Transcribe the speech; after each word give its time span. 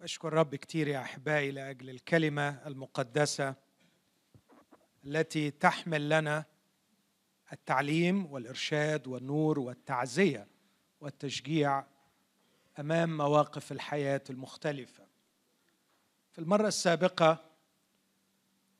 أشكر 0.00 0.32
رب 0.32 0.54
كتير 0.54 0.88
يا 0.88 1.02
أحبائي 1.02 1.50
لأجل 1.50 1.90
الكلمة 1.90 2.66
المقدسة 2.66 3.54
التي 5.04 5.50
تحمل 5.50 6.08
لنا 6.08 6.44
التعليم 7.52 8.32
والإرشاد 8.32 9.06
والنور 9.06 9.58
والتعزية 9.58 10.46
والتشجيع 11.00 11.84
أمام 12.78 13.16
مواقف 13.16 13.72
الحياة 13.72 14.22
المختلفة. 14.30 15.06
في 16.32 16.38
المرة 16.38 16.68
السابقة 16.68 17.44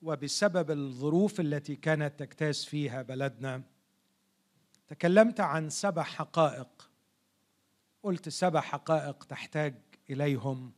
وبسبب 0.02 0.70
الظروف 0.70 1.40
التي 1.40 1.76
كانت 1.76 2.18
تجتاز 2.18 2.64
فيها 2.64 3.02
بلدنا 3.02 3.62
تكلمت 4.88 5.40
عن 5.40 5.70
سبع 5.70 6.02
حقائق. 6.02 6.90
قلت 8.02 8.28
سبع 8.28 8.60
حقائق 8.60 9.24
تحتاج 9.24 9.74
إليهم 10.10 10.77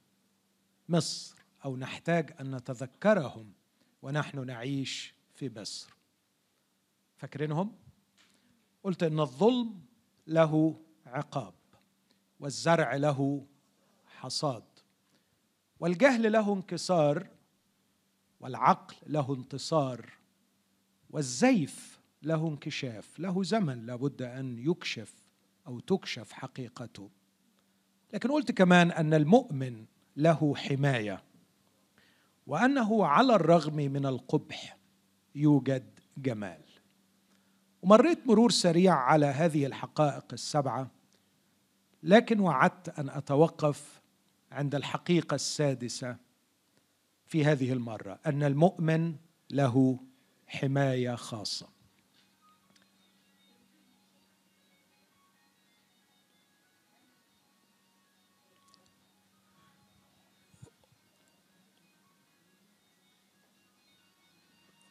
مصر 0.91 1.37
أو 1.65 1.77
نحتاج 1.77 2.35
أن 2.41 2.55
نتذكرهم 2.55 3.53
ونحن 4.03 4.47
نعيش 4.47 5.15
في 5.35 5.51
مصر. 5.57 5.95
فاكرينهم؟ 7.17 7.73
قلت 8.85 9.03
إن 9.03 9.21
الظلم 9.21 9.81
له 10.27 10.81
عقاب 11.07 11.55
والزرع 12.41 12.97
له 12.97 13.47
حصاد 14.07 14.65
والجهل 15.81 16.33
له 16.33 16.55
انكسار 16.55 17.29
والعقل 18.41 18.97
له 19.07 19.35
انتصار 19.35 20.13
والزيف 21.11 22.01
له 22.23 22.49
انكشاف. 22.49 23.19
له 23.19 23.43
زمن 23.43 23.87
لابد 23.87 24.23
أن 24.23 24.59
يكشف 24.59 25.15
أو 25.67 25.81
تكشف 25.81 26.33
حقيقته. 26.33 27.11
لكن 28.13 28.31
قلت 28.31 28.53
كمان 28.53 28.91
أن 28.91 29.15
المؤمن 29.15 29.87
له 30.17 30.55
حماية. 30.57 31.23
وأنه 32.47 33.07
على 33.07 33.35
الرغم 33.35 33.77
من 33.77 34.07
القبح 34.07 34.77
يوجد 35.35 36.01
جمال. 36.17 36.63
ومريت 37.83 38.27
مرور 38.27 38.51
سريع 38.51 38.95
على 38.95 39.27
هذه 39.27 39.67
الحقائق 39.67 40.25
السبعة 40.33 40.91
لكن 42.03 42.41
وعدت 42.41 42.89
أن 42.99 43.09
أتوقف 43.09 44.01
عند 44.53 44.75
الحقيقة 44.75 45.35
السادسة 45.35 46.17
في 47.27 47.45
هذه 47.45 47.73
المرة 47.73 48.19
أن 48.27 48.43
المؤمن 48.43 49.15
له 49.51 50.01
حماية 50.47 51.15
خاصة. 51.15 51.69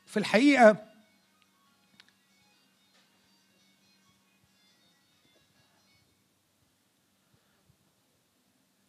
في 0.10 0.18
الحقيقة 0.18 0.86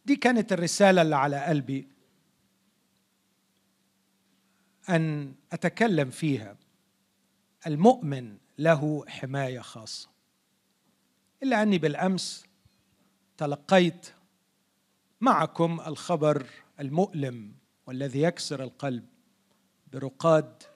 دي 0.04 0.16
كانت 0.16 0.52
الرسالة 0.52 1.02
اللي 1.02 1.16
على 1.16 1.44
قلبي 1.44 1.88
أن 4.88 5.34
أتكلم 5.52 6.10
فيها. 6.10 6.56
المؤمن 7.66 8.38
له 8.58 9.04
حماية 9.08 9.60
خاصة. 9.60 10.08
إلا 11.42 11.62
أني 11.62 11.78
بالأمس 11.78 12.44
تلقيت 13.36 14.06
معكم 15.20 15.80
الخبر 15.80 16.46
المؤلم 16.80 17.54
والذي 17.86 18.22
يكسر 18.22 18.62
القلب 18.62 19.06
برقاد 19.92 20.69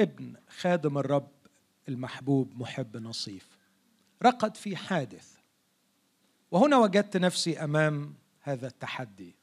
ابن 0.00 0.34
خادم 0.48 0.98
الرب 0.98 1.30
المحبوب 1.88 2.60
محب 2.60 2.96
نصيف. 2.96 3.58
رقد 4.22 4.56
في 4.56 4.76
حادث. 4.76 5.36
وهنا 6.50 6.78
وجدت 6.78 7.16
نفسي 7.16 7.64
أمام 7.64 8.14
هذا 8.40 8.66
التحدي. 8.66 9.34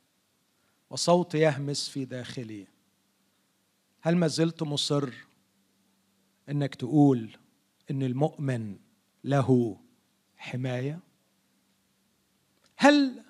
وصوت 0.90 1.36
يهمس 1.36 1.90
في 1.90 2.06
داخلي. 2.06 2.68
هل 4.02 4.16
ما 4.16 4.28
زلت 4.28 4.64
مصر 4.64 5.10
إنك 6.50 6.76
تقول 6.76 7.38
إن 7.92 8.04
المؤمن 8.04 8.78
له 9.24 9.78
حماية؟ 10.38 11.00
هل 12.78 13.24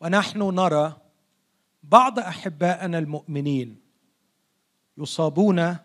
ونحن 0.00 0.38
نرى 0.38 0.96
بعض 1.82 2.18
احبائنا 2.18 2.98
المؤمنين 2.98 3.80
يصابون 4.98 5.76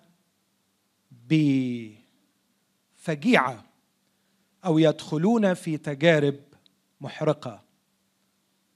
بفجيعة 3.00 3.66
أو 4.66 4.80
يدخلون 4.80 5.53
في 5.53 5.78
تجارب 5.78 6.40
محرقة. 7.02 7.64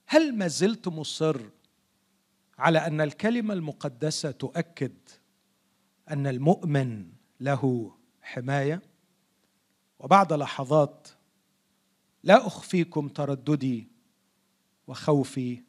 هل 0.07 0.35
ما 0.35 0.47
زلت 0.47 0.87
مصر 0.87 1.41
على 2.57 2.79
أن 2.79 3.01
الكلمة 3.01 3.53
المقدسة 3.53 4.31
تؤكد 4.31 4.93
أن 6.09 6.27
المؤمن 6.27 7.11
له 7.39 7.91
حماية؟ 8.21 8.81
وبعد 9.99 10.33
لحظات 10.33 11.07
لا 12.23 12.47
أخفيكم 12.47 13.07
ترددي 13.07 13.87
وخوفي 14.87 15.63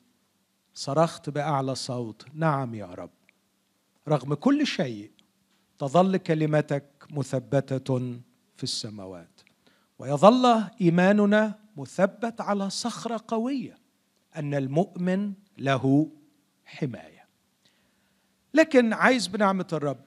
صرخت 0.75 1.31
بأعلى 1.31 1.75
صوت 1.75 2.27
نعم 2.35 2.75
يا 2.75 2.87
رب. 2.87 3.11
رغم 4.09 4.35
كل 4.35 4.67
شيء 4.67 5.11
تظل 5.79 6.17
كلمتك 6.17 6.85
مثبتة 7.11 8.19
في 8.57 8.63
السماوات. 8.63 9.41
ويظل 9.99 10.65
إيماننا 10.81 11.59
مثبت 11.77 12.41
على 12.41 12.71
صخرة 12.71 13.25
قوية 13.29 13.79
أن 14.37 14.55
المؤمن 14.55 15.33
له 15.59 16.11
حماية. 16.65 17.27
لكن 18.55 18.93
عايز 18.93 19.27
بنعمة 19.27 19.67
الرب 19.73 20.05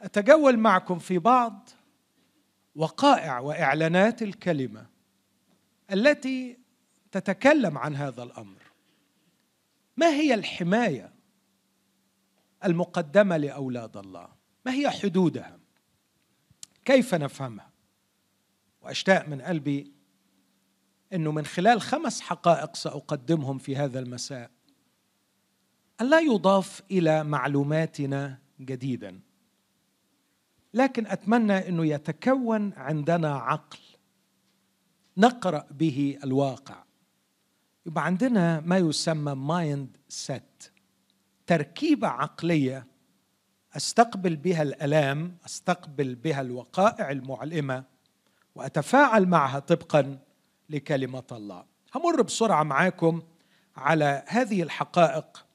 أتجول 0.00 0.56
معكم 0.58 0.98
في 0.98 1.18
بعض 1.18 1.68
وقائع 2.76 3.38
وإعلانات 3.38 4.22
الكلمة 4.22 4.86
التي 5.92 6.58
تتكلم 7.12 7.78
عن 7.78 7.96
هذا 7.96 8.22
الأمر. 8.22 8.62
ما 9.96 10.06
هي 10.06 10.34
الحماية 10.34 11.12
المقدمة 12.64 13.36
لأولاد 13.36 13.96
الله؟ 13.96 14.28
ما 14.66 14.72
هي 14.72 14.90
حدودها؟ 14.90 15.58
كيف 16.84 17.14
نفهمها؟ 17.14 17.70
وأشتاق 18.82 19.28
من 19.28 19.42
قلبي 19.42 19.92
إنه 21.12 21.32
من 21.32 21.46
خلال 21.46 21.80
خمس 21.80 22.20
حقائق 22.20 22.76
سأقدمهم 22.76 23.58
في 23.58 23.76
هذا 23.76 23.98
المساء. 23.98 24.50
أن 26.00 26.10
لا 26.10 26.20
يضاف 26.20 26.82
إلى 26.90 27.24
معلوماتنا 27.24 28.38
جديدا. 28.60 29.20
لكن 30.74 31.06
أتمنى 31.06 31.68
إنه 31.68 31.86
يتكون 31.86 32.72
عندنا 32.72 33.36
عقل 33.36 33.78
نقرأ 35.16 35.66
به 35.70 36.18
الواقع. 36.24 36.84
يبقى 37.86 38.04
عندنا 38.04 38.60
ما 38.60 38.78
يسمى 38.78 39.34
mindset 39.34 40.72
تركيبة 41.46 42.08
عقلية 42.08 42.86
أستقبل 43.76 44.36
بها 44.36 44.62
الألام 44.62 45.36
أستقبل 45.46 46.14
بها 46.14 46.40
الوقائع 46.40 47.10
المؤلمة 47.10 47.84
وأتفاعل 48.54 49.26
معها 49.26 49.58
طبقا 49.58 50.18
لكلمة 50.70 51.22
الله. 51.32 51.64
همر 51.94 52.22
بسرعة 52.22 52.62
معاكم 52.62 53.22
على 53.76 54.24
هذه 54.26 54.62
الحقائق 54.62 55.46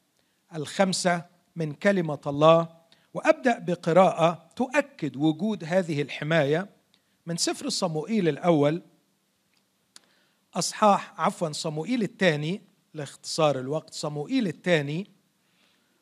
الخمسة 0.56 1.26
من 1.56 1.74
كلمة 1.74 2.20
الله 2.28 2.68
وأبدأ 3.14 3.60
بقراءة 3.60 4.50
تؤكد 4.56 5.16
وجود 5.16 5.64
هذه 5.64 6.02
الحماية 6.02 6.70
من 7.26 7.38
سفر 7.38 7.70
صموئيل 7.70 8.28
الأول 8.28 8.82
أصحاح 10.54 11.22
عفوا 11.22 11.52
صموئيل 11.52 12.04
الثاني 12.04 12.62
لاختصار 12.94 13.60
الوقت 13.60 13.94
صموئيل 13.94 14.48
الثاني 14.48 15.08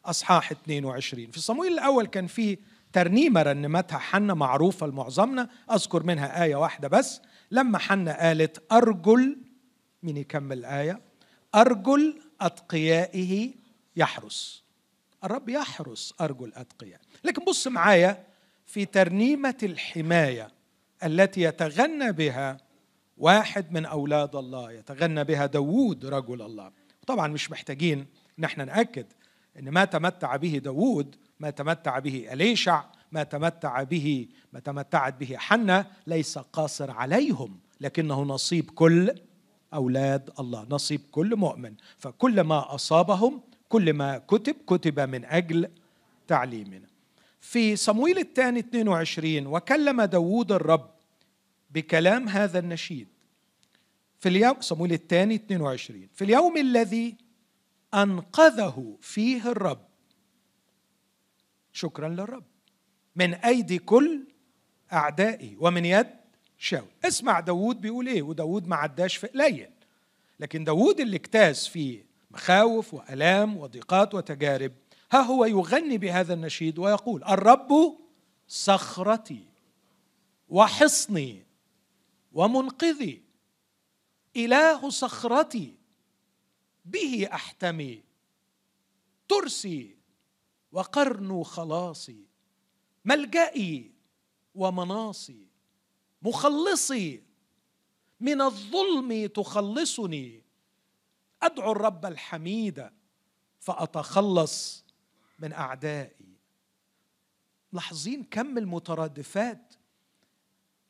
أصحاح 0.07 0.51
22 0.51 1.31
في 1.31 1.39
صموئيل 1.39 1.74
الأول 1.74 2.07
كان 2.07 2.27
في 2.27 2.57
ترنيمة 2.94 3.42
رنمتها 3.42 3.98
حنة 3.98 4.33
معروفة 4.33 4.88
لمعظمنا 4.88 5.50
أذكر 5.71 6.04
منها 6.04 6.44
آية 6.44 6.56
واحدة 6.56 6.88
بس. 6.88 7.21
لما 7.51 7.77
حنة 7.77 8.12
قالت 8.12 8.63
أرجل 8.71 9.38
مين 10.04 10.18
يكمل 10.18 10.57
الآية؟ 10.57 11.01
أرجل 11.56 12.21
أتقيائه 12.42 13.54
يحرس. 13.95 14.63
الرب 15.24 15.50
يحرس 15.50 16.13
أرجل 16.21 16.54
اتقياء 16.56 17.00
لكن 17.24 17.44
بص 17.45 17.68
معايا 17.68 18.24
في 18.65 18.86
ترنيمة 18.86 19.57
الحماية 19.63 20.51
التي 21.04 21.42
يتغنى 21.42 22.12
بها 22.12 22.57
واحد 23.18 23.71
من 23.71 23.86
أولاد 23.86 24.36
الله 24.36 24.71
يتغنى 24.71 25.24
بها 25.24 25.45
داوود 25.45 26.06
رجل 26.06 26.42
الله. 26.42 26.71
طبعا 27.07 27.27
مش 27.27 27.51
محتاجين 27.51 28.06
نحن 28.39 28.65
نأكد 28.65 29.06
أن 29.59 29.69
ما 29.69 29.86
تمتع 29.86 30.36
به 30.36 30.57
داود 30.57 31.15
ما 31.39 31.50
تمتع 31.50 32.00
به 32.00 32.33
أليشع 32.33 32.83
ما 33.12 33.24
تمتع 33.24 33.83
به 33.83 34.27
ما 34.54 34.59
تمتعت 34.59 35.19
به 35.19 35.38
حنة 35.38 35.86
ليس 36.07 36.38
قاصر 36.38 36.92
عليهم 36.92 37.59
لكنه 37.81 38.21
نصيب 38.21 38.69
كل 38.69 39.15
أولاد 39.74 40.30
الله 40.39 40.68
نصيب 40.69 41.01
كل 41.12 41.36
مؤمن. 41.36 41.74
فكل 41.98 42.42
ما 42.42 42.75
أصابهم 42.75 43.42
كل 43.69 43.94
ما 43.94 44.18
كتب 44.18 44.56
كتب 44.68 45.00
من 45.00 45.25
أجل 45.25 45.69
تعليمنا. 46.27 46.88
في 47.39 47.75
صمويل 47.75 48.18
الثاني 48.18 48.59
22 48.59 49.48
وكلم 49.48 50.01
داود 50.01 50.51
الرب 50.51 50.89
بكلام 51.71 52.30
هذا 52.30 52.59
النشيد. 52.59 53.07
في 54.19 54.30
اليوم 54.30 54.62
صمويل 54.62 54.94
الثاني 54.94 55.36
22 55.36 56.07
في 56.13 56.24
اليوم 56.24 56.57
الذي 56.57 57.15
أنقذه 57.97 58.97
فيه 59.01 59.51
الرب. 59.51 59.88
شكرا 61.73 62.09
للرب. 62.09 62.44
من 63.15 63.33
أيدي 63.33 63.79
كل 63.79 64.27
أعدائي 64.94 65.57
ومن 65.59 65.85
يد 65.85 66.07
شاول. 66.57 66.88
اسمع 67.05 67.39
داود 67.39 67.81
بيقول 67.81 68.07
إيه؟ 68.07 68.21
وداود 68.21 68.67
ما 68.67 68.75
عداش 68.75 69.15
في 69.15 69.27
قليل. 69.27 69.69
لكن 70.39 70.63
داود 70.63 70.99
اللي 70.99 71.15
اجتاز 71.15 71.67
في 71.67 72.03
مخاوف 72.31 72.94
وألام 72.94 73.57
وضيقات 73.57 74.13
وتجارب 74.13 74.71
ها 75.11 75.19
هو 75.19 75.45
يغني 75.45 75.97
بهذا 75.97 76.33
النشيد 76.33 76.79
ويقول 76.79 77.23
الرب 77.23 77.97
صخرتي 78.47 79.45
وحصني 80.49 81.44
ومنقذي. 82.33 83.21
إله 84.35 84.89
صخرتي 84.89 85.73
به 86.88 87.30
أحتمي. 87.34 88.04
ترسي 89.28 89.98
وقرن 90.72 91.44
خلاصي. 91.44 92.25
ملجئي 93.06 93.92
ومناصي. 94.56 95.48
مخلصي. 96.22 97.24
من 98.19 98.42
الظلم 98.42 99.25
تخلصني. 99.25 100.44
أدعو 101.44 101.72
الرب 101.72 102.06
الحميد 102.06 102.90
فأتخلص 103.60 104.86
من 105.40 105.54
أعدائي. 105.54 106.38
لاحظين 107.74 108.24
كم 108.24 108.57
المترادفات 108.57 109.74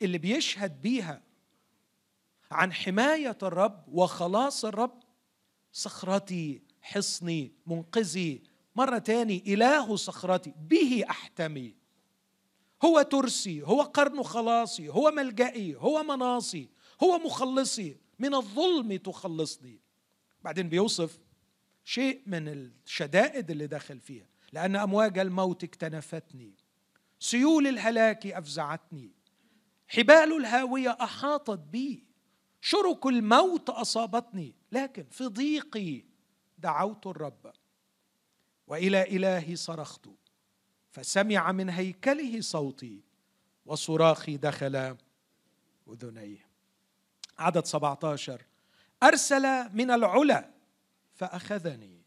اللي 0.02 0.18
بيشهد 0.18 0.82
بيها 0.82 1.22
عن 2.52 2.74
حماية 2.74 3.38
الرب 3.44 3.84
وخلاص 3.88 4.66
الرب؟ 4.66 5.07
صخرتي 5.78 6.62
حصني 6.82 7.52
منقذي. 7.68 8.42
مرة 8.76 8.98
تاني 8.98 9.44
إله 9.54 9.96
صخرتي. 9.96 10.54
به 10.70 11.06
أحتمي. 11.10 11.76
هو 12.86 13.02
ترسي 13.02 13.62
هو 13.62 13.82
قرن 13.82 14.24
خلاصي 14.24 14.90
هو 14.90 15.12
ملجئي 15.12 15.76
هو 15.76 16.04
مناصي 16.04 16.70
هو 17.04 17.18
مخلصي. 17.18 17.98
من 18.20 18.36
الظلم 18.36 18.96
تخلصني. 18.96 19.80
بعدين 20.44 20.70
بيوصف 20.70 21.20
شيء 21.86 22.22
من 22.26 22.48
الشدائد 22.48 23.52
اللي 23.52 23.68
دخل 23.68 24.00
فيها. 24.00 24.28
لأن 24.54 24.76
أمواج 24.76 25.20
الموت 25.20 25.64
اكتنفتني. 25.64 26.54
سيول 27.20 27.68
الهلاك 27.68 28.28
أفزعتني. 28.28 29.12
حبال 29.88 30.38
الهاوية 30.38 30.98
أحاطت 31.02 31.60
بي. 31.60 32.07
شرك 32.62 33.06
الموت 33.06 33.70
أصابتني 33.70 34.56
لكن 34.72 35.06
في 35.12 35.24
ضيقي 35.26 36.04
دعوت 36.58 37.08
الرب 37.08 37.54
وإلى 38.68 39.04
إلهي 39.04 39.56
صرخت 39.56 40.10
فسمع 40.92 41.52
من 41.52 41.70
هيكله 41.70 42.42
صوتي 42.42 43.04
وصراخي 43.66 44.38
دخل 44.38 44.98
أذنيه. 45.90 46.48
عدد 47.38 47.66
17 47.66 48.46
أرسل 49.04 49.76
من 49.76 49.92
العلا 49.92 50.50
فأخذني 51.16 52.02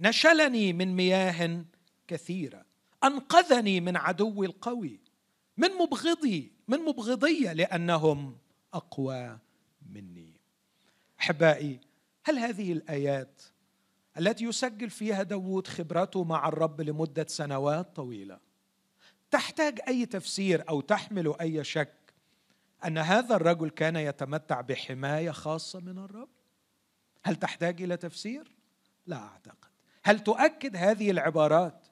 نشلني 0.00 0.72
من 0.72 0.96
مياه 0.96 1.64
كثيرة 2.08 2.64
أنقذني 3.04 3.80
من 3.80 3.96
عدوي 3.96 4.46
القوي 4.46 5.00
من 5.56 5.68
مبغضي 5.68 6.52
من 6.68 6.78
مبغضي 6.78 7.54
لأنهم 7.54 8.38
أقوى. 8.74 9.38
مني. 9.90 10.40
أحبائي 11.20 11.80
هل 12.24 12.38
هذه 12.38 12.72
الآيات 12.72 13.42
التي 14.18 14.44
يسجل 14.44 14.90
فيها 14.90 15.22
داود 15.22 15.66
خبرته 15.66 16.24
مع 16.24 16.48
الرب 16.48 16.80
لمدة 16.80 17.26
سنوات 17.28 17.96
طويلة 17.96 18.38
تحتاج 19.30 19.80
أي 19.88 20.06
تفسير 20.06 20.68
أو 20.68 20.80
تحمل 20.80 21.34
أي 21.40 21.64
شك 21.64 21.94
أن 22.84 22.98
هذا 22.98 23.36
الرجل 23.36 23.70
كان 23.70 23.96
يتمتع 23.96 24.60
بحماية 24.60 25.30
خاصة 25.30 25.80
من 25.80 25.98
الرب؟ 25.98 26.28
هل 27.24 27.36
تحتاج 27.36 27.82
إلى 27.82 27.96
تفسير؟ 27.96 28.56
لا 29.06 29.16
أعتقد. 29.16 29.68
هل 30.02 30.20
تؤكد 30.20 30.76
هذه 30.76 31.10
العبارات 31.10 31.88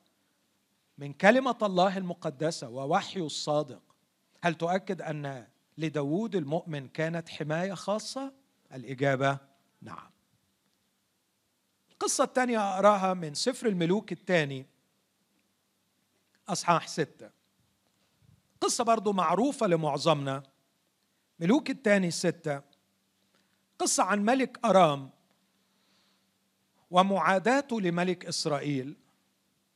من 0.99 1.12
كلمة 1.12 1.59
الله 1.62 1.99
المقدسة 1.99 2.69
ووحيه 2.69 3.27
الصادق؟ 3.27 3.83
هل 4.43 4.55
تؤكد 4.55 5.03
أن 5.03 5.47
لداود 5.78 6.36
المؤمن 6.36 6.88
كانت 6.88 7.28
حماية 7.28 7.75
خاصة؟ 7.75 8.32
الإجابة 8.75 9.38
نعم. 9.82 10.10
القصة 11.90 12.25
الثانية 12.25 12.75
أقرأها 12.75 13.14
من 13.14 13.34
سفر 13.34 13.66
الملوك 13.66 14.12
الثاني 14.12 14.66
أصحاح 16.48 16.88
ستة. 16.88 17.30
قصة 18.60 18.84
برضو 18.84 19.12
معروفة 19.12 19.66
لمعظمنا. 19.66 20.42
ملوك 21.40 21.70
الثاني 21.70 22.10
ستة. 22.10 22.62
قصة 23.78 24.02
عن 24.02 24.25
ملك 24.25 24.64
أرام 24.64 25.10
ومعاداته 26.90 27.80
لملك 27.80 28.26
إسرائيل 28.26 28.96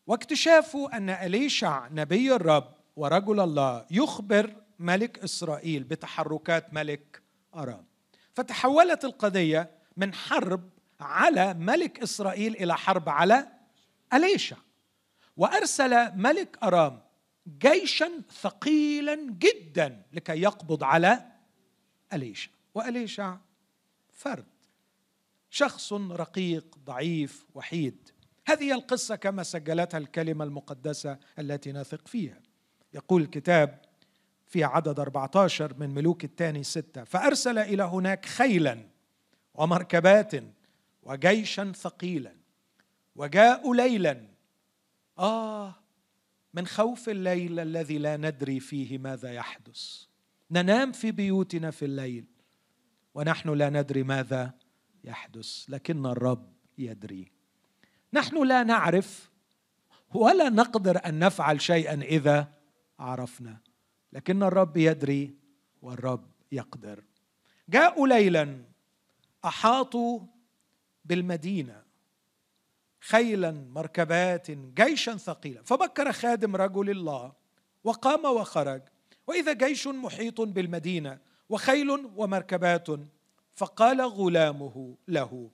واكتشافه 0.06 0.96
أن 0.96 1.10
أليشع 1.10 1.88
نبي 1.88 2.34
الرب 2.34 2.74
ورجل 2.96 3.40
الله 3.40 3.86
يخبر 3.90 4.61
ملك 4.82 5.18
إسرائيل 5.18 5.84
بتحركات 5.84 6.74
ملك 6.74 7.22
أرام. 7.54 7.86
فتحولت 8.34 9.04
القضية 9.04 9.70
من 9.96 10.14
حرب 10.14 10.70
على 11.00 11.54
ملك 11.54 12.02
إسرائيل 12.02 12.56
إلى 12.56 12.76
حرب 12.76 13.08
على 13.08 13.48
أليشع. 14.12 14.56
وأرسل 15.36 16.18
ملك 16.18 16.58
أرام 16.62 17.02
جيشا 17.58 18.10
ثقيلا 18.40 19.14
جدا 19.30 20.02
لكي 20.12 20.42
يقبض 20.42 20.84
على 20.84 21.26
أليشع. 22.12 22.50
وأليشع 22.74 23.36
فرد 24.12 24.46
شخص 25.50 25.92
رقيق 25.92 26.78
ضعيف 26.84 27.46
وحيد. 27.54 28.08
هذه 28.46 28.72
القصة 28.72 29.16
كما 29.16 29.42
سجلتها 29.42 29.98
الكلمة 29.98 30.44
المقدسة 30.44 31.18
التي 31.38 31.72
نثق 31.72 32.08
فيها. 32.08 32.40
يقول 32.94 33.22
الكتاب 33.22 33.82
في 34.52 34.64
عدد 34.64 35.00
14 35.00 35.74
من 35.78 35.90
ملوك 35.90 36.24
الثاني 36.24 36.62
ستة 36.62 37.04
فأرسل 37.04 37.58
إلى 37.58 37.82
هناك 37.82 38.26
خيلا 38.26 38.78
ومركبات 39.54 40.32
وجيشا 41.02 41.72
ثقيلا 41.76 42.34
وجاءوا 43.16 43.76
ليلا. 43.76 44.26
آه 45.18 45.74
من 46.54 46.66
خوف 46.66 47.08
الليل 47.08 47.60
الذي 47.60 47.98
لا 47.98 48.16
ندري 48.16 48.60
فيه 48.60 48.98
ماذا 48.98 49.32
يحدث. 49.32 50.04
ننام 50.50 50.92
في 50.92 51.10
بيوتنا 51.10 51.70
في 51.70 51.84
الليل 51.84 52.24
ونحن 53.14 53.48
لا 53.48 53.70
ندري 53.70 54.02
ماذا 54.02 54.54
يحدث 55.04 55.64
لكن 55.68 56.06
الرب 56.06 56.52
يدري. 56.78 57.32
نحن 58.12 58.46
لا 58.46 58.62
نعرف 58.62 59.30
ولا 60.14 60.48
نقدر 60.48 61.06
أن 61.06 61.18
نفعل 61.18 61.60
شيئا 61.60 61.94
إذا 61.94 62.52
عرفنا. 62.98 63.71
لكن 64.12 64.42
الرب 64.42 64.76
يدري 64.76 65.34
والرب 65.82 66.30
يقدر. 66.52 67.04
جاءوا 67.68 68.08
ليلا 68.08 68.64
أحاطوا 69.44 70.20
بالمدينة 71.04 71.82
خيلا 73.00 73.50
مركبات 73.50 74.50
جيشا 74.50 75.16
ثقيلا 75.16 75.62
فبكر 75.62 76.12
خادم 76.12 76.56
رجل 76.56 76.90
الله 76.90 77.32
وقام 77.84 78.24
وخرج. 78.24 78.82
وإذا 79.26 79.52
جيش 79.52 79.86
محيط 79.86 80.40
بالمدينة 80.40 81.18
وخيل 81.48 81.90
ومركبات 82.16 82.86
فقال 83.54 84.00
غلامه 84.00 84.96
له 85.08 85.50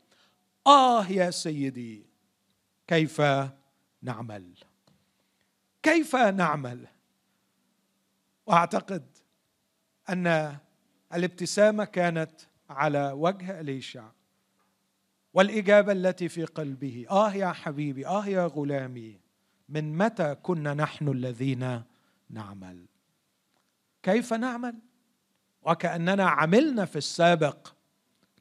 آه 0.66 1.06
يا 1.06 1.30
سيدي 1.30 2.06
كيف 2.86 3.22
نعمل؟ 4.02 4.54
كيف 5.82 6.16
نعمل؟ 6.16 6.86
وأعتقد 8.48 9.02
أن 10.08 10.56
الابتسامة 11.14 11.84
كانت 11.84 12.30
على 12.70 13.12
وجه 13.12 13.60
إليشع. 13.60 14.08
والإجابة 15.34 15.92
التي 15.92 16.28
في 16.28 16.44
قلبه 16.44 17.06
آه 17.10 17.34
يا 17.34 17.52
حبيبي 17.52 18.06
آه 18.06 18.26
يا 18.26 18.46
غلامي 18.46 19.20
من 19.68 19.98
متى 19.98 20.34
كنا 20.34 20.74
نحن 20.74 21.08
الذين 21.08 21.82
نعمل؟ 22.30 22.86
كيف 24.02 24.32
نعمل؟ 24.32 24.74
وكأننا 25.62 26.28
عملنا 26.28 26.84
في 26.84 26.96
السابق 26.96 27.68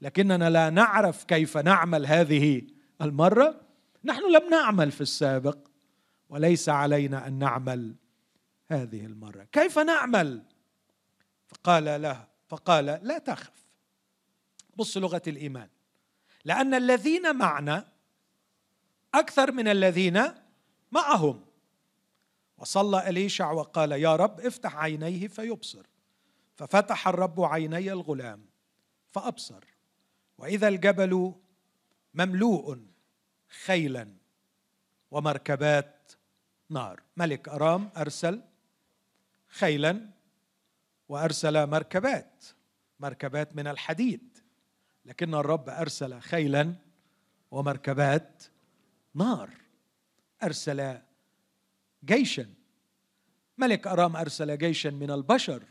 لكننا 0.01 0.49
لا 0.49 0.69
نعرف 0.69 1.23
كيف 1.23 1.57
نعمل 1.57 2.05
هذه 2.05 2.61
المرة. 3.01 3.61
نحن 4.03 4.31
لم 4.31 4.49
نعمل 4.49 4.91
في 4.91 5.01
السابق 5.01 5.57
وليس 6.29 6.69
علينا 6.69 7.27
أن 7.27 7.33
نعمل 7.33 7.95
هذه 8.71 9.05
المرة. 9.05 9.43
كيف 9.43 9.79
نعمل؟ 9.79 10.43
فقال 11.47 12.01
له 12.01 12.27
فقال 12.47 12.86
لا 12.86 13.17
تخف. 13.17 13.67
بص 14.75 14.97
لغة 14.97 15.21
الإيمان. 15.27 15.69
لأن 16.45 16.74
الذين 16.74 17.36
معنا 17.36 17.88
أكثر 19.13 19.51
من 19.51 19.67
الذين 19.67 20.24
معهم. 20.91 21.45
وصلى 22.57 23.09
إليشع 23.09 23.51
وقال 23.51 23.91
يا 23.91 24.15
رب 24.15 24.39
افتح 24.39 24.75
عينيه 24.75 25.27
فيبصر. 25.27 25.86
ففتح 26.55 27.07
الرب 27.07 27.41
عيني 27.41 27.91
الغلام 27.91 28.45
فأبصر. 29.07 29.63
وإذا 30.38 30.67
الجبل 30.67 31.33
مملوء 32.13 32.79
خيلا 33.65 34.13
ومركبات 35.12 36.12
نار. 36.69 37.01
ملك 37.17 37.50
أرام 37.50 37.89
أرسل 37.97 38.41
خيلا 39.47 40.09
وأرسل 41.09 41.67
مركبات 41.67 42.45
مركبات 42.99 43.55
من 43.55 43.67
الحديد. 43.67 44.37
لكن 45.05 45.35
الرب 45.35 45.69
أرسل 45.69 46.19
خيلا 46.19 46.75
ومركبات 47.51 48.43
نار. 49.13 49.49
أرسل 50.43 50.97
جيشا. 52.05 52.53
ملك 53.57 53.87
أرام 53.87 54.15
أرسل 54.15 54.57
جيشا 54.57 54.89
من 54.89 55.11
البشر. 55.11 55.63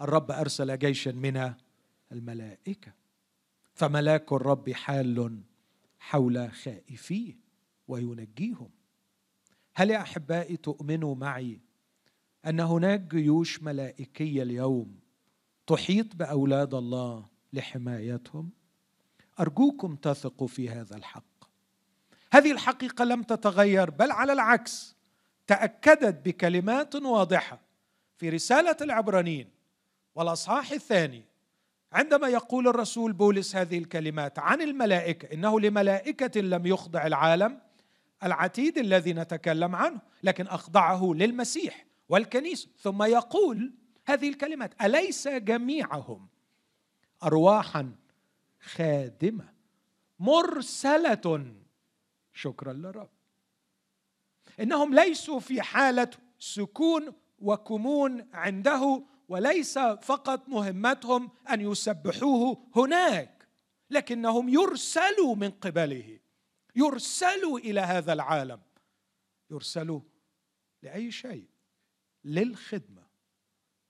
الرب 0.00 0.30
أرسل 0.30 0.78
جيشا 0.78 1.10
من 1.10 1.54
الملائكة. 2.12 2.92
فملاك 3.74 4.32
الرب 4.32 4.70
حال 4.70 5.42
حول 5.98 6.52
خائفيه 6.52 7.36
وينجيهم. 7.88 8.70
هل 9.74 9.90
يا 9.90 10.02
أحبائي 10.02 10.56
تؤمنوا 10.56 11.14
معي 11.14 11.60
أن 12.46 12.60
هناك 12.60 13.00
جيوش 13.00 13.62
ملائكية 13.62 14.42
اليوم 14.42 15.00
تحيط 15.66 16.16
بأولاد 16.16 16.74
الله 16.74 17.26
لحمايتهم. 17.52 18.50
أرجوكم 19.40 19.96
تثقوا 19.96 20.46
في 20.46 20.68
هذا 20.70 20.96
الحق. 20.96 21.24
هذه 22.32 22.52
الحقيقة 22.52 23.04
لم 23.04 23.22
تتغير 23.22 23.90
بل 23.90 24.12
على 24.12 24.32
العكس 24.32 24.96
تأكدت 25.46 26.26
بكلمات 26.26 26.94
واضحة 26.94 27.60
في 28.16 28.28
رسالة 28.30 28.76
العبرانيين. 28.80 29.50
والأصحاح 30.14 30.72
الثاني 30.72 31.24
عندما 31.92 32.28
يقول 32.28 32.68
الرسول 32.68 33.12
بولس 33.12 33.56
هذه 33.56 33.78
الكلمات 33.78 34.38
عن 34.38 34.62
الملائكة 34.62 35.34
إنه 35.34 35.60
لملائكة 35.60 36.40
لم 36.40 36.66
يخضع 36.66 37.06
العالم 37.06 37.60
العتيد 38.24 38.78
الذي 38.78 39.12
نتكلم 39.12 39.76
عنه 39.76 40.00
لكن 40.22 40.46
أخضعه 40.46 41.12
للمسيح. 41.14 41.87
والكنيسه 42.08 42.68
ثم 42.80 43.02
يقول 43.02 43.72
هذه 44.06 44.28
الكلمات 44.28 44.82
أليس 44.82 45.28
جميعهم؟ 45.28 46.28
ارواحا 47.22 47.92
خادمة 48.60 49.52
مرسلة. 50.18 51.54
شكرا 52.32 52.72
للرب. 52.72 53.10
إنهم 54.60 54.94
ليسوا 54.94 55.40
في 55.40 55.62
حالة 55.62 56.10
سكون 56.38 57.12
وكمون 57.38 58.28
عنده 58.32 59.04
وليس 59.28 59.78
فقط 59.78 60.48
مهمتهم 60.48 61.30
أن 61.50 61.60
يسبحوه 61.60 62.66
هناك 62.76 63.48
لكنهم 63.90 64.48
يرسلوا 64.48 65.34
من 65.34 65.50
قبله 65.50 66.18
يرسلوا 66.76 67.58
إلى 67.58 67.80
هذا 67.80 68.12
العالم. 68.12 68.60
يرسلوا 69.50 70.00
لأي 70.82 71.10
شيء. 71.10 71.57
للخدمة. 72.28 73.02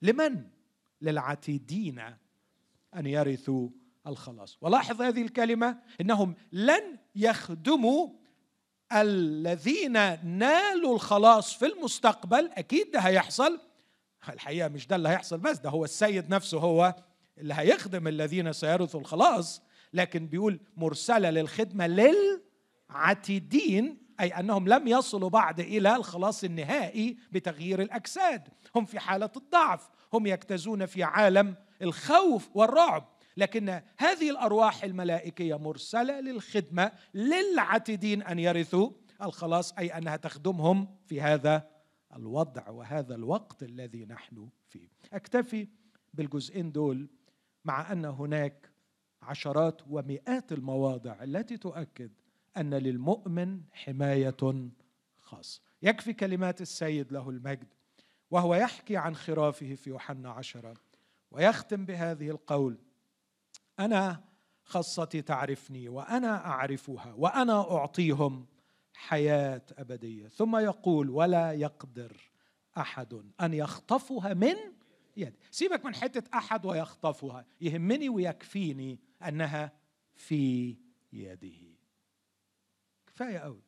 لمن؟ 0.02 0.45
للعتيدين 1.00 1.99
أن 2.97 3.07
يرثوا 3.07 3.68
الخلاص. 4.07 4.59
ولاحظ 4.61 5.02
هذه 5.02 5.23
الكلمة 5.23 5.78
إنهم 6.00 6.35
لن 6.52 6.99
يخدموا 7.14 8.09
الذين 8.92 9.92
نالوا 10.38 10.95
الخلاص 10.95 11.54
في 11.54 11.66
المستقبل. 11.66 12.50
أكيد 12.52 12.90
ده 12.90 13.00
هيحصل. 13.00 13.61
الحقيقة 14.28 14.68
مش 14.68 14.87
ده 14.87 14.97
اللي 14.97 15.09
هيحصل 15.09 15.38
بس 15.38 15.59
ده 15.59 15.71
هو 15.71 15.85
السيد 15.85 16.30
نفسه 16.30 16.59
هو 16.59 16.95
اللي 17.38 17.54
هيخدم 17.54 18.09
الذين 18.09 18.52
سيرثوا 18.52 19.00
الخلاص. 19.00 19.62
لكن 19.92 20.26
بيقول 20.26 20.61
مرسلة 20.76 21.30
للخدمة 21.30 21.87
للعتيدين 22.90 24.07
أي 24.20 24.28
أنهم 24.28 24.68
لم 24.68 24.88
يصلوا 24.88 25.30
بعد 25.30 25.60
إلى 25.60 25.96
الخلاص 25.96 26.44
النهائي 26.44 27.16
بتغيير 27.32 27.82
الأجساد. 27.82 28.48
هم 28.76 28.84
في 28.84 28.98
حالة 28.98 29.30
الضعف 29.37 29.90
هم 30.12 30.26
يجتازون 30.26 30.87
في 30.87 31.02
عالم 31.02 31.54
الخوف 31.82 32.48
والرعب. 32.54 33.08
لكن 33.37 33.80
هذه 33.96 34.30
الأرواح 34.30 34.84
الملائكية 34.84 35.58
مرسلة 35.58 36.20
للخدمة 36.20 36.92
للعتدين 37.14 38.22
أن 38.22 38.38
يرثوا 38.38 38.90
الخلاص 39.22 39.72
أي 39.72 39.88
أنها 39.98 40.16
تخدمهم 40.16 40.88
في 41.06 41.20
هذا 41.20 41.68
الوضع 42.16 42.70
وهذا 42.70 43.14
الوقت 43.14 43.62
الذي 43.62 44.04
نحن 44.04 44.48
فيه. 44.68 44.88
أكتفي 45.12 45.68
بالجزئين 46.14 46.72
دول 46.72 47.08
مع 47.64 47.92
أن 47.92 48.04
هناك 48.04 48.70
عشرات 49.22 49.82
ومئات 49.90 50.52
المواضع 50.52 51.22
التي 51.22 51.56
تؤكد 51.56 52.10
أن 52.60 52.74
للمؤمن 52.74 53.60
حماية 53.72 54.70
خاصة. 55.20 55.60
يكفي 55.82 56.12
كلمات 56.12 56.60
السيد 56.60 57.12
له 57.12 57.30
المجد 57.30 57.68
وهو 58.30 58.54
يحكي 58.54 58.96
عن 58.96 59.16
خرافه 59.16 59.74
في 59.74 59.90
يوحنا 59.90 60.30
عشرة 60.30 60.74
ويختم 61.30 61.84
بهذه 61.84 62.30
القول 62.30 62.78
أنا 63.78 64.24
خاصتي 64.64 65.22
تعرفني 65.22 65.88
وأنا 65.88 66.46
أعرفها 66.46 67.12
وأنا 67.12 67.76
أعطيهم 67.76 68.46
حياة 68.94 69.62
أبدية. 69.78 70.28
ثم 70.28 70.56
يقول 70.56 71.10
ولا 71.10 71.52
يقدر 71.52 72.30
أحد 72.78 73.22
أن 73.40 73.54
يخطفها 73.54 74.34
من 74.34 74.56
يدي. 75.16 75.38
سيبك 75.50 75.84
من 75.84 75.94
حتة 75.94 76.38
أحد 76.38 76.66
ويخطفها 76.66 77.44
يهمني 77.60 78.08
ويكفيني 78.08 79.00
أنها 79.22 79.72
في 80.16 80.76
يده. 81.12 81.67
كفاية 83.18 83.38
قوي. 83.38 83.62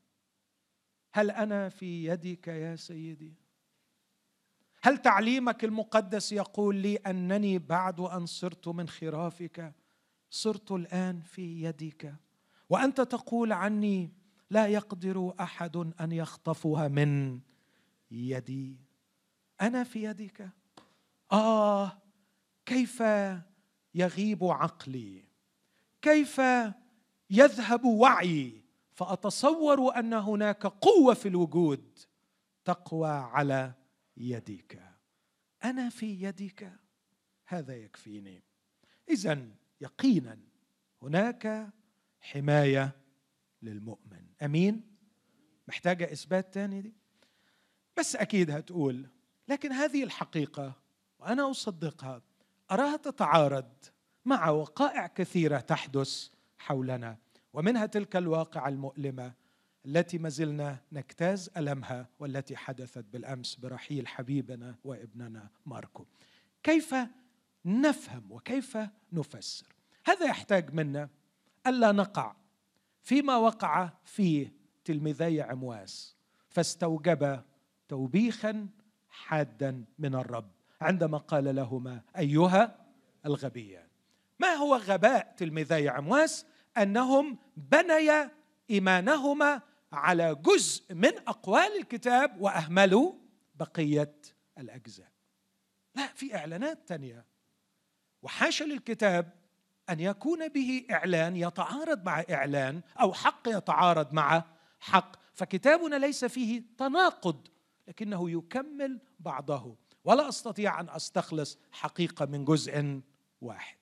هل 1.12 1.30
أنا 1.30 1.68
في 1.68 2.04
يدك 2.04 2.48
يا 2.48 2.76
سيدي؟ 2.76 3.34
هل 4.82 4.98
تعليمك 4.98 5.64
المقدس 5.64 6.32
يقول 6.32 6.76
لي 6.76 6.96
أنني 6.96 7.58
بعد 7.58 8.00
أن 8.00 8.26
صرت 8.26 8.68
من 8.68 8.88
خرافك 8.88 9.74
صرت 10.30 10.72
الآن 10.72 11.20
في 11.20 11.62
يدك؟ 11.62 12.14
وأنت 12.68 13.00
تقول 13.00 13.52
عني 13.52 14.12
لا 14.50 14.66
يقدر 14.66 15.34
أحد 15.40 15.76
أن 15.76 16.12
يخطفها 16.12 16.88
من 16.88 17.40
يدي. 18.10 18.80
أنا 19.60 19.84
في 19.84 20.04
يدك. 20.04 20.50
آه 21.32 22.02
كيف 22.66 23.02
يغيب 23.94 24.44
عقلي؟ 24.44 25.24
كيف 26.02 26.40
يذهب 27.30 27.84
وعي؟ 27.84 28.59
فأتصور 29.00 29.98
أن 29.98 30.12
هناك 30.12 30.66
قوة 30.66 31.14
في 31.14 31.28
الوجود 31.28 31.98
تقوى 32.64 33.08
على 33.08 33.72
يدك 34.16 34.82
أنا 35.64 35.88
في 35.88 36.22
يدك 36.22 36.72
هذا 37.46 37.76
يكفيني. 37.76 38.42
إذا 39.10 39.46
يقينا 39.80 40.38
هناك 41.02 41.72
حماية 42.20 42.96
للمؤمن. 43.62 44.26
أمين؟ 44.42 44.96
محتاجة 45.68 46.12
إثبات 46.12 46.54
تاني 46.54 46.80
دي؟ 46.80 46.94
بس 47.98 48.16
أكيد 48.16 48.50
هتقول 48.50 49.08
لكن 49.48 49.72
هذه 49.72 50.04
الحقيقة 50.04 50.72
وأنا 51.18 51.50
أصدقها 51.50 52.22
أراها 52.70 52.96
تتعارض 52.96 53.72
مع 54.24 54.50
وقائع 54.50 55.06
كثيرة 55.06 55.58
تحدث 55.58 56.28
حولنا. 56.58 57.16
ومنها 57.52 57.86
تلك 57.86 58.16
الواقعة 58.16 58.68
المؤلمة 58.68 59.32
التي 59.86 60.18
ما 60.18 60.28
زلنا 60.28 60.78
نجتاز 60.92 61.50
ألمها 61.56 62.08
والتي 62.18 62.56
حدثت 62.56 63.04
بالأمس 63.12 63.54
برحيل 63.54 64.08
حبيبنا 64.08 64.74
وابننا 64.84 65.48
ماركو. 65.66 66.06
كيف 66.62 66.94
نفهم 67.64 68.32
وكيف 68.32 68.78
نفسر؟ 69.12 69.66
هذا 70.04 70.26
يحتاج 70.26 70.74
منا 70.74 71.08
ألا 71.66 71.92
نقع 71.92 72.36
فيما 73.02 73.36
وقع 73.36 73.90
فيه 74.04 74.52
تلميذي 74.84 75.42
عمواس 75.42 76.16
فاستوجب 76.48 77.42
توبيخا 77.88 78.68
حادا 79.08 79.84
من 79.98 80.14
الرب 80.14 80.50
عندما 80.80 81.18
قال 81.18 81.56
لهما 81.56 82.02
أيها 82.18 82.86
الغبيان 83.26 83.86
ما 84.38 84.48
هو 84.48 84.76
غباء 84.76 85.34
تلميذي 85.36 85.88
عمواس 85.88 86.46
أنهم 86.78 87.38
بنيا 87.56 88.30
إيمانهما 88.70 89.62
على 89.92 90.34
جزء 90.34 90.94
من 90.94 91.18
أقوال 91.28 91.78
الكتاب 91.78 92.40
وأهملوا 92.40 93.14
بقية 93.54 94.16
الأجزاء. 94.58 95.10
لا 95.94 96.06
في 96.06 96.36
إعلانات 96.36 96.88
تانية. 96.88 97.24
وحاشا 98.22 98.64
للكتاب 98.64 99.32
أن 99.90 100.00
يكون 100.00 100.48
به 100.48 100.86
إعلان 100.90 101.36
يتعارض 101.36 102.04
مع 102.04 102.24
إعلان 102.30 102.82
أو 103.00 103.12
حق 103.12 103.48
يتعارض 103.48 104.12
مع 104.12 104.44
حق. 104.80 105.16
فكتابنا 105.34 105.96
ليس 105.96 106.24
فيه 106.24 106.62
تناقض 106.78 107.48
لكنه 107.88 108.30
يكمل 108.30 109.00
بعضه. 109.20 109.76
ولا 110.04 110.28
أستطيع 110.28 110.80
أن 110.80 110.88
أستخلص 110.88 111.58
حقيقة 111.72 112.26
من 112.26 112.44
جزء 112.44 113.00
واحد. 113.40 113.76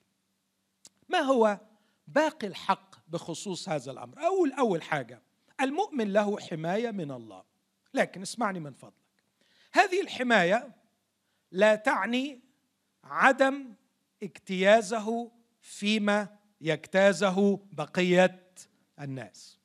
ما 1.08 1.18
هو 1.18 1.60
باقي 2.08 2.46
الحق 2.46 2.94
بخصوص 3.08 3.68
هذا 3.68 3.90
الأمر. 3.90 4.26
اول 4.26 4.52
أول 4.52 4.82
حاجة 4.82 5.22
المؤمن 5.60 6.12
له 6.12 6.40
حماية 6.40 6.90
من 6.90 7.10
الله. 7.10 7.44
لكن 7.94 8.22
اسمعني 8.22 8.60
من 8.60 8.72
فضلك. 8.72 8.94
هذه 9.72 10.00
الحماية 10.00 10.74
لا 11.52 11.74
تعني 11.74 12.40
عدم 13.04 13.74
اجتيازه 14.22 15.30
فيما 15.60 16.38
يجتازه 16.60 17.56
بقية 17.72 18.52
الناس. 19.00 19.58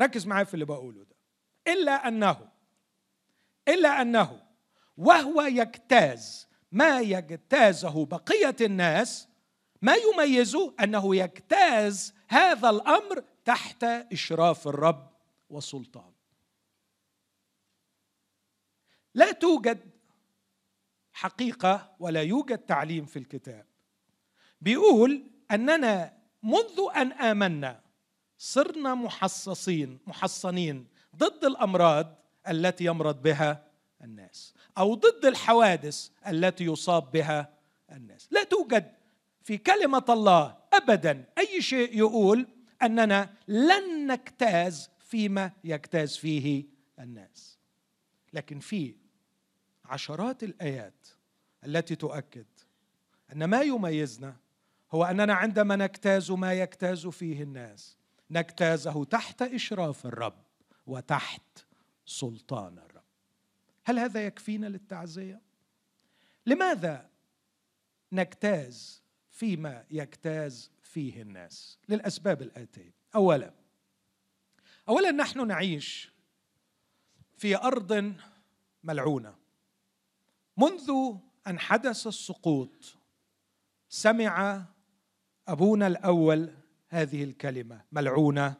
ركز 0.00 0.26
معايا 0.26 0.44
في 0.44 0.54
اللي 0.54 0.64
بقوله 0.64 1.04
ده. 1.04 1.16
إلا 1.72 2.08
انه 2.08 2.48
إلا 3.68 4.02
أنه 4.02 4.42
وهو 4.96 5.42
يجتاز 5.42 6.48
ما 6.72 7.00
يجتازه 7.00 8.06
بقية 8.06 8.56
الناس 8.60 9.28
ما 9.82 9.94
يميزه 9.94 10.74
أنه 10.80 11.16
يجتاز 11.16 12.14
هذا 12.28 12.70
الأمر 12.70 13.24
تحت 13.44 13.84
إشراف 13.84 14.68
الرب 14.68 15.10
وسلطان. 15.50 16.12
لا 19.14 19.32
توجد 19.32 19.90
حقيقة 21.12 21.96
ولا 21.98 22.22
يوجد 22.22 22.58
تعليم 22.58 23.06
في 23.06 23.18
الكتاب 23.18 23.66
بيقول 24.60 25.30
أننا 25.50 26.18
منذ 26.42 26.80
أن 26.96 27.12
آمنا 27.12 27.80
صرنا 28.38 28.94
محصصين 28.94 29.98
محصنين 30.06 30.86
ضد 31.16 31.44
الأمراض 31.44 32.18
التي 32.48 32.84
يمرض 32.84 33.22
بها 33.22 33.66
الناس 34.02 34.54
أو 34.78 34.94
ضد 34.94 35.24
الحوادث 35.24 36.08
التي 36.26 36.64
يصاب 36.64 37.10
بها 37.10 37.54
الناس. 37.92 38.28
لا 38.30 38.44
توجد 38.44 38.99
في 39.42 39.58
كلمة 39.58 40.04
الله 40.08 40.56
ابدا. 40.72 41.24
أي 41.38 41.62
شيء 41.62 41.98
يقول 41.98 42.46
أننا 42.82 43.34
لن 43.48 44.12
نجتاز 44.12 44.90
فيما 45.00 45.52
يجتاز 45.64 46.16
فيه 46.16 46.64
الناس. 46.98 47.58
لكن 48.32 48.58
في 48.58 48.96
عشرات 49.84 50.42
الآيات 50.42 51.06
التي 51.64 51.94
تؤكد 51.94 52.46
أن 53.32 53.44
ما 53.44 53.60
يميزنا 53.60 54.36
هو 54.92 55.04
أننا 55.04 55.34
عندما 55.34 55.76
نجتاز 55.76 56.30
ما 56.30 56.54
يجتاز 56.54 57.06
فيه 57.06 57.42
الناس 57.42 57.96
نجتازه 58.30 59.04
تحت 59.04 59.42
إشراف 59.42 60.06
الرب 60.06 60.42
وتحت 60.86 61.42
سلطان 62.06 62.78
الرب. 62.78 63.02
هل 63.84 63.98
هذا 63.98 64.26
يكفينا 64.26 64.66
للتعزية؟ 64.66 65.40
لماذا 66.46 67.10
نجتاز 68.12 69.02
فيما 69.30 69.84
يجتاز 69.90 70.70
فيه 70.82 71.22
الناس 71.22 71.78
للأسباب 71.88 72.42
الآتية. 72.42 72.94
اولا 73.14 73.52
اولا 74.88 75.10
نحن 75.10 75.46
نعيش 75.46 76.12
في 77.36 77.56
أرض 77.56 78.14
ملعونة. 78.84 79.34
منذ 80.56 80.90
أن 81.46 81.58
حدث 81.58 82.06
السقوط 82.06 82.96
سمع 83.88 84.64
أبونا 85.48 85.86
الأول 85.86 86.54
هذه 86.88 87.24
الكلمة 87.24 87.84
ملعونة 87.92 88.54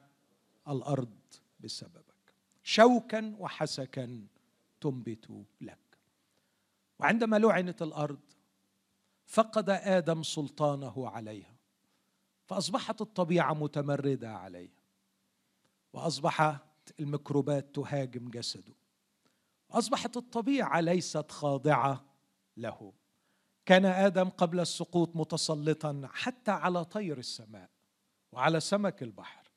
الأرض 0.69 1.19
بسببك. 1.61 2.35
شوكا 2.63 3.37
وحسكا 3.39 4.27
تنبت 4.81 5.45
لك. 5.61 5.79
وعندما 6.99 7.37
لعنت 7.37 7.83
الأرض 7.83 8.21
فقد 9.31 9.71
آدم 9.71 10.23
سلطانه 10.23 11.09
عليها 11.09 11.55
فأصبحت 12.47 13.01
الطبيعة 13.01 13.55
متمردة 13.55 14.31
عليها 14.31 14.81
وأصبحت 15.93 16.61
الميكروبات 17.01 17.75
تهاجم 17.75 18.31
جسده 18.31 18.75
وأصبحت 19.69 20.17
الطبيعة 20.17 20.81
ليست 20.81 21.31
خاضعة 21.31 22.05
له. 22.57 22.93
كان 23.67 23.85
آدم 23.85 24.29
قبل 24.29 24.61
السقوط 24.61 25.17
متسلطا 25.17 26.09
حتى 26.13 26.51
على 26.51 26.85
طير 26.85 27.19
السماء 27.19 27.71
وعلى 28.33 28.61
سمك 28.61 29.03
البحر. 29.03 29.51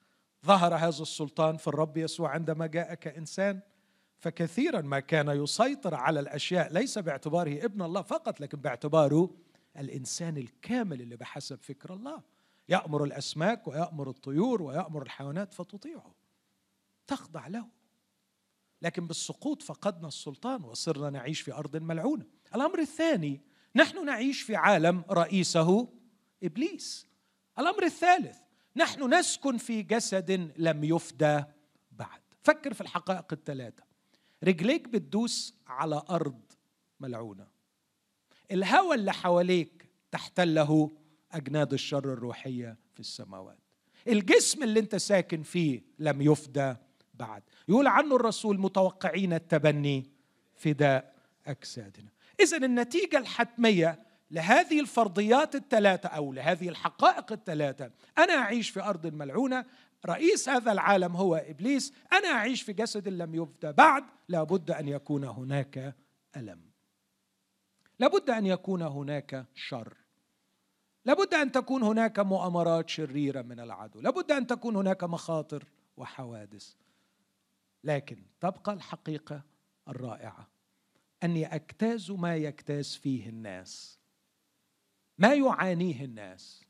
ظهر 0.46 0.76
هذا 0.76 1.02
السلطان 1.02 1.58
في 1.58 1.68
الرب 1.68 1.98
يسوع 1.98 2.30
عندما 2.30 2.68
جاء 2.68 2.94
كإنسان 2.94 3.60
فكثيرا 4.18 4.82
ما 4.82 5.00
كان 5.00 5.30
يسيطر 5.30 5.96
على 5.96 6.20
الأشياء 6.20 6.74
ليس 6.74 6.98
باعتباره 6.98 7.66
ابن 7.66 7.82
الله 7.82 8.02
فقط 8.02 8.42
لكن 8.42 8.58
باعتباره 8.58 9.30
الإنسان 9.78 10.38
الكامل 10.38 11.02
اللي 11.02 11.16
بحسب 11.16 11.62
فكر 11.62 11.94
الله. 11.94 12.22
يأمر 12.70 13.04
الأسماك 13.04 13.68
ويأمر 13.68 14.10
الطيور 14.10 14.62
ويأمر 14.62 15.02
الحيوانات 15.02 15.54
فتطيعه. 15.54 16.16
تخضع 17.08 17.48
له. 17.48 17.68
لكن 18.82 19.08
بالسقوط 19.08 19.62
فقدنا 19.62 20.08
السلطان 20.08 20.64
وصرنا 20.64 21.10
نعيش 21.10 21.42
في 21.42 21.54
أرض 21.54 21.78
ملعونة. 21.78 22.26
الأمر 22.56 22.80
الثاني 22.80 23.42
نحن 23.76 24.06
نعيش 24.06 24.42
في 24.42 24.56
عالم 24.56 25.04
رئيسه 25.10 25.90
إبليس. 26.44 27.08
الأمر 27.60 27.84
الثالث 27.84 28.38
نحن 28.76 29.14
نسكن 29.14 29.58
في 29.58 29.82
جسد 29.82 30.54
لم 30.58 30.84
يفدى 30.84 31.44
بعد. 31.92 32.22
فكر 32.42 32.74
في 32.74 32.82
الحقائق 32.82 33.34
الثلاثة. 33.34 33.84
رجليك 34.44 34.88
بتدوس 34.88 35.56
على 35.68 36.04
أرض 36.10 36.42
ملعونة. 37.00 37.48
الهوى 38.52 38.96
اللي 38.96 39.14
حواليك 39.14 39.90
تحتله 40.12 40.92
أجناد 41.32 41.74
الشر 41.74 42.14
الروحية 42.14 42.78
في 42.94 43.00
السماوات. 43.00 43.58
الجسم 44.08 44.64
اللي 44.64 44.80
انت 44.80 44.96
ساكن 44.96 45.44
فيه 45.44 45.82
لم 46.00 46.22
يفدى 46.22 46.76
بعد. 47.14 47.44
يقول 47.68 47.88
عنه 47.88 48.16
الرسول 48.16 48.60
متوقعين 48.60 49.34
التبني 49.34 50.10
فداء 50.56 51.14
أجسادنا. 51.48 52.10
اذا 52.40 52.58
النتيجة 52.58 53.18
الحتمية 53.18 54.00
لهذه 54.32 54.80
الفرضيات 54.80 55.56
الثلاثة 55.56 56.10
أو 56.10 56.34
لهذه 56.34 56.70
الحقائق 56.70 57.32
الثلاثة 57.32 57.92
أنا 58.18 58.34
أعيش 58.34 58.70
في 58.70 58.82
أرض 58.82 59.08
ملعونة 59.08 59.66
رئيس 60.06 60.50
هذا 60.50 60.72
العالم 60.72 61.16
هو 61.16 61.36
إبليس 61.36 61.94
أنا 62.14 62.28
أعيش 62.28 62.62
في 62.62 62.74
جسد 62.74 63.08
لم 63.08 63.36
يفدى 63.36 63.72
بعد 63.72 64.04
لابد 64.30 64.72
أن 64.72 64.88
يكون 64.88 65.24
هناك 65.24 65.96
ألم. 66.38 66.73
لابد 68.00 68.30
أن 68.30 68.46
يكون 68.46 68.82
هناك 68.82 69.46
شر. 69.56 69.98
لابد 71.06 71.34
أن 71.34 71.52
تكون 71.52 71.84
هناك 71.84 72.20
مؤامرات 72.20 72.90
شريرة 72.90 73.42
من 73.42 73.60
العدو. 73.60 74.00
لابد 74.02 74.32
أن 74.32 74.48
تكون 74.48 74.76
هناك 74.76 75.04
مخاطر 75.04 75.66
وحوادث. 75.98 76.74
لكن 77.84 78.24
تبقى 78.40 78.74
الحقيقة 78.74 79.42
الرائعة. 79.88 80.48
أني 81.24 81.56
أجتاز 81.56 82.12
ما 82.12 82.36
يجتاز 82.36 82.96
فيه 82.96 83.30
الناس. 83.30 84.00
ما 85.18 85.34
يعانيه 85.34 86.06
الناس. 86.06 86.64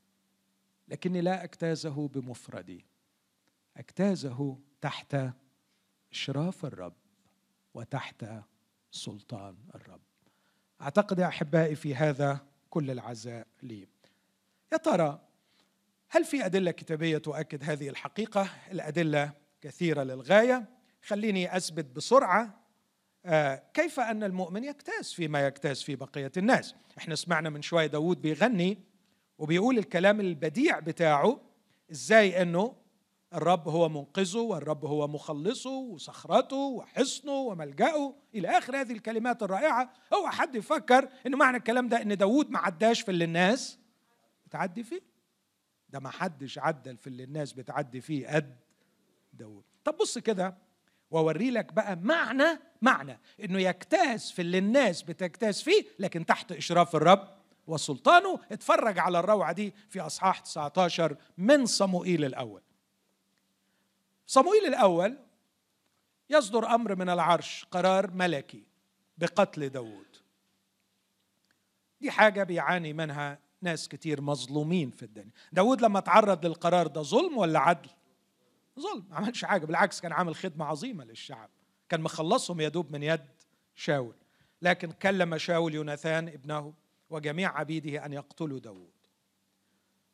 لكني 0.88 1.22
لا 1.22 1.44
أجتازه 1.44 2.08
بمفردي. 2.08 2.86
أجتازه 3.78 4.60
تحت 4.82 5.18
إشراف 6.12 6.66
الرب 6.66 6.96
وتحت 7.74 8.26
سلطان 8.92 9.58
الرب. 9.76 10.02
أعتقد 10.84 11.20
يا 11.20 11.28
أحبائي 11.28 11.76
في 11.76 11.96
هذا 11.96 12.40
كل 12.70 12.92
العزاء 12.92 13.48
لي. 13.64 13.88
يا 14.74 14.78
ترى 14.78 15.20
هل 16.10 16.26
في 16.26 16.46
أدلة 16.46 16.72
كتابية 16.72 17.18
تؤكد 17.18 17.64
هذه 17.64 17.90
الحقيقة؟ 17.90 18.50
الأدلة 18.72 19.32
كثيرة 19.62 20.04
للغاية. 20.04 20.66
خليني 21.02 21.58
أثبت 21.58 21.86
بسرعة 21.86 22.60
آه، 23.26 23.64
كيف 23.74 24.00
أن 24.00 24.24
المؤمن 24.24 24.64
يجتاز 24.64 25.14
فيما 25.14 25.48
يجتاز 25.48 25.82
في 25.82 25.96
بقية 25.96 26.32
الناس؟ 26.38 26.76
إحنا 26.98 27.16
سمعنا 27.16 27.50
من 27.50 27.62
شوية 27.62 27.88
داود 27.88 28.22
بيغني 28.22 28.78
وبيقول 29.38 29.78
الكلام 29.78 30.20
البديع 30.20 30.80
بتاعه 30.80 31.42
إزاي 31.92 32.42
إنه 32.42 32.76
الرب 33.34 33.68
هو 33.70 33.90
منقذه 33.90 34.38
والرب 34.38 34.86
هو 34.86 35.08
مخلصه 35.08 35.70
وصخرته 35.70 36.56
وحصنه 36.56 37.32
وملجأه. 37.32 38.16
إلى 38.36 38.48
آخر 38.58 38.82
هذه 38.82 38.92
الكلمات 38.92 39.44
الرائعة 39.44 39.94
هو 40.14 40.30
حد 40.30 40.56
يفكر 40.56 41.10
إن 41.28 41.36
معنى 41.36 41.58
الكلام 41.58 41.88
ده 41.88 42.02
إن 42.02 42.18
داود 42.18 42.50
ما 42.50 42.60
عداش 42.60 43.02
في 43.02 43.12
اللي 43.12 43.24
الناس 43.26 43.80
بتعدي 44.46 44.84
فيه؟ 44.84 45.02
ده 45.90 46.00
ما 46.00 46.10
حدش 46.10 46.60
عدل 46.60 46.98
في 46.98 47.08
اللي 47.08 47.24
الناس 47.24 47.54
بتعدي 47.54 48.02
فيه 48.02 48.28
قد 48.28 48.56
داود 49.34 49.64
طب 49.84 49.98
بص 49.98 50.18
كده 50.18 50.58
وأوري 51.12 51.52
لك 51.52 51.74
بقى 51.74 51.96
معنى 51.96 52.60
معنى 52.82 53.20
إنه 53.44 53.60
يجتاز 53.60 54.32
في 54.32 54.42
اللي 54.42 54.58
الناس 54.58 55.02
بتجتاز 55.02 55.62
فيه 55.62 55.86
لكن 56.00 56.26
تحت 56.26 56.52
إشراف 56.52 56.96
الرب 56.96 57.28
وسلطانه. 57.68 58.40
اتفرج 58.52 59.00
على 59.00 59.20
الروعة 59.20 59.52
دي 59.52 59.74
في 59.90 60.00
أصحاح 60.00 60.40
19 60.40 61.18
من 61.38 61.66
صموئيل 61.66 62.26
الأول. 62.26 62.62
صموئيل 64.34 64.66
الأول 64.66 65.18
يصدر 66.30 66.66
أمر 66.66 66.96
من 66.96 67.10
العرش 67.10 67.66
قرار 67.72 68.12
ملكي 68.12 68.64
بقتل 69.18 69.70
داود 69.70 70.18
دي 72.02 72.12
حاجة 72.12 72.44
بيعاني 72.44 72.94
منها 72.94 73.40
ناس 73.62 73.88
كتير 73.88 74.22
مظلومين 74.22 74.92
في 74.92 75.04
الدنيا. 75.04 75.32
داود 75.52 75.82
لما 75.82 76.00
تعرض 76.00 76.46
للقرار 76.46 76.88
ده 76.88 77.02
ظلم 77.02 77.38
ولا 77.38 77.60
عدل؟ 77.60 77.90
ظلم 78.80 79.06
ما 79.10 79.16
عملش 79.16 79.46
حاجة 79.46 79.66
بالعكس 79.66 80.02
كان 80.02 80.12
عامل 80.12 80.36
خدمة 80.36 80.66
عظيمة 80.66 81.04
للشعب. 81.04 81.50
كان 81.90 82.02
مخلصهم 82.02 82.62
يدوب 82.62 82.92
من 82.92 83.04
يد 83.04 83.26
شاول. 83.76 84.16
لكن 84.62 84.92
كلم 84.92 85.38
شاول 85.38 85.74
يوناثان 85.74 86.28
ابنه 86.28 86.74
وجميع 87.10 87.60
عبيده 87.60 88.06
أن 88.06 88.14
يقتلوا 88.14 88.60
داود 88.60 89.03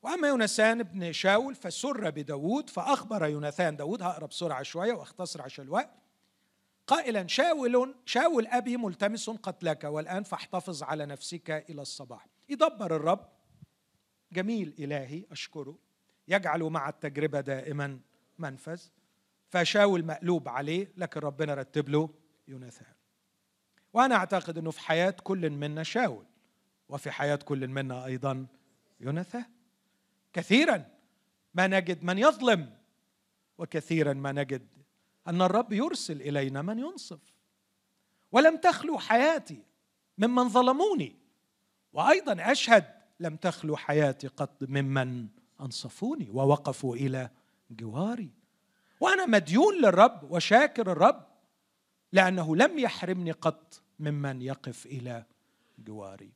وأما 0.01 0.27
يوناثان 0.27 0.79
ابن 0.79 1.11
شاول 1.11 1.55
فسر 1.55 2.09
بداود 2.09 2.69
فأخبر 2.69 3.25
يوناثان 3.25 3.75
داود 3.75 4.01
هقرا 4.01 4.27
بسرعة 4.27 4.63
شوية 4.63 4.93
واختصر 4.93 5.41
عشان 5.41 5.65
الوقت. 5.65 5.89
قائلا 6.87 7.27
شاول 7.27 7.95
شاول 8.05 8.47
أبي 8.47 8.77
ملتمس 8.77 9.29
قتلك 9.29 9.83
والآن 9.83 10.23
فاحتفظ 10.23 10.83
على 10.83 11.05
نفسك 11.05 11.51
إلى 11.69 11.81
الصباح. 11.81 12.27
يدبر 12.49 12.95
الرب. 12.95 13.29
جميل 14.31 14.75
إلهي 14.79 15.25
أشكره. 15.31 15.77
يجعل 16.27 16.63
مع 16.63 16.89
التجربة 16.89 17.41
دائما 17.41 17.99
منفذ. 18.37 18.81
فشاول 19.49 20.05
مقلوب 20.05 20.49
عليه 20.49 20.93
لكن 20.97 21.19
ربنا 21.19 21.53
رتب 21.53 21.89
له 21.89 22.09
يوناثان. 22.47 22.93
وأنا 23.93 24.15
أعتقد 24.15 24.57
إنه 24.57 24.71
في 24.71 24.79
حياة 24.79 25.15
كل 25.23 25.49
منا 25.49 25.83
شاول 25.83 26.25
وفي 26.89 27.11
حياة 27.11 27.35
كل 27.35 27.67
منا 27.67 28.05
أيضا 28.05 28.47
يوناثان. 28.99 29.58
كثيرا 30.33 30.85
ما 31.53 31.67
نجد 31.67 32.03
من 32.03 32.17
يظلم 32.17 32.73
وكثيرا 33.57 34.13
ما 34.13 34.31
نجد 34.31 34.67
أن 35.27 35.41
الرب 35.41 35.73
يرسل 35.73 36.21
إلينا 36.21 36.61
من 36.61 36.79
ينصف. 36.79 37.19
ولم 38.31 38.57
تخلو 38.57 38.99
حياتي 38.99 39.63
ممن 40.17 40.49
ظلموني 40.49 41.15
وأيضا 41.93 42.51
أشهد 42.51 42.85
لم 43.19 43.35
تخلو 43.35 43.77
حياتي 43.77 44.27
قط 44.27 44.63
ممن 44.63 45.27
أنصفوني 45.61 46.29
ووقفوا 46.29 46.95
إلى 46.95 47.29
جواري. 47.71 48.31
وأنا 48.99 49.25
مديون 49.25 49.81
للرب 49.81 50.31
وشاكر 50.31 50.91
الرب 50.91 51.27
لأنه 52.11 52.55
لم 52.55 52.79
يحرمني 52.79 53.31
قط 53.31 53.81
ممن 53.99 54.41
يقف 54.41 54.85
إلى 54.85 55.25
جواري. 55.79 56.31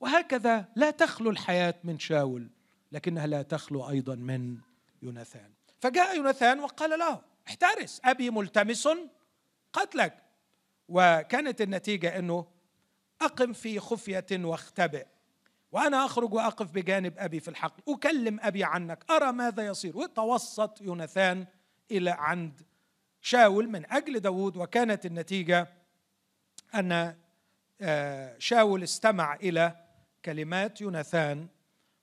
وهكذا 0.00 0.68
لا 0.76 0.90
تخلو 0.90 1.30
الحياة 1.30 1.74
من 1.84 1.98
شاول 1.98 2.50
لكنها 2.92 3.26
لا 3.26 3.42
تخلو 3.42 3.88
أيضا 3.88 4.14
من 4.14 4.58
يوناثان. 5.02 5.52
فجاء 5.80 6.16
يوناثان 6.16 6.60
وقال 6.60 6.98
له 6.98 7.20
احترس 7.48 8.00
أبي 8.04 8.30
ملتمس 8.30 8.88
قتلك. 9.72 10.22
وكانت 10.88 11.60
النتيجة 11.60 12.18
إنه 12.18 12.46
أقم 13.22 13.52
في 13.52 13.80
خفية 13.80 14.26
واختبئ. 14.32 15.06
وأنا 15.72 16.04
أخرج 16.04 16.34
وأقف 16.34 16.70
بجانب 16.70 17.14
أبي 17.18 17.40
في 17.40 17.48
الحقل. 17.48 17.82
أكلم 17.94 18.40
أبي 18.42 18.64
عنك 18.64 19.10
أرى 19.10 19.32
ماذا 19.32 19.66
يصير. 19.66 19.96
وتوسط 19.96 20.80
يوناثان 20.80 21.46
إلى 21.90 22.10
عند 22.10 22.62
شاول 23.20 23.68
من 23.68 23.92
أجل 23.92 24.20
داود. 24.20 24.56
وكانت 24.56 25.06
النتيجة 25.06 25.68
أن 26.74 27.16
آه، 27.80 28.38
شاول 28.38 28.82
استمع 28.82 29.34
إلى 29.34 29.76
كلمات 30.24 30.80
يوناثان 30.80 31.48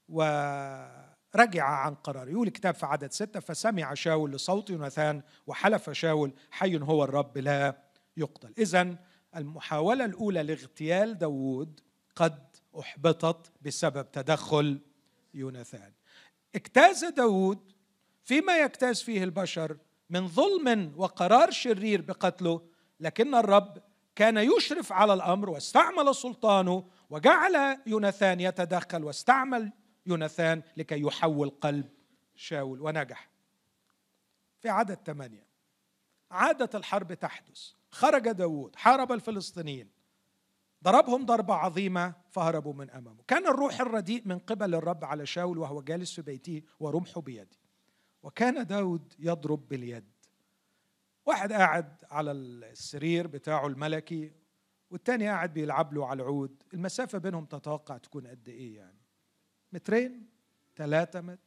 ورجع 0.10 1.66
عن 1.66 1.96
قراره. 1.96 2.30
يقول 2.30 2.48
الكتاب 2.48 2.74
في 2.74 2.86
عدد 2.86 3.12
ستة 3.12 3.40
فسمع 3.40 3.94
شاول 3.94 4.32
لصوت 4.32 4.70
يوناثان 4.70 5.22
وحلف 5.48 5.90
شاول 5.90 6.34
حي 6.52 6.80
هو 6.80 7.04
الرب 7.04 7.38
لا 7.38 7.78
يقتل. 8.18 8.54
إذا 8.58 8.96
المحاولة 9.36 10.06
الأولى 10.06 10.44
لاغتيال 10.44 11.18
داود 11.18 11.80
قد 12.16 12.56
أحبطت 12.80 13.52
بسبب 13.62 14.12
تدخل 14.12 14.82
يوناثان. 15.34 15.92
اجتاز 16.56 17.06
داود 17.06 17.72
فيما 18.24 18.58
يجتاز 18.58 19.02
فيه 19.02 19.24
البشر 19.24 19.78
من 20.10 20.28
ظلم 20.28 20.94
وقرار 20.98 21.52
شرير 21.52 22.02
بقتله 22.02 22.62
لكن 23.00 23.36
الرب 23.36 23.78
كان 24.16 24.38
يشرف 24.38 24.92
على 24.92 25.14
الأمر 25.14 25.50
واستعمل 25.50 26.16
سلطانه 26.16 26.86
وجعل 27.10 27.78
يوناثان 27.88 28.40
يتدخل 28.40 29.04
واستعمل 29.04 29.72
يوناثان 30.06 30.64
لكي 30.78 31.02
يحول 31.02 31.50
قلب 31.50 31.90
شاول 32.36 32.82
ونجح. 32.82 33.30
في 34.60 34.70
عدد 34.70 35.00
ثمانية. 35.06 35.46
عادت 36.32 36.76
الحرب 36.76 37.14
تحدث. 37.14 37.72
خرج 37.92 38.32
داود 38.32 38.76
حارب 38.76 39.12
الفلسطينيين. 39.12 39.90
ضربهم 40.84 41.26
ضربة 41.26 41.54
عظيمة 41.54 42.14
فهربوا 42.32 42.74
من 42.74 42.90
أمامه. 42.90 43.24
كان 43.28 43.48
الروح 43.48 43.82
الرديء 43.82 44.22
من 44.26 44.40
قبل 44.40 44.76
الرب 44.76 45.06
على 45.06 45.26
شاول 45.26 45.58
وهو 45.58 45.82
جالس 45.82 46.14
في 46.14 46.22
بيته 46.22 46.62
ورمحه 46.80 47.22
بيده. 47.22 47.58
وكان 48.24 48.66
داود 48.66 49.14
يضرب 49.20 49.68
باليد. 49.68 50.06
واحد 51.26 51.54
قاعد 51.54 52.04
على 52.12 52.32
السرير 52.32 53.28
بتاعه 53.28 53.68
الملكي 53.68 54.32
والتاني 54.90 55.28
قاعد 55.28 55.54
بيلعب 55.54 55.94
له 55.94 56.08
على 56.08 56.24
العود. 56.24 56.64
المسافة 56.74 57.18
بينهم 57.18 57.46
تتوقع 57.46 57.98
تكون 57.98 58.28
قد 58.28 58.50
إيه 58.50 58.76
يعني؟ 58.76 59.05
مترين 59.76 60.30
ثلاثة 60.76 61.22
متر. 61.22 61.40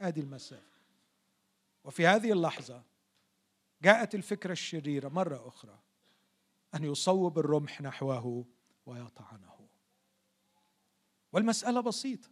آدي 0.00 0.20
المسافة. 0.20 0.80
وفي 1.84 2.06
هذه 2.06 2.32
اللحظة 2.32 2.82
جاءت 3.82 4.14
الفكرة 4.14 4.52
الشريرة 4.52 5.08
مرة 5.08 5.48
أخرى 5.48 5.78
أن 6.74 6.84
يصوب 6.84 7.38
الرمح 7.38 7.80
نحوه 7.80 8.44
ويطعنه. 8.86 9.68
والمسألة 11.32 11.80
بسيطة. 11.80 12.28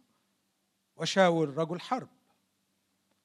وشاول 0.95 1.57
رجل 1.57 1.79
حرب 1.79 2.09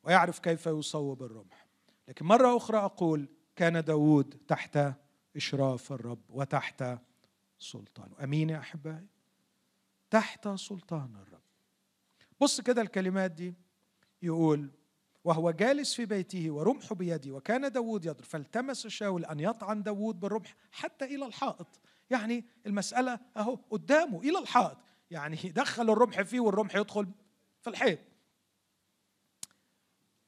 ويعرف 0.02 0.38
كيف 0.38 0.66
يصوب 0.66 1.22
الرمح. 1.22 1.66
لكن 2.08 2.26
مرة 2.26 2.56
أخرى 2.56 2.78
أقول 2.78 3.28
كان 3.56 3.84
داود 3.84 4.40
تحت 4.48 4.78
إشراف 5.36 5.92
الرب 5.92 6.22
وتحت 6.28 6.84
سلطانه 7.58 8.24
أمين 8.24 8.50
يا 8.50 8.58
أحبائي؟ 8.58 9.06
تحت 10.10 10.48
سلطان 10.48 11.16
الرب. 11.16 11.37
بص 12.40 12.60
كده 12.60 12.82
الكلمات 12.82 13.30
دي 13.30 13.54
يقول 14.22 14.70
وهو 15.24 15.50
جالس 15.50 15.94
في 15.94 16.06
بيته 16.06 16.50
ورمح 16.50 16.92
بيدي 16.92 17.32
وكان 17.32 17.72
داود 17.72 18.04
يضرب 18.04 18.24
فالتمس 18.24 18.86
شاول 18.86 19.24
أن 19.24 19.40
يطعن 19.40 19.82
داود 19.82 20.20
بالرمح 20.20 20.54
حتى 20.72 21.04
إلى 21.04 21.26
الحائط. 21.26 21.80
يعني 22.10 22.44
المسألة 22.66 23.20
أهو 23.36 23.54
قدامه 23.70 24.20
إلى 24.20 24.38
الحائط. 24.38 24.78
يعني 25.10 25.36
دخل 25.36 25.90
الرمح 25.90 26.22
فيه 26.22 26.40
والرمح 26.40 26.76
يدخل 26.76 27.08
في 27.60 27.70
الحيط. 27.70 27.98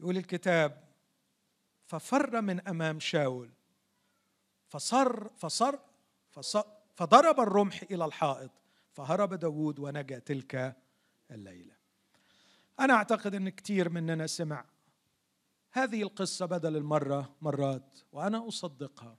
يقول 0.00 0.16
الكتاب 0.16 0.84
ففر 1.86 2.40
من 2.40 2.68
أمام 2.68 3.00
شاول 3.00 3.50
فصر 4.68 5.28
فصر, 5.28 5.78
فصر 6.30 6.62
فضرب 6.94 7.40
الرمح 7.40 7.82
إلى 7.90 8.04
الحائط 8.04 8.50
فهرب 8.92 9.34
داود 9.34 9.78
ونجا 9.78 10.18
تلك 10.18 10.76
الليلة. 11.30 11.79
أنا 12.80 12.94
أعتقد 12.94 13.34
إن 13.34 13.48
كثير 13.48 13.88
مننا 13.88 14.26
سمع 14.26 14.64
هذه 15.72 16.02
القصة 16.02 16.46
بدل 16.46 16.76
المرة 16.76 17.36
مرات 17.40 17.98
وأنا 18.12 18.48
أصدقها. 18.48 19.18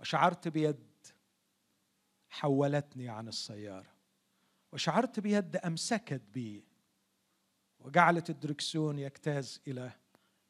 وشعرت 0.00 0.48
بيد 0.48 1.06
حولتني 2.28 3.08
عن 3.08 3.28
السيارة. 3.28 3.94
وشعرت 4.72 5.20
بيد 5.20 5.56
أمسكت 5.56 6.22
بي. 6.34 6.64
وجعلت 7.78 8.30
الدركسيون 8.30 8.98
يجتاز 8.98 9.60
إلى 9.68 9.92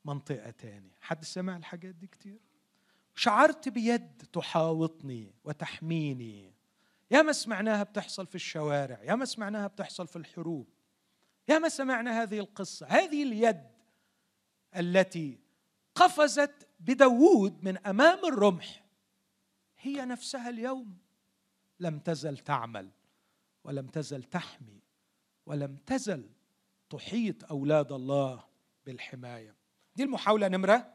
منطقة 0.05 0.51
تانية. 0.51 0.97
حد 1.01 1.25
سمع 1.25 1.57
الحاجات 1.57 1.95
دي 1.95 2.07
كتير؟ 2.07 2.41
شعرت 3.15 3.69
بيد 3.69 4.23
تحاوطني 4.33 5.35
وتحميني. 5.45 6.55
يا 7.11 7.23
ما 7.23 7.33
سمعناها 7.33 7.83
بتحصل 7.83 8.27
في 8.27 8.35
الشوارع 8.35 9.03
يا 9.03 9.15
ما 9.15 9.25
سمعناها 9.25 9.67
بتحصل 9.67 10.07
في 10.07 10.17
الحروب. 10.17 10.74
يا 11.49 11.59
ما 11.59 11.69
سمعنا 11.69 12.23
هذه 12.23 12.39
القصة؟ 12.39 12.87
هذه 12.87 13.23
اليد 13.23 13.65
التي 14.77 15.39
قفزت 15.95 16.69
بداوود 16.81 17.65
من 17.65 17.79
أمام 17.79 18.19
الرمح. 18.27 18.85
هي 19.79 20.05
نفسها 20.05 20.49
اليوم. 20.49 20.99
لم 21.81 21.99
تزل 21.99 22.39
تعمل 22.39 22.91
ولم 23.65 23.87
تزل 23.87 24.23
تحمي 24.23 24.83
ولم 25.47 25.77
تزل 25.87 26.31
تحيط 26.91 27.45
أولاد 27.45 27.93
الله 27.93 28.45
بالحماية. 28.87 29.55
دي 29.97 30.03
المحاولة 30.03 30.49
نمرة 30.49 30.93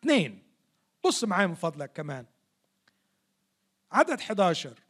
اثنين. 0.00 0.42
بص 1.04 1.24
معايا 1.24 1.46
من 1.46 1.54
فضلك 1.54 1.92
كمان. 1.92 2.26
عدد 3.92 4.20
11 4.20 4.80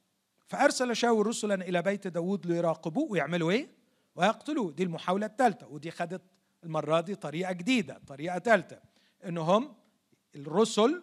فأرسل 0.46 0.96
شاول 0.96 1.26
رسلا 1.26 1.54
إلى 1.54 1.82
بيت 1.82 2.06
داود 2.06 2.46
ليراقبوه 2.46 3.10
ويعملوا 3.10 3.50
إيه؟ 3.50 3.79
ويقتلوه 4.14 4.72
دي 4.72 4.82
المحاولة 4.82 5.26
الثالثة 5.26 5.66
ودي 5.66 5.90
خدت 5.90 6.22
المرة 6.64 7.00
دي 7.00 7.14
طريقة 7.14 7.52
جديدة 7.52 8.00
طريقة 8.06 8.38
ثالثة 8.38 8.80
إنهم 9.24 9.74
الرسل 10.36 11.02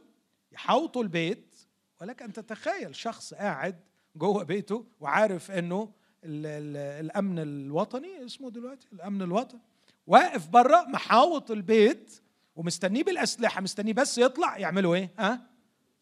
يحوطوا 0.52 1.04
البيت 1.04 1.56
ولك 2.02 2.22
أن 2.22 2.34
تتخيل 2.34 2.96
شخص 2.96 3.34
قاعد 3.34 3.80
جوه 4.16 4.44
بيته 4.44 4.86
وعارف 5.00 5.52
إنه 5.52 5.92
الأمن 6.24 7.40
الوطني 7.40 8.26
اسمه 8.26 8.50
دلوقتي 8.50 8.88
الأمن 8.94 9.22
الوطني 9.22 9.62
واقف 10.08 10.48
بره 10.48 10.82
محاوط 10.82 11.52
البيت 11.52 12.22
ومستنيه 12.56 13.04
بالأسلحة 13.04 13.62
مستنيه 13.62 13.94
بس 13.94 14.18
يطلع 14.18 14.58
يعملوا 14.58 14.96
إيه؟ 14.96 15.12
ها؟ 15.20 15.48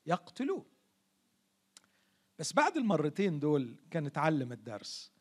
يقتلوه 0.05 0.65
بس 2.39 2.53
بعد 2.53 2.77
المرتين 2.77 3.39
دول 3.39 3.75
كان 3.91 4.05
اتعلم 4.05 4.51
الدرس 4.51 5.11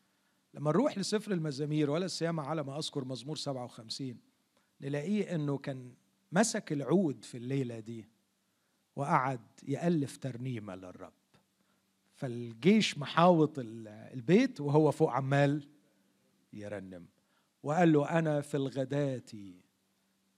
لما 0.55 0.71
نروح 0.71 0.97
لسفر 0.97 1.31
المزامير 1.31 1.89
ولا 1.89 2.07
سيما 2.07 2.43
على 2.43 2.63
ما 2.63 2.77
أذكر 2.77 3.05
مزمور 3.05 3.35
57 3.35 4.17
نلاقيه 4.81 5.35
إنه 5.35 5.57
كان 5.57 5.93
مسك 6.31 6.71
العود 6.71 7.23
في 7.23 7.37
الليلة 7.37 7.79
دي 7.79 8.09
وقعد 8.95 9.41
يألف 9.63 10.17
ترنيمة 10.17 10.75
للرب. 10.75 11.13
فالجيش 12.13 12.97
محاوط 12.97 13.53
البيت 13.57 14.61
وهو 14.61 14.91
فوق 14.91 15.11
عمال 15.11 15.69
يرنم. 16.53 17.05
وقال 17.63 17.91
له 17.91 18.19
أنا 18.19 18.41
في 18.41 18.57
الغداة 18.57 19.23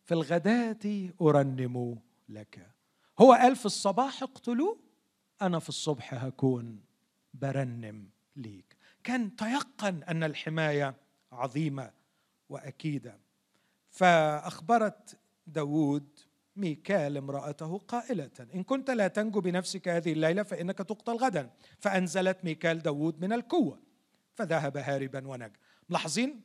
في 0.04 0.12
الغداة 0.12 1.10
أرنم 1.22 2.00
لك. 2.30 2.72
هو 3.20 3.34
قال 3.34 3.56
في 3.56 3.66
الصباح 3.66 4.24
اقتلوه 4.24 4.80
أنا 5.42 5.60
في 5.60 5.70
الصبح 5.70 6.14
هكون 6.14 6.80
برنم 7.34 8.10
ليك. 8.36 8.77
كان 9.08 9.36
تيقن 9.36 10.04
أن 10.04 10.24
الحماية 10.24 10.96
عظيمة 11.32 11.92
وأكيدة. 12.50 13.20
فأخبرت 13.90 15.18
داود 15.48 16.20
ميكال 16.56 17.18
امرأته 17.18 17.78
قائلة 17.78 18.32
إن 18.56 18.64
كنت 18.64 18.90
لا 18.90 19.08
تنجو 19.08 19.42
بنفسك 19.42 19.88
هذه 19.88 20.12
الليلة 20.14 20.44
فإنك 20.44 20.78
تقتل 20.78 21.16
غدا. 21.16 21.50
فأنزلت 21.80 22.38
ميكال 22.44 22.82
داود 22.82 23.22
من 23.22 23.34
الكوة 23.34 23.80
فذهب 24.36 24.78
هاربا 24.78 25.28
ونجا. 25.28 25.60
ملاحظين 25.90 26.42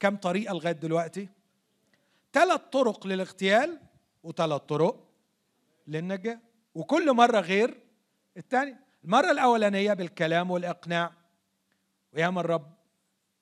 كم 0.00 0.16
طريقة 0.16 0.54
لغاية 0.54 0.72
دلوقتي؟ 0.72 1.28
ثلاث 2.32 2.60
طرق 2.72 3.06
للاغتيال 3.06 3.80
وثلاث 4.22 4.60
طرق 4.60 5.08
للنجاة 5.86 6.40
وكل 6.74 7.12
مرة 7.12 7.40
غير 7.40 7.80
الثاني 8.36 8.76
المرة 9.04 9.30
الأولانية 9.30 9.92
بالكلام 9.92 10.50
والإقناع 10.50 11.23
وياما 12.14 12.40
الرب 12.40 12.74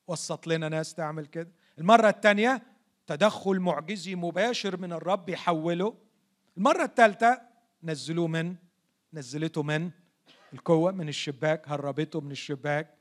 وسط 0.08 0.46
لنا 0.46 0.68
ناس 0.68 0.94
تعمل 0.94 1.26
كده. 1.26 1.50
المرة 1.78 2.08
الثانية 2.08 2.62
تدخل 3.06 3.60
معجزي 3.60 4.14
مباشر 4.14 4.76
من 4.76 4.92
الرب 4.92 5.28
يحوله. 5.28 5.94
المرة 6.56 6.84
الثالثة 6.84 7.40
نزلوه 7.82 8.26
من 8.26 8.56
نزلته 9.12 9.62
من 9.62 9.90
القوة 10.52 10.92
من 10.92 11.08
الشباك 11.08 11.68
هربته 11.68 12.20
من 12.20 12.30
الشباك. 12.30 12.94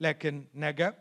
لكن 0.00 0.46
نجا. 0.54 0.94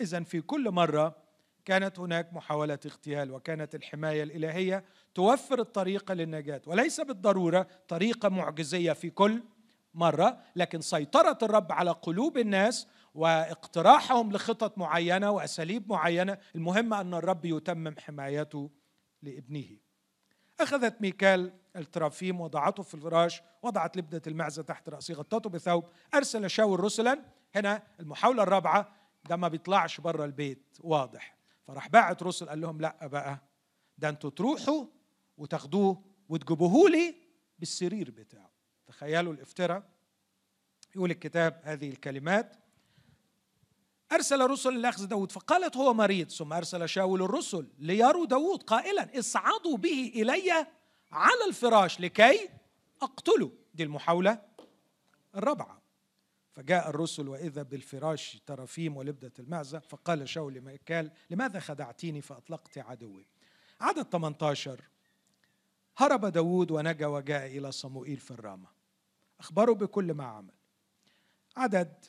إذا 0.00 0.22
في 0.22 0.40
كل 0.40 0.70
مرة 0.70 1.16
كانت 1.64 1.98
هناك 1.98 2.32
محاولة 2.32 2.78
اغتيال 2.86 3.30
وكانت 3.32 3.74
الحماية 3.74 4.22
الإلهية 4.22 4.84
توفر 5.14 5.60
الطريقة 5.60 6.14
للنجاة. 6.14 6.62
وليس 6.66 7.00
بالضرورة 7.00 7.66
طريقة 7.88 8.28
معجزية 8.28 8.92
في 8.92 9.10
كل 9.10 9.42
مرة 9.94 10.38
لكن 10.56 10.80
سيطرة 10.80 11.38
الرب 11.42 11.72
على 11.72 11.90
قلوب 11.90 12.38
الناس 12.38 12.88
واقتراحهم 13.14 14.32
لخطط 14.32 14.78
معينة 14.78 15.30
وأساليب 15.30 15.90
معينة 15.92 16.38
المهم 16.54 16.94
أن 16.94 17.14
الرب 17.14 17.44
يتمم 17.44 17.94
حمايته 17.98 18.70
لابنه. 19.22 19.76
أخذت 20.60 21.00
ميكال 21.00 21.52
الترافيم 21.76 22.40
وضعته 22.40 22.82
في 22.82 22.94
الفراش 22.94 23.42
وضعت 23.62 23.96
لبدة 23.96 24.22
المعزى 24.26 24.62
تحت 24.62 24.88
راسه 24.88 25.14
غطته 25.14 25.50
بثوب 25.50 25.84
أرسل 26.14 26.50
شاول 26.50 26.80
رسلا. 26.80 27.22
هنا 27.54 27.82
المحاولة 28.00 28.42
الرابعة 28.42 28.92
ده 29.28 29.36
ما 29.36 29.48
بيطلعش 29.48 30.00
بره 30.00 30.24
البيت 30.24 30.76
واضح. 30.80 31.36
فراح 31.66 31.88
باعت 31.88 32.22
رسل 32.22 32.48
قال 32.48 32.60
لهم 32.60 32.80
لا 32.80 33.06
بقى 33.06 33.38
ده 33.98 34.08
أنتوا 34.08 34.30
تروحوا 34.30 34.86
وتاخدوه 35.38 36.02
وتجيبوه 36.28 36.90
لي 36.90 37.14
بالسرير 37.58 38.10
بتاعه. 38.10 38.50
تخيلوا 38.86 39.32
الافتراء. 39.32 39.82
يقول 40.96 41.10
الكتاب 41.10 41.60
هذه 41.64 41.88
الكلمات 41.90 42.56
أرسل 44.12 44.40
رسل 44.40 44.80
لأخذ 44.80 45.06
داود 45.06 45.32
فقالت 45.32 45.76
هو 45.76 45.94
مريض 45.94 46.30
ثم 46.30 46.52
أرسل 46.52 46.88
شاول 46.88 47.22
الرسل 47.22 47.68
ليروا 47.78 48.26
داود 48.26 48.62
قائلا 48.62 49.18
إصعدوا 49.18 49.76
به 49.76 50.12
إلي 50.14 50.66
على 51.12 51.44
الفراش 51.48 52.00
لكي 52.00 52.48
أقتله 53.02 53.52
دي 53.74 53.82
المحاولة 53.82 54.42
الرابعة. 55.36 55.80
فجاء 56.52 56.90
الرسل 56.90 57.28
وإذا 57.28 57.62
بالفراش 57.62 58.42
ترافيم 58.46 58.96
ولبدة 58.96 59.32
المعزة. 59.38 59.78
فقال 59.78 60.28
شاول 60.28 60.54
لميكال 60.54 61.10
لماذا 61.30 61.60
خدعتيني 61.60 62.20
فأطلقت 62.20 62.78
عدوي؟ 62.78 63.26
عدد 63.80 64.02
18 64.02 64.80
هرب 65.96 66.26
داود 66.26 66.70
ونجا 66.70 67.06
وجاء 67.06 67.46
إلى 67.46 67.72
صموئيل 67.72 68.16
في 68.16 68.30
الرامة. 68.30 68.68
أخبره 69.40 69.72
بكل 69.72 70.14
ما 70.14 70.24
عمل. 70.24 70.54
عدد 71.56 72.04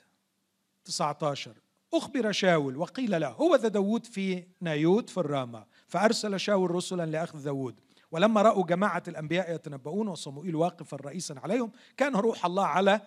19 0.86 1.58
أخبر 1.94 2.32
شاول 2.32 2.78
وقيل 2.78 3.22
له 3.22 3.28
هو 3.30 3.56
ذا 3.56 3.68
داود 3.68 4.06
في 4.06 4.44
نايوت 4.62 5.10
في 5.10 5.18
الرامة 5.18 5.66
فأرسل 5.88 6.40
شاول 6.40 6.72
رسلا 6.72 7.06
لأخذ 7.06 7.44
داود 7.44 7.80
ولما 8.12 8.42
رأوا 8.42 8.66
جماعة 8.66 9.04
الأنبياء 9.08 9.56
يتنبؤون 9.56 10.08
وصموئيل 10.08 10.56
واقفا 10.56 10.98
رئيسا 10.98 11.34
عليهم 11.44 11.72
كان 11.98 12.16
روح 12.16 12.46
الله 12.46 12.66
على 12.66 13.02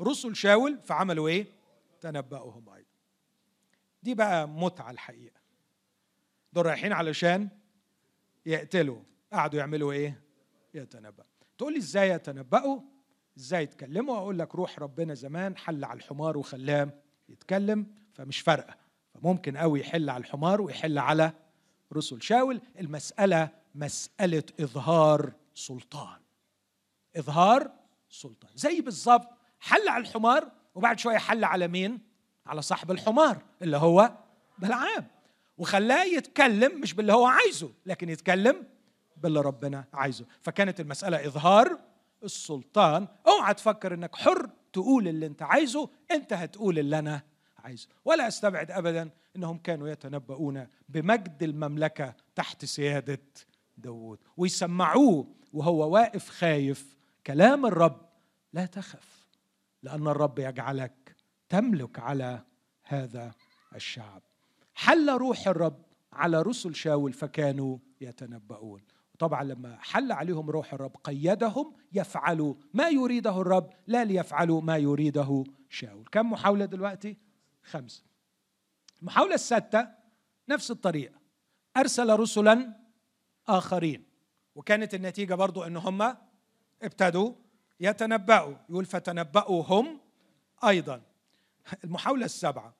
رسل 0.00 0.36
شاول 0.36 0.78
فعملوا 0.84 1.28
إيه؟ 1.28 1.46
تنبأهم 2.00 2.68
أيضا 2.68 2.88
دي 4.02 4.14
بقى 4.14 4.48
متعة 4.48 4.90
الحقيقة 4.90 5.40
دول 6.52 6.66
رايحين 6.66 6.92
علشان 6.92 7.48
يقتلوا 8.46 9.02
قعدوا 9.32 9.58
يعملوا 9.60 9.92
إيه؟ 9.92 10.20
يتنبأ 10.74 11.24
تقول 11.58 11.72
لي 11.72 11.78
إزاي 11.78 12.10
يتنبأوا؟ 12.10 12.80
إزاي 13.38 13.62
يتكلموا 13.62 14.16
أقول 14.16 14.38
لك 14.38 14.54
روح 14.54 14.78
ربنا 14.78 15.14
زمان 15.14 15.56
حل 15.56 15.84
على 15.84 15.96
الحمار 15.96 16.38
وخلاه 16.38 16.88
يتكلم 17.28 17.86
فمش 18.12 18.40
فارقة. 18.40 18.74
فممكن 19.14 19.56
قوي 19.56 19.80
يحل 19.80 20.10
على 20.10 20.20
الحمار 20.24 20.60
ويحل 20.60 20.98
على 20.98 21.32
رسل 21.92 22.22
شاول 22.22 22.60
المسألة 22.78 23.48
مسألة 23.74 24.42
إظهار 24.60 25.32
سلطان. 25.54 26.18
إظهار 27.16 27.70
سلطان. 28.08 28.50
زي 28.54 28.80
بالظبط 28.80 29.28
حل 29.60 29.88
على 29.88 30.00
الحمار 30.02 30.50
وبعد 30.74 30.98
شوية 30.98 31.18
حل 31.18 31.44
على 31.44 31.68
مين؟ 31.68 31.98
على 32.46 32.62
صاحب 32.62 32.90
الحمار 32.90 33.42
اللي 33.62 33.76
هو 33.76 34.12
بلعام 34.58 35.06
وخلاه 35.58 36.04
يتكلم 36.04 36.80
مش 36.80 36.94
باللي 36.94 37.12
هو 37.12 37.26
عايزه 37.26 37.70
لكن 37.86 38.08
يتكلم 38.08 38.66
باللي 39.16 39.40
ربنا 39.40 39.84
عايزه. 39.92 40.24
فكانت 40.40 40.80
المسألة 40.80 41.26
إظهار 41.26 41.78
السلطان. 42.24 43.08
اوعى 43.26 43.54
تفكر 43.54 43.94
إنك 43.94 44.16
حر 44.16 44.50
تقول 44.72 45.08
اللي 45.08 45.26
أنت 45.26 45.42
عايزه 45.42 45.88
أنت 46.10 46.32
هتقول 46.32 46.78
اللي 46.78 46.98
أنا 46.98 47.22
عايزه 47.64 47.88
ولا 48.04 48.28
أستبعد 48.28 48.70
ابدا 48.70 49.10
إنهم 49.36 49.58
كانوا 49.58 49.88
يتنبؤون 49.88 50.66
بمجد 50.88 51.42
المملكة 51.42 52.14
تحت 52.34 52.64
سيادة 52.64 53.22
داود 53.76 54.18
ويسمعوه 54.36 55.34
وهو 55.52 55.90
واقف 55.90 56.28
خايف. 56.28 56.96
كلام 57.26 57.66
الرب 57.66 58.00
لا 58.52 58.66
تخف 58.66 59.28
لأن 59.82 60.08
الرب 60.08 60.38
يجعلك 60.38 61.16
تملك 61.48 61.98
على 61.98 62.44
هذا 62.84 63.32
الشعب. 63.74 64.22
حل 64.74 65.10
روح 65.10 65.48
الرب 65.48 65.82
على 66.12 66.42
رسل 66.42 66.74
شاول 66.74 67.12
فكانوا 67.12 67.78
يتنبؤون. 68.00 68.82
طبعا 69.18 69.44
لما 69.44 69.78
حل 69.80 70.12
عليهم 70.12 70.50
روح 70.50 70.74
الرب 70.74 70.96
قيدهم 71.04 71.74
يفعلوا 71.92 72.54
ما 72.74 72.88
يريده 72.88 73.40
الرب 73.40 73.70
لا 73.86 74.04
ليفعلوا 74.04 74.60
ما 74.60 74.76
يريده 74.76 75.44
شاول. 75.68 76.04
كم 76.12 76.30
محاولة 76.30 76.64
دلوقتي؟ 76.64 77.16
خمسة. 77.64 78.02
المحاولة 79.00 79.34
السادسة 79.34 79.94
نفس 80.48 80.70
الطريقة. 80.70 81.14
أرسل 81.76 82.10
رسلا 82.10 82.76
آخرين. 83.48 84.04
وكانت 84.54 84.94
النتيجة 84.94 85.34
برضو 85.34 85.62
أن 85.62 85.76
هم 85.76 86.16
ابتدوا 86.82 87.34
يتنبأوا. 87.80 88.56
يقول 88.70 88.84
فتنبأوا 88.84 89.62
هم 89.62 90.00
أيضا. 90.64 91.02
المحاولة 91.84 92.24
السبعة 92.24 92.74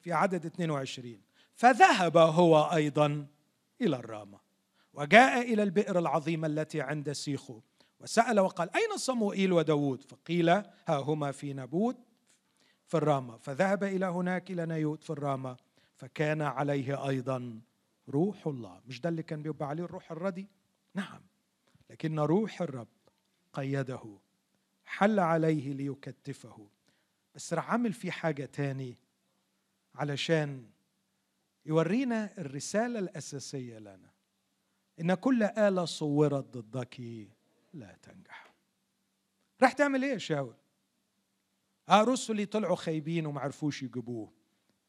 في 0.00 0.12
عدد 0.12 0.46
22 0.46 1.20
فذهب 1.54 2.16
هو 2.16 2.70
أيضا 2.74 3.26
إلى 3.80 3.96
الرامة. 3.96 4.40
وجاء 4.94 5.52
إلى 5.52 5.62
البئر 5.62 5.98
العظيمة 5.98 6.46
التي 6.46 6.80
عند 6.80 7.12
سيخو. 7.12 7.60
وسأل 8.00 8.40
وقال 8.40 8.76
أين 8.76 8.96
صموئيل 8.96 9.52
وداود؟ 9.52 10.02
فقيل 10.02 10.48
ها 10.48 10.64
هما 10.88 11.32
في 11.32 11.52
نبوت 11.52 11.96
في 12.94 12.98
الرامة 12.98 13.36
فذهب 13.36 13.84
إلى 13.84 14.06
هناك 14.06 14.50
إلى 14.50 14.66
نيوت 14.66 15.04
في 15.04 15.10
الرامة 15.10 15.56
فكان 15.96 16.42
عليه 16.42 17.08
أيضا 17.08 17.60
روح 18.08 18.46
الله. 18.46 18.80
مش 18.86 19.00
ده 19.00 19.08
اللي 19.08 19.22
كان 19.22 19.42
بيبقى 19.42 19.68
عليه 19.68 19.84
الروح 19.84 20.12
الردي؟ 20.12 20.48
نعم 20.94 21.20
لكن 21.90 22.20
روح 22.20 22.62
الرب 22.62 22.88
قيده 23.52 24.18
حل 24.84 25.18
عليه 25.20 25.72
ليكتفه. 25.72 26.68
بس 27.34 27.52
راح 27.52 27.70
عامل 27.70 27.92
فيه 27.92 28.10
حاجة 28.10 28.44
تاني 28.44 28.96
علشان 29.94 30.70
يورينا 31.66 32.38
الرسالة 32.38 32.98
الأساسية 32.98 33.78
لنا 33.78 34.10
إن 35.00 35.14
كل 35.14 35.42
آلة 35.42 35.84
صورت 35.84 36.56
ضدك 36.56 37.00
لا 37.72 37.96
تنجح. 38.02 38.54
راح 39.62 39.72
تعمل 39.72 40.04
إيه 40.04 40.12
يا 40.12 40.18
شاول؟ 40.18 40.54
آه 41.88 42.02
رسلي 42.04 42.46
طلعوا 42.46 42.76
خايبين 42.76 43.26
وما 43.26 43.40
عرفوش 43.40 43.82
يجيبوه. 43.82 44.32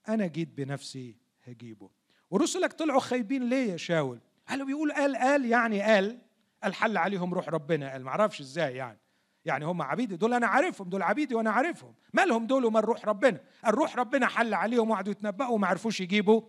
أنا 0.10 0.27
جيت 0.27 0.47
بنفسي 0.47 1.17
هجيبه. 1.43 1.89
ورسلك 2.29 2.73
طلعوا 2.73 2.99
خايبين 2.99 3.49
ليه 3.49 3.71
يا 3.71 3.77
شاول؟ 3.77 4.19
قالوا 4.47 4.67
بيقول 4.67 4.91
قال 4.91 5.15
قال 5.15 5.45
يعني 5.45 5.81
قال 5.81 6.21
الحل 6.63 6.97
عليهم 6.97 7.34
روح 7.34 7.49
ربنا. 7.49 7.91
قال 7.91 8.03
ما 8.03 8.10
أعرفش 8.10 8.41
إزاي 8.41 8.75
يعني. 8.75 8.99
يعني 9.45 9.65
هم 9.65 9.81
عبيدي 9.81 10.15
دول 10.15 10.34
أنا 10.34 10.47
عارفهم 10.47 10.89
دول 10.89 11.01
عبيدي 11.01 11.36
وأنا 11.36 11.51
عارفهم. 11.51 11.93
مالهم 12.13 12.47
دول 12.47 12.65
ومال 12.65 12.86
روح 12.86 13.05
ربنا؟ 13.05 13.39
الروح 13.67 13.95
ربنا 13.95 14.27
حل 14.27 14.53
عليهم 14.53 14.89
وقعدوا 14.91 15.12
يتنبأوا 15.12 15.51
وما 15.55 15.67
عرفوش 15.67 16.01
يجيبوا. 16.01 16.41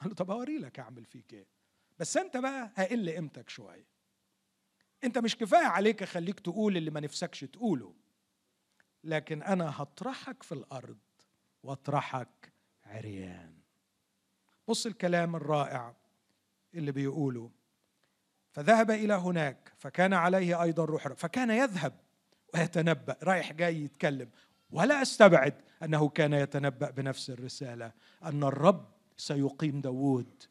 قال 0.00 0.08
له 0.08 0.14
طب 0.14 0.30
أوري 0.30 0.58
لك 0.58 0.78
أعمل 0.78 1.04
فيك 1.04 1.32
إيه؟ 1.32 1.46
بس 1.98 2.16
أنت 2.16 2.36
بقى 2.36 2.72
هقل 2.74 3.10
قيمتك 3.10 3.48
شوية. 3.48 3.86
أنت 5.04 5.18
مش 5.18 5.36
كفاية 5.36 5.66
عليك 5.66 6.02
أخليك 6.02 6.40
تقول 6.40 6.76
اللي 6.76 6.90
ما 6.90 7.00
نفسكش 7.00 7.40
تقوله. 7.40 7.94
لكن 9.06 9.42
أنا 9.42 9.82
هطرحك 9.82 10.42
في 10.42 10.52
الأرض 10.52 10.96
واطرحك 11.62 12.52
عريان. 12.86 13.54
بص 14.68 14.86
الكلام 14.86 15.36
الرائع 15.36 15.94
اللي 16.74 16.92
بيقوله. 16.92 17.50
فذهب 18.52 18.90
إلى 18.90 19.14
هناك 19.14 19.72
فكان 19.78 20.12
عليه 20.12 20.62
أيضا 20.62 20.84
روح 20.84 21.08
فكان 21.08 21.50
يذهب 21.50 21.92
ويتنبأ 22.54 23.16
رايح 23.22 23.52
جاي 23.52 23.84
يتكلم. 23.84 24.30
ولا 24.70 25.02
أستبعد 25.02 25.54
أنه 25.82 26.08
كان 26.08 26.32
يتنبأ 26.32 26.90
بنفس 26.90 27.30
الرسالة 27.30 27.92
أن 28.24 28.44
الرب 28.44 28.88
سيقيم 29.16 29.80
داوود 29.80 30.42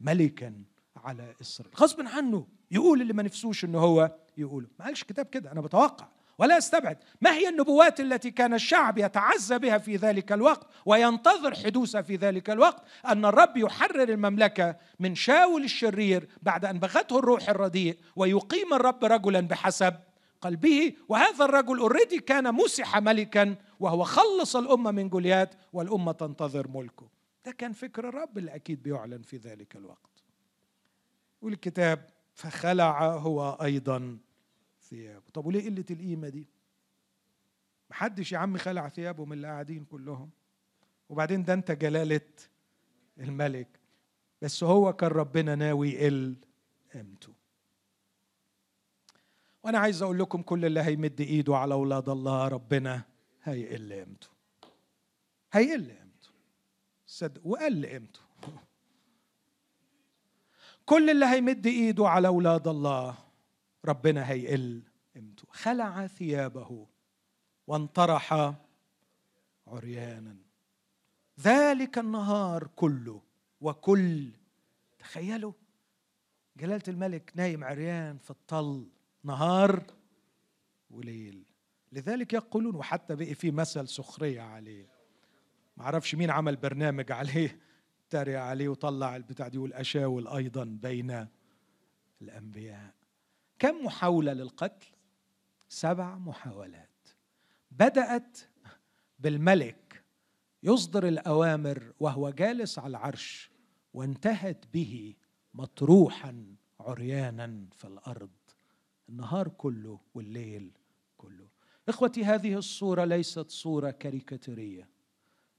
ملكا 0.00 0.62
على 0.96 1.34
إسرائيل. 1.40 1.76
غصب 1.76 2.00
عنه 2.00 2.46
يقول 2.70 3.02
اللي 3.02 3.12
ما 3.12 3.22
نفسوش 3.22 3.64
إنه 3.64 3.78
هو 3.78 4.16
يقوله. 4.36 4.68
ما 4.78 4.84
قالش 4.84 5.04
كتاب 5.04 5.26
كده 5.26 5.52
أنا 5.52 5.60
بتوقع. 5.60 6.08
ولا 6.38 6.58
أستبعد. 6.58 6.98
ما 7.20 7.32
هي 7.32 7.48
النبوات 7.48 8.00
التي 8.00 8.30
كان 8.30 8.54
الشعب 8.54 8.98
يتعزى 8.98 9.58
بها 9.58 9.78
في 9.78 9.96
ذلك 9.96 10.32
الوقت 10.32 10.66
وينتظر 10.86 11.54
حدوثها 11.54 12.02
في 12.02 12.16
ذلك 12.16 12.50
الوقت؟ 12.50 12.82
أن 13.06 13.24
الرب 13.24 13.56
يحرر 13.56 14.08
المملكة 14.08 14.76
من 15.00 15.14
شاول 15.14 15.64
الشرير 15.64 16.28
بعد 16.42 16.64
أن 16.64 16.78
بغته 16.78 17.18
الروح 17.18 17.48
الرديء 17.48 17.98
ويقيم 18.16 18.74
الرب 18.74 19.04
رجلا 19.04 19.40
بحسب 19.40 19.94
قلبه. 20.40 20.92
وهذا 21.08 21.44
الرجل 21.44 21.78
اوريدي 21.78 22.18
كان 22.18 22.54
مسح 22.54 22.98
ملكا 22.98 23.56
وهو 23.80 24.04
خلص 24.04 24.56
الأمة 24.56 24.90
من 24.90 25.08
جوليات 25.08 25.54
والأمة 25.72 26.12
تنتظر 26.12 26.68
ملكه. 26.68 27.08
ده 27.46 27.52
كان 27.52 27.72
فكر 27.72 28.08
الرب 28.08 28.38
اللي 28.38 28.54
أكيد 28.54 28.82
بيعلن 28.82 29.22
في 29.22 29.36
ذلك 29.36 29.76
الوقت. 29.76 30.24
والكتاب 31.42 32.06
فخلع 32.34 33.06
هو 33.06 33.58
أيضا 33.62 34.18
ثيابه. 34.94 35.24
طب 35.34 35.46
وليه 35.46 35.64
قلة 35.64 35.84
القيمة 35.90 36.28
دي؟ 36.28 36.46
محدش 37.90 38.32
يا 38.32 38.38
عم 38.38 38.56
خلع 38.56 38.88
ثيابه 38.88 39.24
من 39.24 39.32
اللي 39.32 39.46
قاعدين 39.46 39.84
كلهم. 39.84 40.30
وبعدين 41.08 41.44
ده 41.44 41.54
انت 41.54 41.70
جلالة 41.70 42.20
الملك. 43.18 43.68
بس 44.42 44.64
هو 44.64 44.92
كان 44.92 45.10
ربنا 45.10 45.54
ناوي 45.54 45.90
يقل 45.90 46.36
قيمته 46.94 47.32
وأنا 49.62 49.78
عايز 49.78 50.02
أقول 50.02 50.18
لكم 50.18 50.42
كل 50.42 50.64
اللي 50.64 50.80
هيمد 50.80 51.20
إيده 51.20 51.56
على 51.56 51.74
أولاد 51.74 52.08
الله 52.08 52.48
ربنا 52.48 53.02
هيقل 53.42 53.92
قيمته 53.92 54.28
هيقل 55.52 55.90
قيمته 55.90 56.28
صدق 57.06 57.46
وقل 57.46 57.86
قيمته 57.86 58.20
كل 60.86 61.10
اللي 61.10 61.26
هيمد 61.26 61.66
إيده 61.66 62.08
على 62.08 62.28
أولاد 62.28 62.68
الله 62.68 63.23
ربنا 63.84 64.30
هيقل 64.30 64.82
قيمته 65.14 65.44
خلع 65.50 66.06
ثيابه 66.06 66.86
وانطرح 67.66 68.54
عريانا. 69.66 70.36
ذلك 71.40 71.98
النهار 71.98 72.66
كله 72.76 73.22
وكل 73.60 74.30
تخيلوا 74.98 75.52
جلالة 76.56 76.82
الملك 76.88 77.32
نايم 77.34 77.64
عريان 77.64 78.18
في 78.18 78.30
الطل 78.30 78.88
نهار 79.24 79.84
وليل. 80.90 81.44
لذلك 81.92 82.32
يقولون 82.32 82.74
وحتى 82.74 83.16
بقي 83.16 83.34
في 83.34 83.50
مثل 83.50 83.88
سخرية 83.88 84.40
عليه. 84.40 84.86
ما 85.76 85.84
أعرفش 85.84 86.14
مين 86.14 86.30
عمل 86.30 86.56
برنامج 86.56 87.12
عليه 87.12 87.60
تريق 88.10 88.40
عليه 88.40 88.68
وطلع 88.68 89.16
البتاع 89.16 89.48
دي 89.48 89.56
يقول 89.56 89.72
أشاول 89.72 90.28
أيضا 90.28 90.64
بين 90.64 91.26
الأنبياء. 92.22 92.94
كم 93.64 93.84
محاولة 93.84 94.32
للقتل؟ 94.32 94.86
سبع 95.68 96.18
محاولات. 96.18 97.08
بدأت 97.70 98.38
بالملك 99.18 100.04
يصدر 100.62 101.08
الأوامر 101.08 101.92
وهو 102.00 102.30
جالس 102.30 102.78
على 102.78 102.90
العرش 102.90 103.50
وانتهت 103.94 104.64
به 104.72 105.14
مطروحا 105.54 106.56
عريانا 106.80 107.66
في 107.72 107.84
الأرض. 107.84 108.30
النهار 109.08 109.48
كله 109.48 110.00
والليل 110.14 110.78
كله. 111.16 111.48
إخوتي 111.88 112.24
هذه 112.24 112.54
الصورة 112.54 113.04
ليست 113.04 113.50
صورة 113.50 113.90
كاريكاتيرية. 113.90 114.88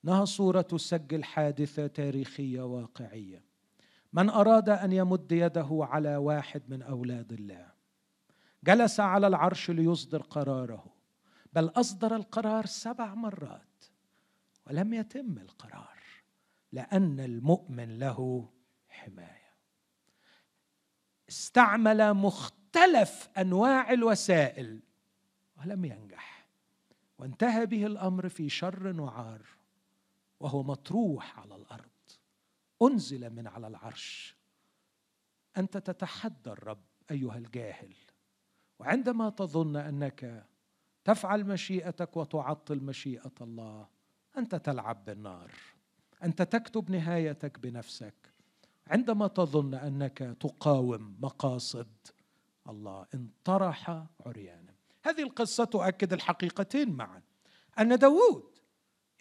إنها 0.04 0.26
صورة 0.26 0.62
تسجل 0.62 1.24
حادثة 1.24 1.88
تاريخية 1.88 2.62
واقعية. 2.62 3.44
من 4.14 4.30
أراد 4.30 4.70
أن 4.70 4.92
يمد 4.92 5.32
يده 5.32 5.70
على 5.72 6.18
واحد 6.18 6.62
من 6.70 6.82
أولاد 6.82 7.34
الله 7.34 7.75
جلس 8.66 9.00
على 9.00 9.28
العرش 9.28 9.70
ليصدر 9.70 10.22
قراره 10.22 10.86
بل 11.54 11.72
أصدر 11.76 12.16
القرار 12.16 12.66
سبع 12.66 13.14
مرات 13.14 13.86
ولم 14.68 14.94
يتم 14.94 15.38
القرار 15.38 16.00
لأن 16.72 17.20
المؤمن 17.20 18.00
له 18.00 18.50
حماية. 18.90 19.56
استعمل 21.30 22.14
مختلف 22.14 23.30
أنواع 23.38 23.92
الوسائل 23.92 24.80
ولم 25.58 25.86
ينجح 25.86 26.48
وانتهى 27.18 27.66
به 27.66 27.86
الأمر 27.86 28.30
في 28.30 28.50
شر 28.50 29.02
وعار 29.02 29.42
وهو 30.40 30.64
مطروح 30.64 31.40
على 31.40 31.56
الأرض. 31.56 31.90
أنزل 32.82 33.30
من 33.30 33.48
على 33.48 33.68
العرش. 33.68 34.36
أنت 35.58 35.78
تتحدى 35.78 36.50
الرب 36.50 36.84
أيها 37.12 37.38
الجاهل. 37.38 37.96
وعندما 38.80 39.30
تظن 39.30 39.76
أنك 39.76 40.46
تفعل 41.04 41.44
مشيئتك 41.44 42.18
وتعطل 42.18 42.84
مشيئة 42.84 43.34
الله 43.42 43.88
أنت 44.38 44.56
تلعب 44.56 45.06
بالنار. 45.06 45.52
أنت 46.24 46.42
تكتب 46.42 46.92
نهايتك 46.92 47.60
بنفسك. 47.60 48.14
عندما 48.88 49.28
تظن 49.28 49.74
أنك 49.74 50.18
تقاوم 50.40 51.18
مقاصد 51.20 51.88
الله 52.70 53.06
انطرح 53.14 54.06
عريانا. 54.26 54.74
هذه 55.04 55.24
القصة 55.24 55.64
تؤكد 55.64 56.14
الحقيقتين 56.14 56.92
معا. 56.92 57.22
أن 57.80 57.98
داود 57.98 58.60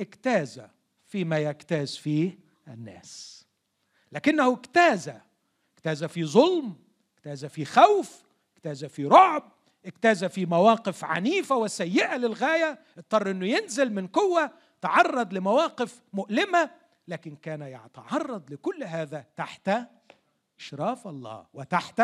اجتاز 0.01 0.63
فيما 1.07 1.39
يجتاز 1.39 1.97
فيه 1.97 2.39
الناس. 2.69 3.45
لكنه 4.13 4.53
اجتاز 4.53 5.11
اجتاز 5.77 6.05
في 6.05 6.25
ظلم 6.25 6.75
اجتاز 7.17 7.45
في 7.45 7.65
خوف 7.65 8.25
اجتاز 8.65 8.85
في 8.85 9.07
رعب 9.07 9.53
اجتاز 9.87 10.25
في 10.25 10.47
مواقف 10.47 11.05
عنيفة 11.05 11.57
وسيئة 11.57 12.17
للغاية 12.17 12.79
اضطر 12.99 13.31
إنه 13.31 13.47
ينزل 13.47 13.93
من 13.93 14.07
كوة 14.07 14.51
تعرض 14.81 15.35
لمواقف 15.35 16.03
مؤلمة 16.13 16.71
لكن 17.09 17.37
كان 17.37 17.63
يتعرض 17.63 18.53
لكل 18.53 18.85
هذا 18.85 19.25
تحت 19.37 19.71
إشراف 20.59 21.07
الله 21.07 21.47
وتحت 21.55 22.03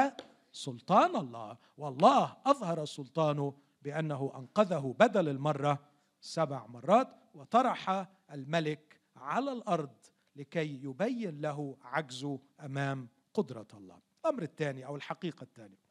سلطان 0.53 1.17
الله. 1.17 1.57
والله 1.79 2.37
أظهر 2.47 2.85
سلطانه 2.85 3.55
بأنه 3.83 4.33
أنقذه 4.37 4.95
بدل 4.99 5.29
المرة 5.29 5.79
سبع 6.21 6.67
مرات 6.67 7.09
وطرح 7.35 8.07
الملك 8.33 9.01
على 9.17 9.53
الأرض 9.53 9.97
لكي 10.37 10.81
يبين 10.85 11.41
له 11.41 11.77
عجزه 11.83 12.39
أمام 12.61 13.09
قدرة 13.35 13.69
الله. 13.75 13.99
الأمر 14.25 14.43
الثاني 14.43 14.87
أو 14.87 14.97
الحقيقة 14.97 15.43
الثانية. 15.43 15.90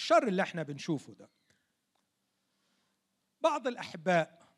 الشر 0.00 0.28
اللي 0.28 0.42
إحنا 0.42 0.62
بنشوفه 0.62 1.14
ده. 1.14 1.30
بعض 3.40 3.66
الأحباء 3.66 4.48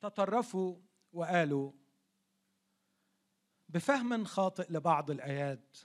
تطرفوا 0.00 0.76
وقالوا 1.12 1.72
بفهم 3.68 4.24
خاطئ 4.24 4.72
لبعض 4.72 5.10
الآيات 5.10 5.78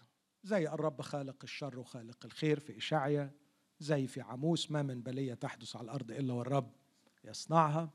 زي 0.44 0.68
الرب 0.68 1.02
خالق 1.02 1.38
الشر 1.44 1.80
وخالق 1.80 2.26
الخير 2.26 2.60
في 2.60 2.78
إشعيا 2.78 3.32
زي 3.80 4.08
في 4.08 4.22
عموس 4.22 4.72
ما 4.72 4.82
من 4.82 5.02
بلية 5.02 5.34
تحدث 5.34 5.76
على 5.76 5.86
الأرض 5.86 6.12
إلا 6.12 6.34
والرب 6.34 6.76
يصنعها. 7.24 7.90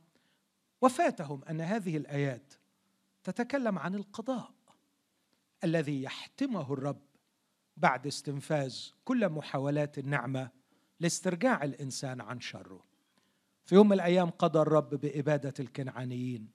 وفاتهم 0.80 1.44
أن 1.44 1.60
هذه 1.60 1.96
الآيات 1.96 2.54
تتكلم 3.24 3.78
عن 3.78 3.94
القضاء 3.94 4.54
الذي 5.64 6.02
يحتمه 6.02 6.72
الرب 6.72 7.07
بعد 7.78 8.06
استنفاذ 8.06 8.76
كل 9.04 9.28
محاولات 9.28 9.98
النعمة 9.98 10.50
لاسترجاع 11.00 11.64
الإنسان 11.64 12.20
عن 12.20 12.40
شره. 12.40 12.84
في 13.64 13.74
يوم 13.74 13.86
من 13.86 13.92
الأيام 13.92 14.30
قضى 14.30 14.58
الرب 14.58 14.94
بإبادة 14.94 15.54
الكنعانيين. 15.60 16.50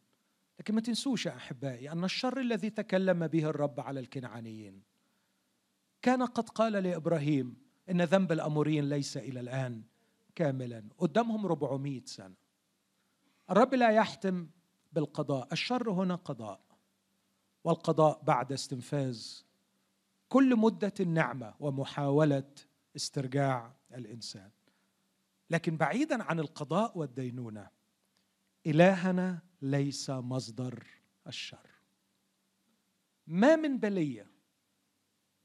لكن 0.59 0.76
ما 0.76 0.82
تنسوش 0.82 1.26
يا 1.26 1.36
أحبائي 1.36 1.91
أن 1.91 2.03
الشر 2.03 2.39
الذي 2.39 2.69
تكلم 2.69 3.28
به 3.28 3.49
الرب 3.49 3.80
على 3.80 3.99
الكنعانيين. 3.99 4.82
كان 6.01 6.24
قد 6.26 6.49
قال 6.49 6.74
لإبراهيم 6.74 7.55
إن 7.89 8.01
ذنب 8.01 8.32
الأموريين 8.32 8.89
ليس 8.89 9.17
إلى 9.17 9.39
الآن 9.39 9.84
كاملا 10.36 10.84
قدامهم 10.97 11.45
400 11.45 12.01
سنة. 12.05 12.36
الرب 13.49 13.74
لا 13.74 13.89
يحتم 13.89 14.47
بالقضاء 14.93 15.47
الشر 15.51 15.89
هنا 15.89 16.15
قضاء. 16.15 16.61
والقضاء 17.63 18.24
بعد 18.24 18.51
استنفاذ 18.51 19.43
كل 20.34 20.55
مدة 20.55 20.93
النعمة 20.99 21.53
ومحاولة 21.59 22.51
استرجاع 22.95 23.73
الإنسان. 23.95 24.51
لكن 25.49 25.77
بعيدا 25.77 26.23
عن 26.23 26.39
القضاء 26.39 26.97
والدينونة 26.97 27.69
إلهنا 28.67 29.39
ليس 29.61 30.09
مصدر 30.09 30.88
الشر. 31.27 31.69
ما 33.27 33.55
من 33.55 33.77
بلية 33.77 34.27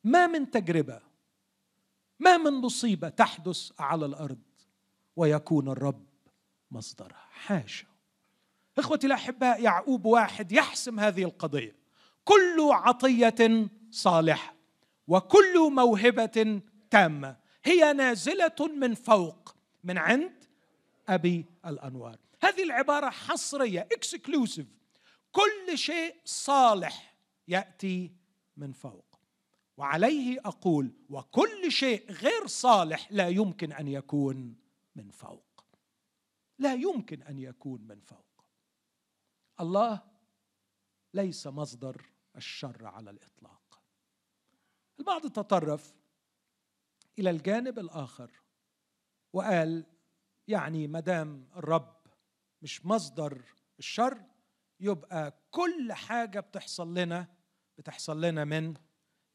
ما 0.05 0.27
من 0.27 0.51
تجربة 0.51 1.01
ما 2.21 2.37
من 2.37 2.53
مصيبة 2.53 3.09
تحدث 3.09 3.73
على 3.79 4.07
الأرض 4.07 4.43
ويكون 5.17 5.69
الرب 5.69 6.07
مصدرها. 6.71 7.27
حاشا. 7.31 7.87
إخوتي 8.79 9.07
الأحباء 9.07 9.63
يعقوب 9.63 10.05
واحد 10.05 10.53
يحسم 10.53 11.01
هذه 11.01 11.25
القضية. 11.25 11.77
كل 12.25 12.69
عطية 12.73 13.69
صالحة. 13.91 14.58
وكل 15.09 15.71
موهبة 15.73 16.63
تامة. 16.91 17.37
هي 17.65 17.93
نازلة 17.93 18.69
من 18.77 18.95
فوق 18.95 19.57
من 19.85 19.99
عند 19.99 20.45
أبي 21.09 21.47
الأنوار. 21.67 22.19
هذه 22.43 22.63
العبارة 22.63 23.11
حصرية 23.11 23.81
اكسكلوسيف 23.81 24.67
كل 25.33 25.79
شيء 25.79 26.17
صالح 26.25 27.17
يأتي 27.49 28.13
من 28.57 28.73
فوق. 28.73 29.21
وعليه 29.77 30.41
أقول 30.45 30.93
وكل 31.11 31.73
شيء 31.73 32.13
غير 32.13 32.47
صالح 32.47 33.13
لا 33.13 33.29
يمكن 33.29 33.73
أن 33.73 33.89
يكون 33.89 34.57
من 34.97 35.11
فوق. 35.11 35.65
لا 36.59 36.75
يمكن 36.75 37.23
أن 37.23 37.39
يكون 37.39 37.83
من 37.83 38.01
فوق. 38.01 38.45
الله 39.61 40.03
ليس 41.15 41.47
مصدر 41.47 42.03
الشر 42.37 42.87
على 42.87 43.11
الإطلاق. 43.11 43.58
البعض 44.99 45.27
تطرف 45.27 45.95
إلى 47.19 47.31
الجانب 47.31 47.79
الآخر 47.79 48.31
وقال 49.33 49.87
يعني 50.49 50.87
ما 50.87 51.01
دام 51.01 51.49
الرب 51.57 51.97
مش 52.63 52.87
مصدر 52.87 53.43
الشر 53.79 54.23
يبقى 54.81 55.35
كل 55.51 55.93
حاجة 55.93 56.41
بتحصل 56.41 56.95
لنا 56.99 57.27
بتحصل 57.79 58.21
لنا 58.25 58.45
من 58.45 58.75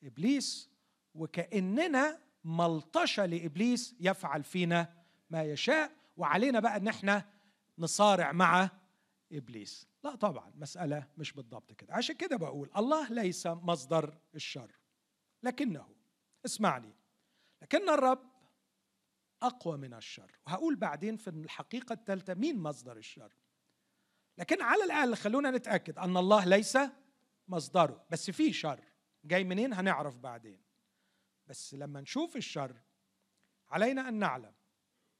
إبليس 0.03 0.69
وكأننا 1.15 2.19
ملطشة 2.43 3.25
لإبليس 3.25 3.95
يفعل 3.99 4.43
فينا 4.43 5.03
ما 5.29 5.43
يشاء 5.43 5.91
وعلينا 6.17 6.59
بقى 6.59 6.77
إن 6.77 6.87
إحنا 6.87 7.25
نصارع 7.77 8.31
مع 8.31 8.69
إبليس. 9.31 9.87
لا 10.03 10.15
طبعا 10.15 10.51
مسألة 10.55 11.07
مش 11.17 11.31
بالضبط 11.33 11.73
كده. 11.73 11.93
عشان 11.93 12.15
كده 12.15 12.37
بقول 12.37 12.69
الله 12.77 13.09
ليس 13.13 13.47
مصدر 13.47 14.17
الشر. 14.35 14.71
لكنه 15.43 15.95
اسمعني 16.45 16.93
لكن 17.61 17.89
الرب 17.89 18.33
أقوى 19.41 19.77
من 19.77 19.93
الشر. 19.93 20.39
وهقول 20.47 20.75
بعدين 20.75 21.17
في 21.17 21.29
الحقيقة 21.29 21.93
الثالثة 21.93 22.33
مين 22.33 22.59
مصدر 22.59 22.97
الشر. 22.97 23.33
لكن 24.37 24.61
على 24.61 24.83
الأقل 24.83 25.15
خلونا 25.15 25.51
نتأكد 25.51 25.99
أن 25.99 26.17
الله 26.17 26.45
ليس 26.45 26.77
مصدره. 27.47 28.05
بس 28.09 28.31
في 28.31 28.53
شر. 28.53 28.83
جاي 29.25 29.43
منين؟ 29.43 29.73
هنعرف 29.73 30.17
بعدين. 30.17 30.61
بس 31.47 31.73
لما 31.73 32.01
نشوف 32.01 32.35
الشر 32.35 32.81
علينا 33.67 34.09
أن 34.09 34.13
نعلم 34.13 34.53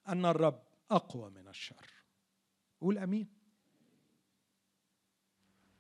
أن 0.08 0.26
الرب 0.26 0.64
أقوى 0.92 1.30
من 1.30 1.48
الشر. 1.48 1.94
قول 2.82 2.98
آمين. 2.98 3.34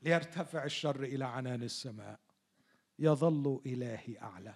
ليرتفع 0.02 0.64
الشر 0.64 1.04
إلى 1.04 1.26
عنان 1.26 1.64
السماء. 1.64 2.20
يظل 3.00 3.62
إلهي 3.66 4.20
أعلى. 4.22 4.56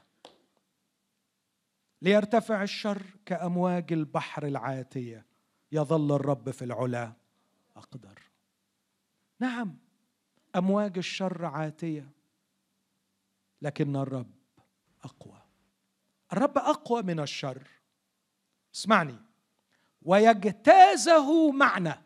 ليرتفع 2.01 2.63
الشر 2.63 3.03
كأمواج 3.25 3.93
البحر 3.93 4.47
العاتية. 4.47 5.25
يظل 5.71 6.15
الرب 6.15 6.51
في 6.51 6.65
العلا 6.65 7.13
أقدر. 7.75 8.21
نعم 9.39 9.77
أمواج 10.55 10.97
الشر 10.97 11.45
عاتية 11.45 12.09
لكن 13.61 13.95
الرب 13.95 14.31
أقوى. 15.03 15.41
الرب 16.33 16.57
أقوى 16.57 17.01
من 17.01 17.19
الشر. 17.19 17.67
اسمعني. 18.75 19.17
ويجتازه 20.01 21.51
معنا 21.51 22.03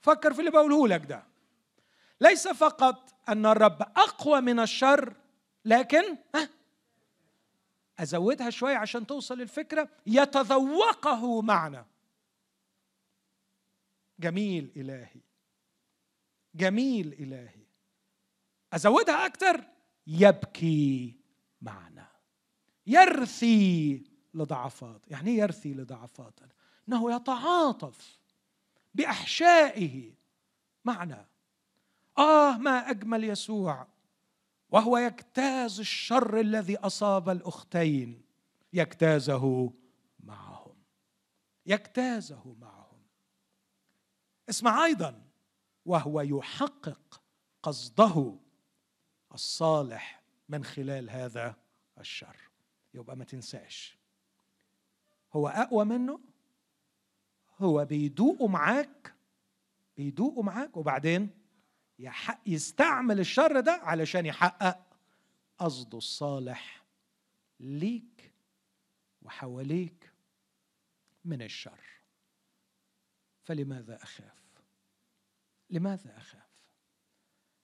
فكر 0.00 0.34
في 0.34 0.40
اللي 0.40 0.50
بقوله 0.50 0.88
لك 0.88 1.06
ده. 1.06 1.33
ليس 2.20 2.48
فقط 2.48 3.14
أن 3.28 3.46
الرب 3.46 3.82
أقوى 3.82 4.40
من 4.40 4.60
الشر 4.60 5.16
لكن 5.64 6.16
ها؟ 6.34 6.48
أزودها 7.98 8.50
شوية 8.50 8.76
عشان 8.76 9.06
توصل 9.06 9.40
الفكرة 9.40 9.88
يتذوقه 10.06 11.42
معنا. 11.42 11.86
جميل 14.18 14.72
إلهي. 14.76 15.20
جميل 16.54 17.12
إلهي. 17.12 17.66
أزودها 18.72 19.26
أكتر. 19.26 19.64
يبكي 20.06 21.20
معنا. 21.62 22.08
يرثي 22.86 24.04
لضعفات. 24.34 25.10
يعني 25.10 25.30
إيه 25.30 25.38
يرثي 25.38 25.74
لضعفاتنا 25.74 26.48
إنه 26.88 27.14
يتعاطف 27.14 28.18
بأحشائه 28.94 30.14
معنا. 30.84 31.33
آه 32.18 32.58
ما 32.58 32.90
أجمل 32.90 33.24
يسوع 33.24 33.86
وهو 34.70 34.98
يجتاز 34.98 35.80
الشر 35.80 36.40
الذي 36.40 36.76
أصاب 36.76 37.28
الأختين. 37.28 38.22
يجتازه 38.72 39.72
معهم. 40.20 40.74
يجتازه 41.66 42.56
معهم. 42.60 43.02
اسمع 44.48 44.84
أيضا 44.84 45.22
وهو 45.84 46.20
يحقق 46.20 47.22
قصده 47.62 48.38
الصالح 49.34 50.22
من 50.48 50.64
خلال 50.64 51.10
هذا 51.10 51.56
الشر. 52.00 52.36
يبقى 52.94 53.16
ما 53.16 53.24
تنساش. 53.24 53.98
هو 55.32 55.48
أقوى 55.48 55.84
منه؟ 55.84 56.20
هو 57.58 57.84
بيدوقه 57.84 58.46
معاك 58.46 59.14
بيدوقه 59.96 60.42
معاك 60.42 60.76
وبعدين 60.76 61.30
يستعمل 62.46 63.20
الشر 63.20 63.60
ده 63.60 63.72
علشان 63.72 64.26
يحقق 64.26 64.96
قصده 65.58 65.98
الصالح 65.98 66.84
ليك 67.60 68.34
وحواليك 69.22 70.12
من 71.24 71.42
الشر. 71.42 71.80
فلماذا 73.44 74.02
أخاف؟ 74.02 74.44
لماذا 75.70 76.16
أخاف؟ 76.16 76.48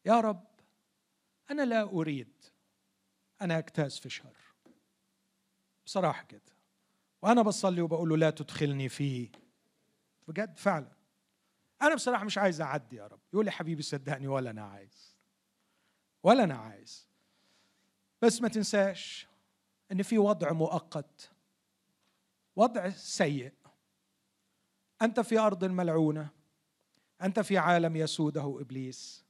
يا 0.04 0.20
رب 0.20 0.46
أنا 1.50 1.62
لا 1.62 1.82
أريد 1.82 2.44
أن 3.42 3.50
أجتاز 3.50 3.98
في 3.98 4.10
شر. 4.10 4.36
بصراحة 5.86 6.22
كده. 6.22 6.40
وأنا 7.22 7.42
بصلي 7.42 7.80
وبقول 7.80 8.08
له 8.08 8.16
لا 8.16 8.30
تدخلني 8.30 8.88
فيه. 8.88 9.28
بجد 10.28 10.56
فعلا. 10.56 10.99
أنا 11.82 11.94
بصراحة 11.94 12.24
مش 12.24 12.38
عايز 12.38 12.60
أعدي 12.60 12.96
يا 12.96 13.06
رب. 13.06 13.20
يقول 13.32 13.44
لي 13.44 13.50
حبيبي 13.50 13.82
صدقني 13.82 14.28
ولا 14.28 14.50
أنا 14.50 14.62
عايز. 14.64 15.16
ولا 16.22 16.44
أنا 16.44 16.54
عايز. 16.54 17.08
بس 18.22 18.42
ما 18.42 18.48
تنساش 18.48 19.26
إن 19.92 20.02
في 20.02 20.18
وضع 20.18 20.52
مؤقت. 20.52 21.30
وضع 22.56 22.90
سيء. 22.90 23.52
أنت 25.02 25.20
في 25.20 25.38
أرض 25.38 25.64
ملعونة. 25.64 26.28
أنت 27.22 27.40
في 27.40 27.58
عالم 27.58 27.96
يسوده 27.96 28.60
إبليس. 28.60 29.24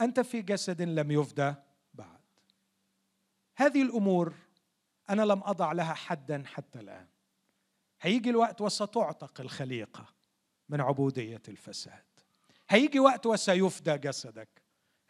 أنت 0.00 0.20
في 0.20 0.42
جسد 0.42 0.82
لم 0.82 1.10
يفدى 1.10 1.54
بعد. 1.94 2.20
هذه 3.56 3.82
الأمور 3.82 4.34
أنا 5.10 5.22
لم 5.22 5.42
أضع 5.44 5.72
لها 5.72 5.94
حدا 5.94 6.42
حتى 6.46 6.80
الآن. 6.80 7.06
هيجي 8.00 8.30
الوقت 8.30 8.60
وستعتق 8.60 9.40
الخليقة. 9.40 10.19
من 10.70 10.80
عبودية 10.80 11.42
الفساد. 11.48 12.04
هيجي 12.68 13.00
وقت 13.00 13.26
وسيفدى 13.26 13.98
جسدك. 13.98 14.48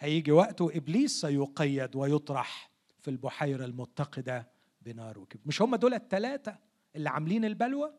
هيجي 0.00 0.32
وقت 0.32 0.60
وابليس 0.60 1.20
سيقيد 1.20 1.96
ويطرح 1.96 2.70
في 3.00 3.10
البحيرة 3.10 3.64
المتقدة 3.64 4.48
بنار 4.82 5.18
وكبر. 5.18 5.40
مش 5.46 5.62
هم 5.62 5.76
دول 5.76 5.94
الثلاثه 5.94 6.58
اللي 6.96 7.10
عاملين 7.10 7.44
البلوى؟ 7.44 7.92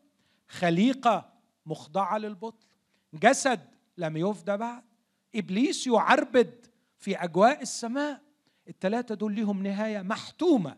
خليقة 0.48 1.32
مخضعة 1.66 2.18
للبطل 2.18 2.66
جسد 3.14 3.60
لم 3.98 4.16
يفدى 4.16 4.56
بعد 4.56 4.84
إبليس 5.34 5.86
يعربد 5.86 6.66
في 6.98 7.16
أجواء 7.16 7.62
السماء. 7.62 8.22
الثلاثه 8.68 9.14
دول 9.14 9.36
لهم 9.36 9.62
نهاية 9.62 10.02
محتومة 10.02 10.76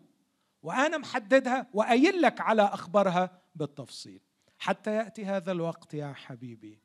وأنا 0.63 0.99
محددها 0.99 1.67
وقايل 1.73 2.23
لك 2.23 2.41
على 2.41 2.63
أخبارها 2.63 3.43
بالتفصيل. 3.55 4.21
حتى 4.65 4.97
يأتي 4.97 5.25
هذا 5.25 5.53
الوقت 5.53 5.95
يا 5.95 6.13
حبيبي. 6.13 6.81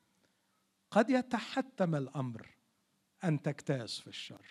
قد 0.91 1.09
يتحتم 1.09 1.95
الأمر 1.95 2.47
أن 3.23 3.41
تجتاز 3.41 3.99
في 3.99 4.07
الشر. 4.07 4.45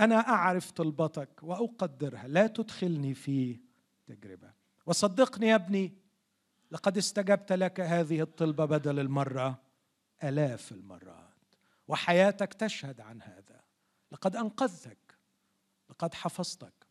أنا 0.00 0.16
أعرف 0.16 0.70
طلبتك 0.70 1.42
وأقدرها. 1.42 2.28
لا 2.28 2.46
تدخلني 2.46 3.14
في 3.14 3.60
تجربة. 4.06 4.52
وصدقني 4.86 5.46
يا 5.46 5.54
ابني 5.54 5.98
لقد 6.70 6.96
استجبت 6.96 7.52
لك 7.52 7.80
هذه 7.80 8.20
الطلبة 8.20 8.64
بدل 8.64 9.00
المرة. 9.00 9.62
آلاف 10.24 10.72
المرات. 10.72 11.54
وحياتك 11.88 12.54
تشهد 12.54 13.00
عن 13.00 13.22
هذا. 13.22 13.60
لقد 14.12 14.36
أنقذتك. 14.36 15.18
لقد 15.90 16.14
حفظتك. 16.14 16.86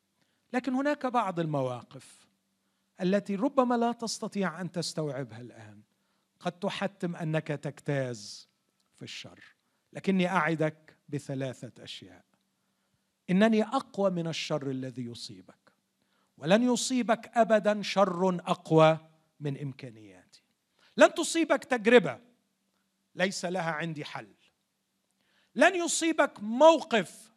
لكن 0.54 0.74
هناك 0.74 1.06
بعض 1.06 1.40
المواقف. 1.40 2.28
التي 3.02 3.36
ربما 3.36 3.76
لا 3.76 3.92
تستطيع 3.92 4.62
أن 4.62 4.72
تستوعبها 4.72 5.42
الآن. 5.42 5.82
قد 6.40 6.52
تحتم 6.52 7.16
أنك 7.16 7.48
تجتاز 7.48 8.50
في 8.96 9.04
الشر 9.04 9.44
لكني 9.94 10.28
أعدك 10.28 10.98
بثلاثة 11.10 11.84
أشياء. 11.84 12.26
إنني 13.30 13.64
أقوى 13.64 14.10
من 14.10 14.28
الشر 14.28 14.70
الذي 14.70 15.06
يصيبك 15.06 15.74
ولن 16.38 16.74
يصيبك 16.74 17.32
ابدا 17.38 17.82
شر 17.82 18.40
أقوى 18.40 18.98
من 19.40 19.62
إمكانياتي. 19.62 20.44
لن 20.98 21.14
تصيبك 21.14 21.64
تجربة 21.64 22.20
ليس 23.16 23.46
لها 23.46 23.72
عندي 23.72 24.06
حل. 24.06 24.34
لن 25.56 25.76
يصيبك 25.76 26.44
موقف 26.44 27.34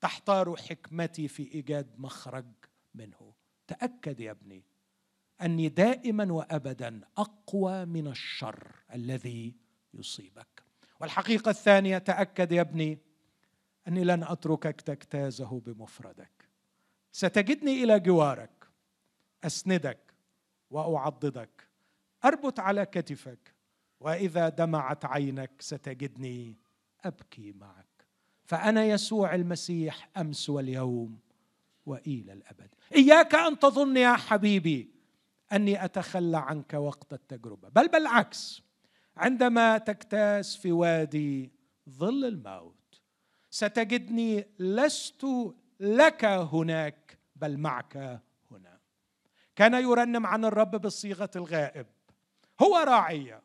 تحتار 0.00 0.56
حكمتي 0.56 1.28
في 1.28 1.54
إيجاد 1.54 1.98
مخرج 1.98 2.46
منه. 2.94 3.34
تأكد 3.66 4.20
يا 4.20 4.30
ابني 4.30 4.64
أني 5.42 5.68
دائما 5.68 6.32
وابدا 6.32 7.00
أقوى 7.16 7.84
من 7.84 8.06
الشر 8.06 8.72
الذي 8.94 9.54
يصيبك. 9.94 10.62
والحقيقة 11.00 11.50
الثانية 11.50 11.98
تأكد 11.98 12.52
يا 12.52 12.60
ابني 12.60 12.98
أني 13.88 14.04
لن 14.04 14.22
أتركك 14.22 14.80
تجتازه 14.80 15.60
بمفردك. 15.66 16.48
ستجدني 17.12 17.84
إلى 17.84 18.00
جوارك 18.00 18.68
أسندك 19.44 20.14
وأعضدك 20.70 21.68
أربط 22.24 22.60
على 22.60 22.86
كتفك 22.86 23.54
وإذا 24.00 24.48
دمعت 24.48 25.04
عينك 25.04 25.50
ستجدني 25.60 26.56
أبكي 27.04 27.52
معك. 27.52 27.86
فأنا 28.44 28.84
يسوع 28.84 29.34
المسيح 29.34 30.08
أمس 30.16 30.50
واليوم 30.50 31.18
وإلى 31.86 32.32
الأبد. 32.32 32.74
إياك 32.94 33.34
أن 33.34 33.58
تظن 33.58 33.96
يا 33.96 34.16
حبيبي 34.16 34.97
أني 35.52 35.84
أتخلى 35.84 36.36
عنك 36.36 36.74
وقت 36.74 37.12
التجربة. 37.12 37.68
بل 37.68 37.88
بالعكس 37.88 38.62
عندما 39.16 39.78
تكتاس 39.78 40.56
في 40.56 40.72
وادي 40.72 41.52
ظل 41.88 42.24
الموت 42.24 43.00
ستجدني 43.50 44.46
لست 44.58 45.26
لك 45.80 46.24
هناك 46.24 47.18
بل 47.36 47.58
معك 47.58 48.20
هنا. 48.50 48.78
كان 49.56 49.74
يرنم 49.74 50.26
عن 50.26 50.44
الرب 50.44 50.70
بالصيغه 50.70 51.30
الغائب. 51.36 51.86
هو 52.62 52.76
راعي 52.76 53.40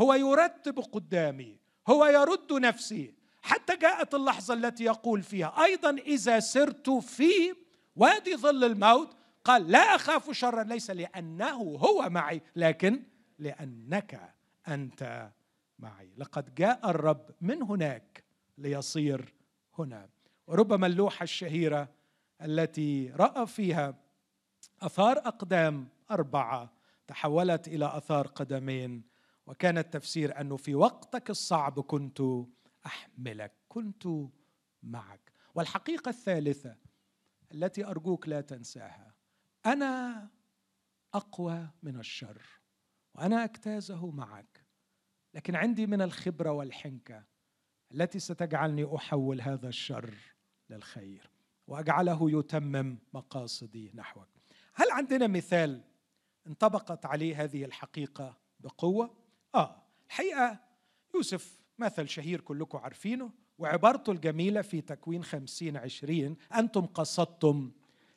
هو 0.00 0.14
يرتب 0.14 0.78
قدامي 0.78 1.58
هو 1.88 2.06
يرد 2.06 2.52
نفسي. 2.52 3.14
حتى 3.42 3.76
جاءت 3.76 4.14
اللحظة 4.14 4.54
التي 4.54 4.84
يقول 4.84 5.22
فيها 5.22 5.64
أيضا 5.64 5.90
إذا 5.90 6.40
سرت 6.40 6.90
في 6.90 7.54
وادي 7.96 8.36
ظل 8.36 8.64
الموت 8.64 9.16
قال 9.44 9.70
لا 9.70 9.78
أخاف 9.78 10.30
شرا 10.30 10.62
ليس 10.62 10.90
لأنه 10.90 11.56
هو 11.56 12.08
معي 12.10 12.42
لكن 12.56 13.02
لأنك 13.38 14.34
أنت 14.68 15.30
معي. 15.78 16.10
لقد 16.16 16.54
جاء 16.54 16.90
الرب 16.90 17.30
من 17.40 17.62
هناك 17.62 18.24
ليصير 18.58 19.34
هنا. 19.78 20.08
وربما 20.46 20.86
اللوحة 20.86 21.22
الشهيرة 21.22 21.88
التي 22.42 23.10
رأى 23.10 23.46
فيها 23.46 23.94
أثار 24.82 25.18
أقدام 25.18 25.88
أربعة 26.10 26.72
تحولت 27.06 27.68
إلى 27.68 27.96
أثار 27.96 28.26
قدمين 28.26 29.02
وكان 29.46 29.78
التفسير 29.78 30.40
أنه 30.40 30.56
في 30.56 30.74
وقتك 30.74 31.30
الصعب 31.30 31.80
كنت 31.80 32.22
أحملك 32.86 33.52
كنت 33.68 34.08
معك. 34.82 35.32
والحقيقة 35.54 36.08
الثالثة 36.08 36.76
التي 37.54 37.86
أرجوك 37.86 38.28
لا 38.28 38.40
تنساها 38.40 39.07
أنا 39.72 40.28
أقوى 41.14 41.68
من 41.82 42.00
الشر 42.00 42.42
وأنا 43.14 43.44
أجتازه 43.44 44.10
معك 44.10 44.64
لكن 45.34 45.54
عندي 45.54 45.86
من 45.86 46.02
الخبرة 46.02 46.50
والحنكة 46.50 47.24
التي 47.92 48.18
ستجعلني 48.18 48.96
أحول 48.96 49.40
هذا 49.40 49.68
الشر 49.68 50.14
للخير 50.70 51.30
وأجعله 51.66 52.38
يتمم 52.38 52.98
مقاصدي 53.14 53.92
نحوك. 53.94 54.28
هل 54.74 54.90
عندنا 54.90 55.26
مثال 55.26 55.84
انطبقت 56.46 57.06
عليه 57.06 57.42
هذه 57.44 57.64
الحقيقة 57.64 58.38
بقوة؟ 58.60 59.16
آه 59.54 59.82
الحقيقة 60.06 60.60
يوسف 61.14 61.60
مثل 61.78 62.08
شهير 62.08 62.40
كلكم 62.40 62.78
عارفينه 62.78 63.30
وعبارته 63.58 64.12
الجميلة 64.12 64.62
في 64.62 64.80
تكوين 64.80 65.24
خمسين 65.24 65.76
عشرين 65.76 66.36
أنتم 66.54 66.86
قصدتم 66.86 67.72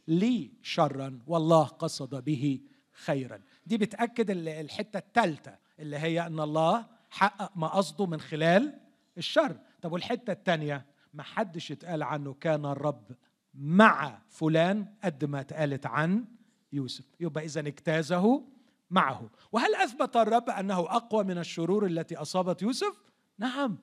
لي 0.08 0.52
شرا 0.62 1.20
والله 1.28 1.64
قصد 1.64 2.24
به 2.24 2.60
خيرا. 2.92 3.40
دي 3.66 3.78
بتأكد 3.78 4.30
الحتة 4.48 4.98
الثالثة 4.98 5.58
اللي 5.80 5.98
هي 5.98 6.28
أن 6.28 6.40
الله 6.40 6.86
حقق 7.10 7.52
ما 7.56 7.68
قصده 7.68 8.06
من 8.06 8.20
خلال 8.20 8.80
الشر. 9.18 9.60
طب 9.82 9.92
والحتة 9.92 10.32
الثانية 10.34 10.86
ما 11.14 11.24
حدش 11.24 11.72
اتقال 11.72 12.04
عنه 12.04 12.34
كان 12.34 12.66
الرب 12.66 13.12
مع 13.54 14.22
فلان 14.30 14.86
قد 15.04 15.26
ما 15.26 15.40
اتقالت 15.40 15.86
عن 15.86 16.26
يوسف. 16.74 17.06
يبقى 17.20 17.46
إذا 17.46 17.60
اجتازه 17.60 18.44
معه. 18.90 19.30
وهل 19.52 19.76
أثبت 19.76 20.16
الرب 20.18 20.50
أنه 20.50 20.80
أقوى 20.80 21.24
من 21.24 21.38
الشرور 21.38 21.86
التي 21.86 22.16
أصابت 22.16 22.62
يوسف؟ 22.62 23.02
نعم. 23.38 23.78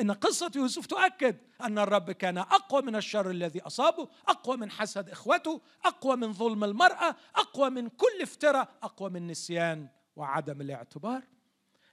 إن 0.00 0.10
قصة 0.10 0.52
يوسف 0.56 0.86
تؤكد 0.86 1.36
أن 1.60 1.78
الرب 1.78 2.10
كان 2.10 2.38
أقوى 2.38 2.82
من 2.82 2.96
الشر 2.96 3.30
الذي 3.30 3.60
أصابه 3.60 4.08
أقوى 4.28 4.56
من 4.56 4.70
حسد 4.70 5.08
إخوته 5.08 5.60
أقوى 5.84 6.16
من 6.16 6.32
ظلم 6.32 6.64
المرأة 6.64 7.16
أقوى 7.34 7.70
من 7.70 7.88
كل 7.88 8.22
افتراء 8.22 8.68
أقوى 8.82 9.10
من 9.10 9.26
نسيان 9.26 9.88
وعدم 10.16 10.60
الاعتبار. 10.60 11.22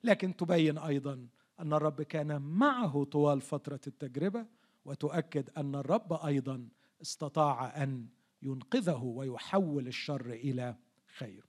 لكن 0.03 0.35
تبين 0.35 0.77
أيضا 0.77 1.27
أن 1.59 1.73
الرب 1.73 2.01
كان 2.01 2.41
معه 2.41 3.03
طوال 3.03 3.41
فترة 3.41 3.79
التجربة 3.87 4.45
وتؤكد 4.85 5.49
أن 5.57 5.75
الرب 5.75 6.13
أيضا 6.13 6.69
استطاع 7.01 7.83
أن 7.83 8.07
ينقذه 8.41 9.03
ويحول 9.03 9.87
الشر 9.87 10.29
إلى 10.29 10.75
خير. 11.17 11.45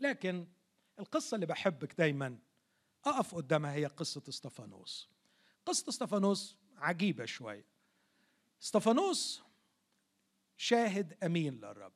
لكن 0.00 0.46
القصة 0.98 1.34
اللي 1.34 1.46
بحبك 1.46 1.94
دايما 1.98 2.38
أقف 3.04 3.34
قدامها 3.34 3.72
هي 3.72 3.86
قصة 3.86 4.22
إستفانوس. 4.28 5.17
قصة 5.68 5.88
استفانوس 5.88 6.56
عجيبة 6.76 7.24
شوية. 7.24 7.64
استفانوس 8.62 9.42
شاهد 10.56 11.16
أمين 11.24 11.54
للرب 11.54 11.92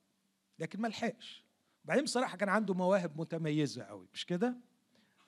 لكن 0.58 0.80
ما 0.80 0.88
لحقش. 0.88 1.44
بعدين 1.84 2.04
بصراحة 2.04 2.36
كان 2.36 2.48
عنده 2.48 2.74
مواهب 2.74 3.20
متميزة 3.20 3.82
قوي 3.82 4.08
مش 4.12 4.26
كده؟ 4.26 4.56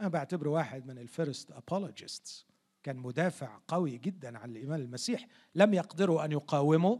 أنا 0.00 0.08
بعتبره 0.08 0.50
واحد 0.50 0.86
من 0.86 0.98
ال 0.98 1.07
first 1.07 1.50
apologists 1.50 2.46
كان 2.82 2.96
مدافع 2.96 3.60
قوي 3.68 3.98
جدا 3.98 4.38
عن 4.38 4.50
الإيمان 4.50 4.80
المسيح 4.80 5.26
لم 5.54 5.74
يقدروا 5.74 6.24
أن 6.24 6.32
يقاوموا 6.32 6.98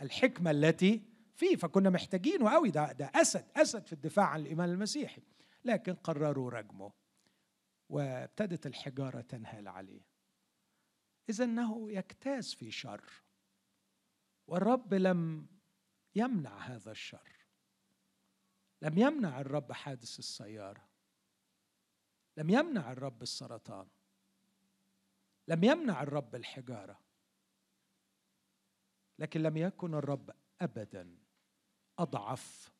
الحكمة 0.00 0.50
التي 0.50 1.02
فيه 1.34 1.56
فكنا 1.56 1.90
محتاجينه 1.90 2.50
قوي. 2.50 2.70
ده 2.70 2.92
ده 2.92 3.10
أسد 3.14 3.44
أسد 3.56 3.86
في 3.86 3.92
الدفاع 3.92 4.26
عن 4.26 4.40
الإيمان 4.40 4.70
المسيحي. 4.70 5.22
لكن 5.64 5.94
قرروا 5.94 6.50
رجمه 6.50 6.92
وابتدت 7.88 8.66
الحجارة 8.66 9.20
تنهال 9.20 9.68
عليه. 9.68 10.09
إذا 11.30 11.44
إنه 11.44 11.92
يجتاز 11.92 12.54
في 12.54 12.70
شر. 12.70 13.04
والرب 14.46 14.94
لم 14.94 15.46
يمنع 16.14 16.58
هذا 16.58 16.90
الشر. 16.90 17.30
لم 18.82 18.98
يمنع 18.98 19.40
الرب 19.40 19.72
حادث 19.72 20.18
السيارة. 20.18 20.88
لم 22.36 22.50
يمنع 22.50 22.92
الرب 22.92 23.22
السرطان. 23.22 23.88
لم 25.48 25.64
يمنع 25.64 26.02
الرب 26.02 26.34
الحجارة. 26.34 27.00
لكن 29.18 29.42
لم 29.42 29.56
يكن 29.56 29.94
الرب 29.94 30.30
ابدا 30.60 31.18
أضعف 31.98 32.72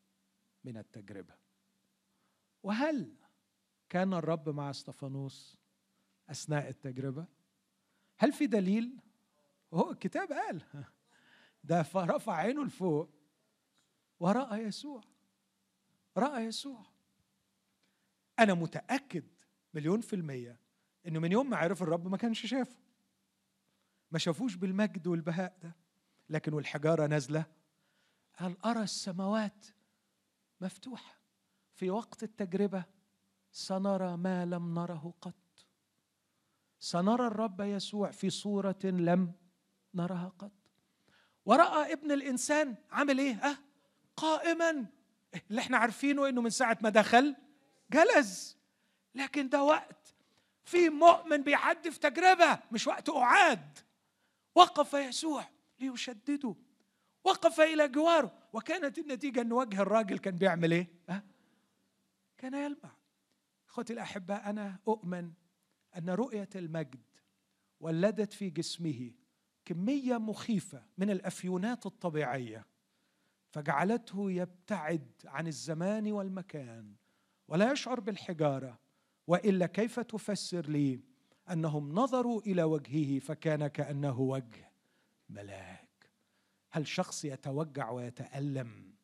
من 0.64 0.76
التجربة. 0.76 1.34
وهل 2.62 3.16
كان 3.88 4.14
الرب 4.14 4.48
مع 4.48 4.70
إستفانوس 4.70 5.56
أثناء 6.30 6.68
التجربة؟ 6.68 7.26
هل 8.20 8.32
في 8.32 8.46
دليل؟ 8.46 9.00
هو 9.74 9.90
الكتاب 9.90 10.32
قال. 10.32 10.62
ده 11.64 11.82
فرفع 11.82 12.34
عينه 12.34 12.64
لفوق 12.64 13.10
وراى 14.20 14.58
يسوع. 14.58 15.02
راى 16.16 16.44
يسوع. 16.44 16.86
أنا 18.38 18.54
متأكد 18.54 19.24
مليون 19.74 20.00
في 20.00 20.16
المية 20.16 20.60
إنه 21.06 21.20
من 21.20 21.32
يوم 21.32 21.50
ما 21.50 21.56
عرف 21.56 21.82
الرب 21.82 22.08
ما 22.08 22.16
كانش 22.16 22.46
شافه. 22.46 22.76
ما 24.10 24.18
شافوش 24.18 24.54
بالمجد 24.54 25.06
والبهاء 25.06 25.58
ده. 25.62 25.76
لكن 26.28 26.52
والحجارة 26.52 27.06
نازلة 27.06 27.44
قال 28.38 28.64
أرى 28.64 28.82
السماوات 28.82 29.66
مفتوحة. 30.60 31.20
في 31.74 31.90
وقت 31.90 32.22
التجربة 32.22 32.84
سنرى 33.52 34.16
ما 34.16 34.46
لم 34.46 34.74
نره 34.74 35.14
قط. 35.20 35.49
سنرى 36.80 37.26
الرب 37.26 37.60
يسوع 37.60 38.10
في 38.10 38.30
صورة 38.30 38.78
لم 38.84 39.32
نرها 39.94 40.32
قط. 40.38 40.52
ورأى 41.46 41.92
ابن 41.92 42.12
الإنسان 42.12 42.74
عامل 42.90 43.18
إيه؟ 43.18 43.34
أه؟ 43.34 43.58
قائما. 44.16 44.86
اللي 45.50 45.60
إحنا 45.60 45.76
عارفينه 45.76 46.28
إنه 46.28 46.40
من 46.40 46.50
ساعة 46.50 46.78
ما 46.82 46.88
دخل 46.90 47.36
جلس. 47.90 48.58
لكن 49.14 49.48
ده 49.48 49.62
وقت 49.62 50.14
في 50.64 50.88
مؤمن 50.88 51.42
بيعدي 51.42 51.90
في 51.90 51.98
تجربة 51.98 52.58
مش 52.72 52.86
وقت 52.86 53.10
أعاد. 53.10 53.78
وقف 54.54 54.94
يسوع 54.94 55.44
ليشدده. 55.80 56.54
وقف 57.24 57.60
إلى 57.60 57.88
جواره. 57.88 58.32
وكانت 58.52 58.98
النتيجة 58.98 59.40
إن 59.40 59.52
وجه 59.52 59.82
الراجل 59.82 60.18
كان 60.18 60.36
بيعمل 60.36 60.72
إيه؟ 60.72 60.88
أه؟ 61.08 61.22
كان 62.38 62.54
يلمع. 62.54 62.90
أخوتي 63.68 63.92
الاحباء 63.92 64.50
أنا 64.50 64.78
أؤمن 64.88 65.32
أن 65.96 66.10
رؤية 66.10 66.48
المجد 66.56 67.02
ولدت 67.80 68.32
في 68.32 68.50
جسمه 68.50 69.10
كمية 69.64 70.18
مخيفة 70.18 70.82
من 70.98 71.10
الأفيونات 71.10 71.86
الطبيعية 71.86 72.66
فجعلته 73.50 74.30
يبتعد 74.30 75.12
عن 75.24 75.46
الزمان 75.46 76.12
والمكان 76.12 76.94
ولا 77.48 77.72
يشعر 77.72 78.00
بالحجارة 78.00 78.78
وإلا 79.26 79.66
كيف 79.66 80.00
تفسر 80.00 80.66
لي 80.66 81.00
أنهم 81.50 81.92
نظروا 81.92 82.42
إلى 82.42 82.62
وجهه 82.62 83.18
فكان 83.18 83.66
كأنه 83.66 84.20
وجه 84.20 84.72
ملاك؟ 85.28 86.10
هل 86.70 86.86
شخص 86.86 87.24
يتوجع 87.24 87.90
ويتألم 87.90 88.94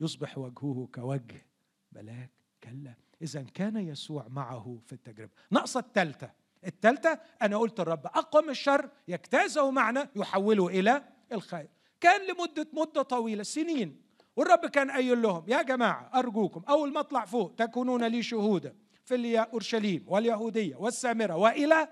يصبح 0.00 0.38
وجهه 0.38 0.88
كوجه 0.94 1.46
ملاك؟ 1.92 2.30
كلا. 2.62 2.94
إذا 3.22 3.42
كان 3.42 3.76
يسوع 3.76 4.26
معه 4.28 4.78
في 4.86 4.92
التجربة. 4.92 5.32
ناقصه 5.50 5.80
الثالثه 5.80 6.30
الثالثه 6.66 7.20
أنا 7.42 7.56
قلت 7.56 7.80
الرب 7.80 8.06
من 8.34 8.50
الشر 8.50 8.90
يجتازه 9.08 9.70
معنا 9.70 10.08
يحوله 10.16 10.68
إلى 10.68 11.04
الخير. 11.32 11.68
كان 12.00 12.20
لمدة 12.26 12.66
مدة 12.72 13.02
طويلة 13.02 13.42
سنين. 13.42 14.02
والرب 14.36 14.66
كان 14.66 14.90
قايل 14.90 15.22
لهم 15.22 15.44
يا 15.48 15.62
جماعة 15.62 16.10
أرجوكم 16.14 16.62
أول 16.68 16.92
ما 16.92 17.00
أطلع 17.00 17.24
فوق 17.24 17.54
تكونون 17.54 18.04
لي 18.04 18.22
شهودا 18.22 18.76
في 19.04 19.38
أورشليم 19.38 20.04
واليهودية 20.08 20.76
والسامرة 20.76 21.36
وإلى 21.36 21.88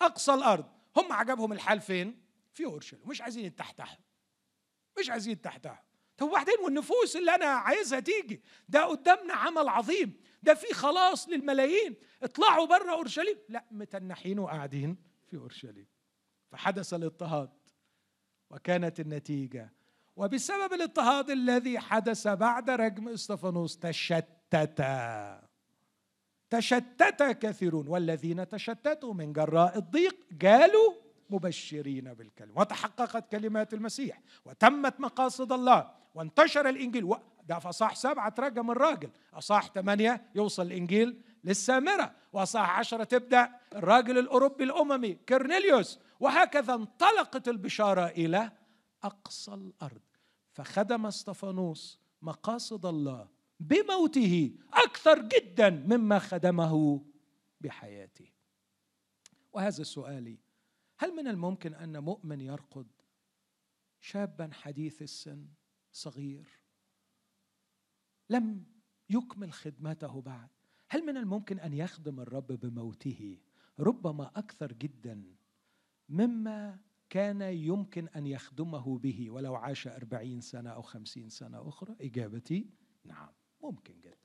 أقصى 0.00 0.34
الأرض. 0.34 0.64
هم 0.96 1.12
عجبهم 1.12 1.52
الحال 1.52 1.80
فين؟ 1.80 2.20
في 2.52 2.64
أورشليم. 2.64 3.02
مش 3.06 3.20
عايزين 3.22 3.44
يتحتحوا. 3.44 3.98
مش 4.98 5.10
عايزين 5.10 5.32
يتحتحوا. 5.32 5.89
طب 6.20 6.26
وبعدين 6.26 6.54
والنفوس 6.64 7.16
اللي 7.16 7.34
أنا 7.34 7.44
عايزها 7.44 8.00
تيجي؟ 8.00 8.42
ده 8.68 8.84
قدامنا 8.84 9.34
عمل 9.34 9.68
عظيم. 9.68 10.20
ده 10.42 10.54
في 10.54 10.74
خلاص 10.74 11.28
للملايين. 11.28 11.96
اطلعوا 12.22 12.66
بره 12.66 12.92
أورشليم. 12.92 13.36
لا 13.48 13.64
متنحين 13.70 14.38
وقاعدين 14.38 14.96
في 15.26 15.36
أورشليم. 15.36 15.86
فحدث 16.52 16.94
الاضطهاد 16.94 17.50
وكانت 18.50 19.00
النتيجة. 19.00 19.72
وبسبب 20.16 20.72
الاضطهاد 20.72 21.30
الذي 21.30 21.78
حدث 21.78 22.28
بعد 22.28 22.70
رجم 22.70 23.08
إستفانوس 23.08 23.78
تشتتا 23.78 25.42
تشتت 26.50 27.22
كثيرون. 27.22 27.88
والذين 27.88 28.48
تشتتوا 28.48 29.14
من 29.14 29.32
جراء 29.32 29.78
الضيق 29.78 30.16
قالوا 30.42 30.94
مبشرين 31.30 32.14
بالكلمة. 32.14 32.60
وتحققت 32.60 33.32
كلمات 33.32 33.74
المسيح. 33.74 34.20
وتمت 34.44 35.00
مقاصد 35.00 35.52
الله. 35.52 35.99
وانتشر 36.14 36.68
الإنجيل. 36.68 37.04
و... 37.04 37.16
ده 37.44 37.58
في 37.58 37.68
أصح 37.68 37.94
سبعة 37.94 38.28
ترجم 38.28 38.70
الراجل. 38.70 39.10
أصح 39.34 39.72
ثمانية 39.72 40.30
يوصل 40.34 40.62
الإنجيل 40.66 41.22
للسامرة. 41.44 42.14
وأصح 42.32 42.78
عشرة 42.78 43.04
تبدأ 43.04 43.50
الراجل 43.74 44.18
الأوروبي 44.18 44.64
الأممي 44.64 45.14
كرنيليوس 45.14 45.98
وهكذا 46.20 46.74
انطلقت 46.74 47.48
البشارة 47.48 48.06
إلى 48.06 48.52
أقصى 49.02 49.54
الأرض. 49.54 50.00
فخدم 50.52 51.06
استفانوس 51.06 52.00
مقاصد 52.22 52.86
الله 52.86 53.28
بموته 53.60 54.54
أكثر 54.72 55.18
جدا 55.18 55.70
مما 55.70 56.18
خدمه 56.18 57.04
بحياته. 57.60 58.32
وهذا 59.52 59.82
سؤالي. 59.82 60.38
هل 60.98 61.16
من 61.16 61.28
الممكن 61.28 61.74
أن 61.74 61.98
مؤمن 61.98 62.40
يرقد 62.40 62.86
شابا 64.00 64.50
حديث 64.52 65.02
السن؟ 65.02 65.46
صغير. 65.92 66.48
لم 68.30 68.64
يكمل 69.10 69.52
خدمته 69.52 70.20
بعد. 70.20 70.48
هل 70.88 71.06
من 71.06 71.16
الممكن 71.16 71.60
أن 71.60 71.72
يخدم 71.72 72.20
الرب 72.20 72.46
بموته؟ 72.46 73.38
ربما 73.78 74.30
أكثر 74.36 74.72
جدا 74.72 75.36
مما 76.08 76.78
كان 77.10 77.42
يمكن 77.42 78.08
أن 78.08 78.26
يخدمه 78.26 78.98
به 78.98 79.30
ولو 79.30 79.54
عاش 79.54 79.86
أربعين 79.86 80.40
سنة 80.40 80.70
أو 80.70 80.82
خمسين 80.82 81.28
سنة 81.28 81.68
أخرى. 81.68 81.96
إجابتي 82.00 82.70
نعم 83.04 83.32
ممكن 83.62 84.00
جدا. 84.00 84.16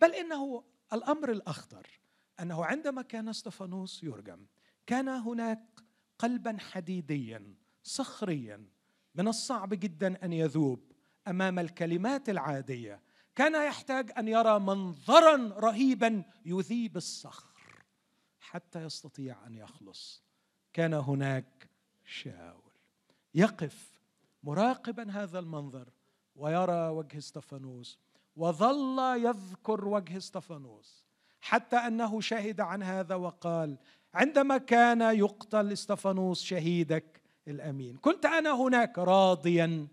بل 0.00 0.14
إنه 0.14 0.64
الأمر 0.92 1.32
الأخطر 1.32 2.00
أنه 2.40 2.64
عندما 2.64 3.02
كان 3.02 3.28
استفانوس 3.28 4.02
يرجم 4.02 4.46
كان 4.86 5.08
هناك 5.08 5.80
قلبا 6.18 6.56
حديديا 6.58 7.54
صخريا 7.82 8.68
من 9.16 9.28
الصعب 9.28 9.74
جدا 9.74 10.24
أن 10.24 10.32
يذوب 10.32 10.92
أمام 11.28 11.58
الكلمات 11.58 12.28
العادية. 12.28 13.02
كان 13.34 13.66
يحتاج 13.66 14.12
أن 14.18 14.28
يرى 14.28 14.58
منظرا 14.58 15.36
رهيبا 15.36 16.24
يذيب 16.46 16.96
الصخر 16.96 17.84
حتى 18.40 18.82
يستطيع 18.82 19.46
أن 19.46 19.54
يخلص. 19.54 20.22
كان 20.72 20.94
هناك 20.94 21.68
شاول 22.04 22.72
يقف 23.34 24.00
مراقبا 24.42 25.10
هذا 25.10 25.38
المنظر 25.38 25.88
ويرى 26.36 26.88
وجه 26.88 27.18
استفانوس 27.18 27.98
وظل 28.36 28.98
يذكر 29.24 29.88
وجه 29.88 30.16
استفانوس 30.16 31.04
حتى 31.40 31.76
أنه 31.76 32.20
شهد 32.20 32.60
عن 32.60 32.82
هذا 32.82 33.14
وقال 33.14 33.78
عندما 34.14 34.58
كان 34.58 35.00
يقتل 35.00 35.72
استفانوس 35.72 36.42
شهيدك 36.42 37.22
الأمين. 37.48 37.96
كنت 37.96 38.26
أنا 38.26 38.52
هناك 38.52 38.98
راضيا 38.98 39.88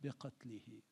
بقتله. 0.00 0.82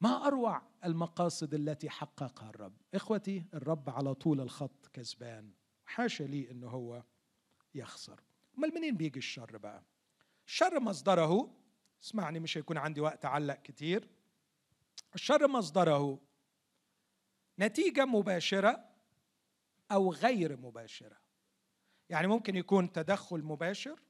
ما 0.00 0.26
أروع 0.26 0.62
المقاصد 0.84 1.54
التي 1.54 1.90
حققها 1.90 2.50
الرب؟ 2.50 2.76
إخوتي 2.94 3.44
الرب 3.54 3.90
على 3.90 4.14
طول 4.14 4.40
الخط 4.40 4.86
كسبان. 4.92 5.52
حاشا 5.86 6.22
لي 6.24 6.50
انه 6.50 6.68
هو 6.68 7.02
يخسر. 7.74 8.20
امال 8.58 8.74
منين 8.74 8.96
بيجي 8.96 9.18
الشر 9.18 9.56
بقى؟ 9.56 9.82
الشر 10.46 10.80
مصدره 10.80 11.54
اسمعني 12.02 12.40
مش 12.40 12.58
هيكون 12.58 12.78
عندي 12.78 13.00
وقت 13.00 13.24
أعلق 13.24 13.62
كتير. 13.62 14.08
الشر 15.14 15.48
مصدره 15.48 16.20
نتيجة 17.58 18.04
مباشرة 18.04 18.84
أو 19.92 20.12
غير 20.12 20.56
مباشرة. 20.56 21.16
يعني 22.08 22.26
ممكن 22.26 22.56
يكون 22.56 22.92
تدخل 22.92 23.42
مباشر 23.42 24.00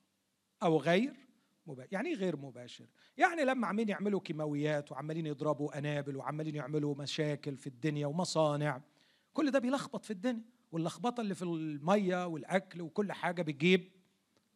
أو 0.63 0.79
غير 0.79 1.27
مباشر. 1.67 1.89
يعني 1.93 2.09
إيه 2.09 2.15
غير 2.15 2.37
مباشر؟ 2.37 2.87
يعني 3.17 3.45
لما 3.45 3.67
عمالين 3.67 3.89
يعملوا 3.89 4.21
كيماويات 4.21 4.93
وعمالين 4.93 5.27
يضربوا 5.27 5.77
قنابل 5.77 6.17
وعمالين 6.17 6.55
يعملوا 6.55 6.95
مشاكل 6.95 7.57
في 7.57 7.67
الدنيا 7.67 8.07
ومصانع 8.07 8.81
كل 9.33 9.51
ده 9.51 9.59
بيلخبط 9.59 10.05
في 10.05 10.11
الدنيا 10.11 10.45
واللخبطة 10.73 11.21
اللي 11.21 11.35
في 11.35 11.43
المية 11.43 12.27
والأكل 12.27 12.81
وكل 12.83 13.13
حاجة 13.13 13.43
بتجيب 13.43 13.93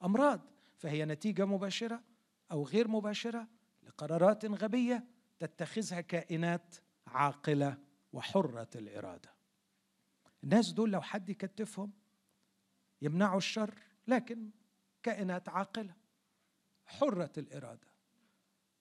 أمراض. 0.05 0.41
فهي 0.77 1.05
نتيجة 1.05 1.45
مباشرة 1.45 2.03
أو 2.53 2.65
غير 2.65 2.89
مباشرة 2.89 3.49
لقرارات 3.83 4.45
غبية 4.45 5.05
تتخذها 5.39 6.01
كائنات 6.01 6.75
عاقلة 7.07 7.79
وحرة 8.13 8.69
الإرادة. 8.75 9.31
الناس 10.45 10.73
دول 10.73 10.91
لو 10.91 11.01
حد 11.01 11.29
يكتفهم 11.31 11.93
يمنعوا 13.03 13.39
الشر 13.39 13.75
لكن 14.07 14.51
كائنات 15.03 15.49
عاقلة. 15.49 15.95
حرة 16.87 17.33
الإرادة. 17.39 17.89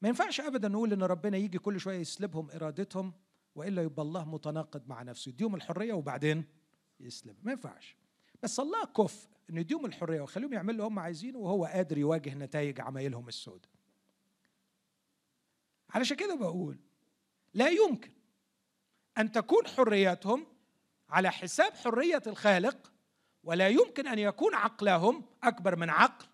ما 0.02 0.08
ينفعش 0.10 0.42
ابدا 0.42 0.68
نقول 0.68 0.94
إن 0.94 1.04
ربنا 1.04 1.38
يجي 1.38 1.58
كل 1.60 1.80
شوية 1.80 1.98
يسلبهم 1.98 2.52
إرادتهم 2.52 3.14
وإلا 3.56 3.82
يبقى 3.82 4.02
الله 4.02 4.26
متناقض 4.26 4.88
مع 4.88 5.04
نفسه. 5.04 5.30
يديهم 5.30 5.56
الحرية 5.56 5.94
وبعدين 5.94 6.44
يسلب. 7.00 7.36
ما 7.44 7.52
ينفعش. 7.52 7.96
بس 8.44 8.60
الله 8.60 8.86
كف 8.86 9.28
إن 9.50 9.58
يديهم 9.58 9.86
الحرية 9.86 10.22
ويخليهم 10.22 10.54
يعملوا 10.54 10.72
اللي 10.72 10.84
هم 10.84 11.00
عايزينه 11.00 11.40
وهو 11.40 11.66
قادر 11.66 11.98
يواجه 11.98 12.34
نتائج 12.34 12.82
عمايلهم 12.82 13.28
السوداء. 13.28 13.72
علشان 15.90 16.18
كده 16.18 16.36
بقول 16.36 16.80
لا 17.54 17.70
يمكن 17.70 18.12
أن 19.18 19.32
تكون 19.32 19.68
حرياتهم 19.68 20.46
على 21.10 21.32
حساب 21.32 21.74
حرية 21.74 22.22
الخالق 22.28 22.92
ولا 23.44 23.68
يمكن 23.68 24.08
أن 24.08 24.20
يكون 24.20 24.56
عقلهم 24.56 25.26
أكبر 25.44 25.76
من 25.76 25.90
عقل 25.90 26.26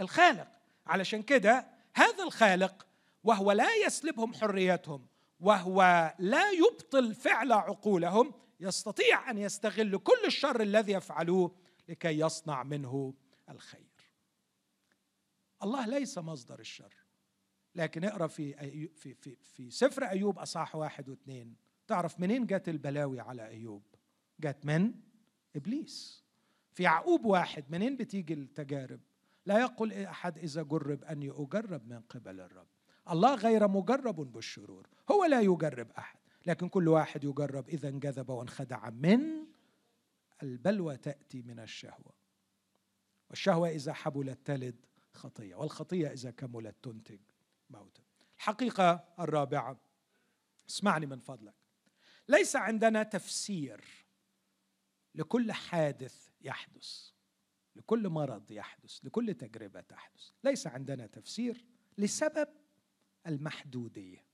الخالق. 0.00 0.48
علشان 0.86 1.22
كده 1.22 1.66
هذا 1.94 2.24
الخالق 2.24 2.86
وهو 3.24 3.52
لا 3.52 3.74
يسلبهم 3.86 4.34
حريتهم 4.34 5.06
وهو 5.40 6.12
لا 6.18 6.50
يبطل 6.50 7.14
فعل 7.14 7.52
عقولهم 7.52 8.34
يستطيع 8.60 9.30
أن 9.30 9.38
يستغل 9.38 9.98
كل 9.98 10.26
الشر 10.26 10.60
الذي 10.60 10.92
يفعلوه 10.92 11.56
لكي 11.88 12.18
يصنع 12.20 12.62
منه 12.62 13.14
الخير. 13.48 14.12
الله 15.62 15.86
ليس 15.86 16.18
مصدر 16.18 16.60
الشر 16.60 16.94
لكن 17.74 18.04
اقرأ 18.04 18.26
في 18.26 18.54
في 18.94 19.14
في 19.14 19.36
في 19.36 19.70
سفر 19.70 20.04
أيوب 20.04 20.38
أصحاح 20.38 20.76
واحد 20.76 21.08
واثنين. 21.08 21.56
تعرف 21.86 22.20
منين 22.20 22.46
جت 22.46 22.68
البلاوي 22.68 23.20
على 23.20 23.48
أيوب؟ 23.48 23.82
جت 24.40 24.64
من 24.64 24.94
إبليس. 25.56 26.21
في 26.72 26.82
يعقوب 26.82 27.24
واحد 27.24 27.64
منين 27.70 27.96
بتيجي 27.96 28.34
التجارب؟ 28.34 29.00
لا 29.46 29.58
يقول 29.58 29.92
أحد 29.92 30.38
إذا 30.38 30.62
جرب 30.62 31.04
اني 31.04 31.30
اجرب 31.30 31.88
من 31.88 32.00
قبل 32.00 32.40
الرب. 32.40 32.66
الله 33.10 33.34
غير 33.34 33.68
مجرب 33.68 34.16
بالشرور 34.32 34.88
هو 35.10 35.24
لا 35.24 35.40
يجرب 35.40 35.90
أحد 35.98 36.18
لكن 36.46 36.68
كل 36.68 36.88
واحد 36.88 37.24
يجرب 37.24 37.68
إذا 37.68 37.88
انجذب 37.88 38.28
وانخدع 38.28 38.90
من 38.90 39.46
البلوى 40.42 40.96
تأتي 40.96 41.42
من 41.42 41.60
الشهوة. 41.60 42.12
والشهوة 43.30 43.68
إذا 43.68 43.92
حبلت 43.92 44.46
تلد 44.46 44.86
خطية 45.12 45.54
والخطية 45.54 46.08
إذا 46.08 46.30
كملت 46.30 46.76
تنتج 46.82 47.20
موتا 47.70 48.02
الحقيقة 48.36 49.04
الرابعة 49.20 49.80
اسمعني 50.68 51.06
من 51.06 51.18
فضلك. 51.18 51.54
ليس 52.28 52.56
عندنا 52.56 53.02
تفسير 53.02 53.84
لكل 55.14 55.52
حادث 55.52 56.31
يحدث. 56.44 57.10
لكل 57.76 58.08
مرض 58.08 58.50
يحدث 58.50 59.04
لكل 59.04 59.34
تجربة 59.34 59.80
تحدث. 59.80 60.30
ليس 60.44 60.66
عندنا 60.66 61.06
تفسير 61.06 61.66
لسبب 61.98 62.48
المحدودية. 63.26 64.26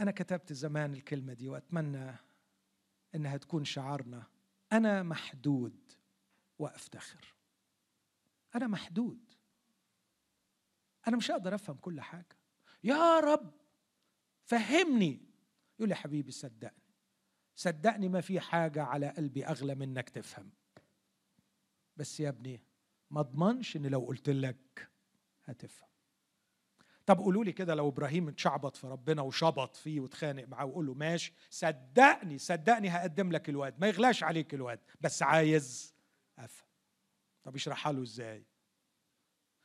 أنا 0.00 0.10
كتبت 0.10 0.52
زمان 0.52 0.94
الكلمة 0.94 1.32
دي 1.32 1.48
وأتمنى 1.48 2.16
إنها 3.14 3.36
تكون 3.36 3.64
شعارنا. 3.64 4.26
أنا 4.72 5.02
محدود 5.02 5.92
وأفتخر. 6.58 7.34
أنا 8.54 8.66
محدود. 8.66 9.34
أنا 11.08 11.16
مش 11.16 11.30
هقدر 11.30 11.54
أفهم 11.54 11.76
كل 11.76 12.00
حاجة. 12.00 12.36
يا 12.84 13.20
رب 13.20 13.54
فهمني. 14.44 15.20
يقول 15.78 15.88
لي 15.88 15.94
حبيبي 15.94 16.30
صدقني. 16.30 16.85
صدقني 17.56 18.08
ما 18.08 18.20
في 18.20 18.40
حاجة 18.40 18.82
على 18.82 19.08
قلبي 19.08 19.46
أغلى 19.46 19.74
منك 19.74 20.08
تفهم. 20.08 20.50
بس 21.96 22.20
يا 22.20 22.28
ابني 22.28 22.62
ما 23.10 23.20
اضمنش 23.20 23.76
إن 23.76 23.86
لو 23.86 24.00
قلت 24.00 24.28
لك 24.28 24.88
هتفهم. 25.44 25.88
طب 27.06 27.18
قولوا 27.18 27.44
لي 27.44 27.52
كده 27.52 27.74
لو 27.74 27.88
إبراهيم 27.88 28.28
اتشعبط 28.28 28.76
في 28.76 28.86
ربنا 28.86 29.22
وشبط 29.22 29.76
فيه 29.76 30.00
واتخانق 30.00 30.44
معاه 30.48 30.64
وقول 30.64 30.86
له 30.86 30.94
ماشي 30.94 31.32
صدقني 31.50 32.38
صدقني 32.38 32.88
هقدم 32.88 33.32
لك 33.32 33.48
الواد. 33.48 33.80
ما 33.80 33.88
يغلاش 33.88 34.22
عليك 34.22 34.54
الواد 34.54 34.80
بس 35.00 35.22
عايز 35.22 35.94
أفهم. 36.38 36.68
طب 37.42 37.54
اشرحها 37.54 37.92
له 37.92 38.02
إزاي؟ 38.02 38.46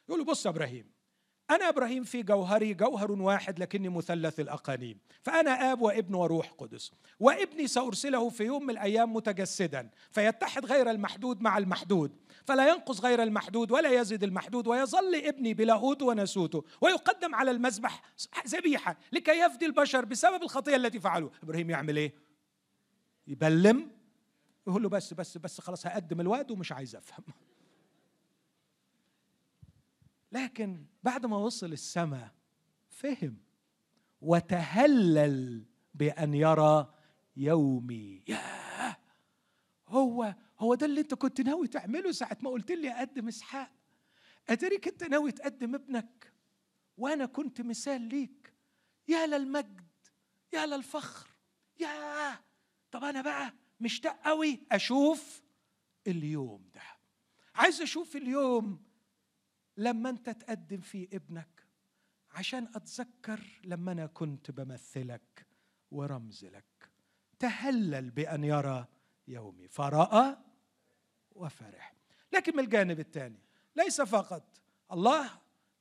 يقول 0.07 0.19
له 0.19 0.25
بص 0.25 0.45
يا 0.45 0.51
إبراهيم 0.51 0.91
أنا 1.51 1.69
إبراهيم 1.69 2.03
في 2.03 2.23
جوهري 2.23 2.73
جوهر 2.73 3.11
واحد 3.11 3.59
لكني 3.59 3.89
مثلث 3.89 4.39
الأقانيم. 4.39 4.99
فأنا 5.21 5.71
آب 5.71 5.81
وابن 5.81 6.15
وروح 6.15 6.51
قدس. 6.57 6.91
وابني 7.19 7.67
سأرسله 7.67 8.29
في 8.29 8.43
يوم 8.43 8.63
من 8.63 8.69
الأيام 8.69 9.13
متجسدا 9.13 9.89
فيتحد 10.11 10.65
غير 10.65 10.91
المحدود 10.91 11.41
مع 11.41 11.57
المحدود. 11.57 12.11
فلا 12.45 12.69
ينقص 12.69 13.01
غير 13.01 13.23
المحدود 13.23 13.71
ولا 13.71 14.01
يزيد 14.01 14.23
المحدود 14.23 14.67
ويظل 14.67 15.15
ابني 15.15 15.53
بلاهوت 15.53 16.01
وناسوته 16.01 16.63
ويقدم 16.81 17.35
على 17.35 17.51
المذبح 17.51 18.01
ذبيحة 18.47 18.97
لكي 19.11 19.39
يفدي 19.39 19.65
البشر 19.65 20.05
بسبب 20.05 20.43
الخطية 20.43 20.75
التي 20.75 20.99
فعلوها 20.99 21.31
إبراهيم 21.43 21.69
يعمل 21.69 21.97
إيه؟ 21.97 22.13
يبلم. 23.27 23.91
يقول 24.67 24.83
له 24.83 24.89
بس 24.89 25.13
بس 25.13 25.37
بس 25.37 25.61
خلاص 25.61 25.87
هقدم 25.87 26.21
الواد 26.21 26.51
ومش 26.51 26.71
عايز 26.71 26.95
أفهم. 26.95 27.23
لكن 30.31 30.85
بعد 31.03 31.25
ما 31.25 31.37
وصل 31.37 31.73
السماء 31.73 32.31
فهم 32.89 33.37
وتهلل 34.21 35.65
بأن 35.95 36.33
يرى 36.33 36.93
يومي. 37.37 38.23
ياه! 38.27 38.97
هو 39.87 40.35
هو 40.59 40.75
ده 40.75 40.85
اللي 40.85 41.01
انت 41.01 41.13
كنت 41.13 41.41
ناوي 41.41 41.67
تعمله 41.67 42.11
ساعة 42.11 42.37
ما 42.41 42.49
قلت 42.49 42.71
لي 42.71 42.91
أقدم 42.91 43.27
إسحاق؟ 43.27 43.71
أدريك 44.49 44.87
أنت 44.87 45.03
ناوي 45.03 45.31
تقدم 45.31 45.75
ابنك 45.75 46.33
وأنا 46.97 47.25
كنت 47.25 47.61
مثال 47.61 48.01
ليك. 48.01 48.53
يا 49.07 49.27
للمجد 49.27 49.81
يا 50.53 50.65
للفخر 50.65 51.27
يا 51.79 52.39
طب 52.91 53.03
أنا 53.03 53.21
بقى 53.21 53.53
مشتاق 53.79 54.19
قوي 54.25 54.59
أشوف 54.71 55.41
اليوم 56.07 56.69
ده. 56.75 56.81
عايز 57.55 57.81
أشوف 57.81 58.15
اليوم 58.15 58.83
لما 59.81 60.09
انت 60.09 60.29
تقدم 60.29 60.81
فيه 60.81 61.07
ابنك 61.13 61.65
عشان 62.31 62.67
أتذكر 62.75 63.39
لما 63.63 63.91
أنا 63.91 64.05
كنت 64.05 64.51
بمثلك 64.51 65.47
ورمز 65.91 66.45
لك 66.45 66.91
تهلل 67.39 68.09
بأن 68.09 68.43
يرى 68.43 68.87
يومي. 69.27 69.67
فرأى 69.67 70.37
وفرح. 71.35 71.93
لكن 72.33 72.57
من 72.57 72.63
الجانب 72.63 72.99
الثاني 72.99 73.39
ليس 73.75 74.01
فقط. 74.01 74.61
الله 74.91 75.29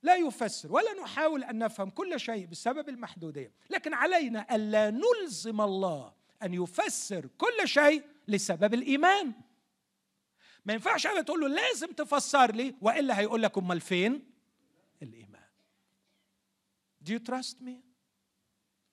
لا 0.03 0.17
يفسر 0.17 0.73
ولا 0.73 1.03
نحاول 1.03 1.45
أن 1.45 1.59
نفهم 1.59 1.91
كل 1.91 2.21
شيء 2.21 2.47
بسبب 2.47 2.89
المحدودية. 2.89 3.53
لكن 3.71 3.95
علينا 3.95 4.55
ألا 4.55 4.91
نلزم 4.91 5.61
الله 5.61 6.15
أن 6.43 6.55
يفسر 6.55 7.27
كل 7.27 7.69
شيء 7.69 8.05
لسبب 8.29 8.75
الإيمان. 8.75 9.33
ما 10.65 10.73
ينفعش 10.73 11.07
ابدا 11.07 11.23
تقول 11.23 11.41
له 11.41 11.49
لازم 11.49 11.93
تفسر 11.93 12.55
لي 12.55 12.75
وإلا 12.81 13.19
هيقول 13.19 13.43
لك 13.43 13.59
أمال 13.59 13.81
فين؟ 13.81 14.31
الإيمان. 15.03 15.49
Do 17.05 17.09
you 17.13 17.19
trust 17.19 17.57
me? 17.61 17.73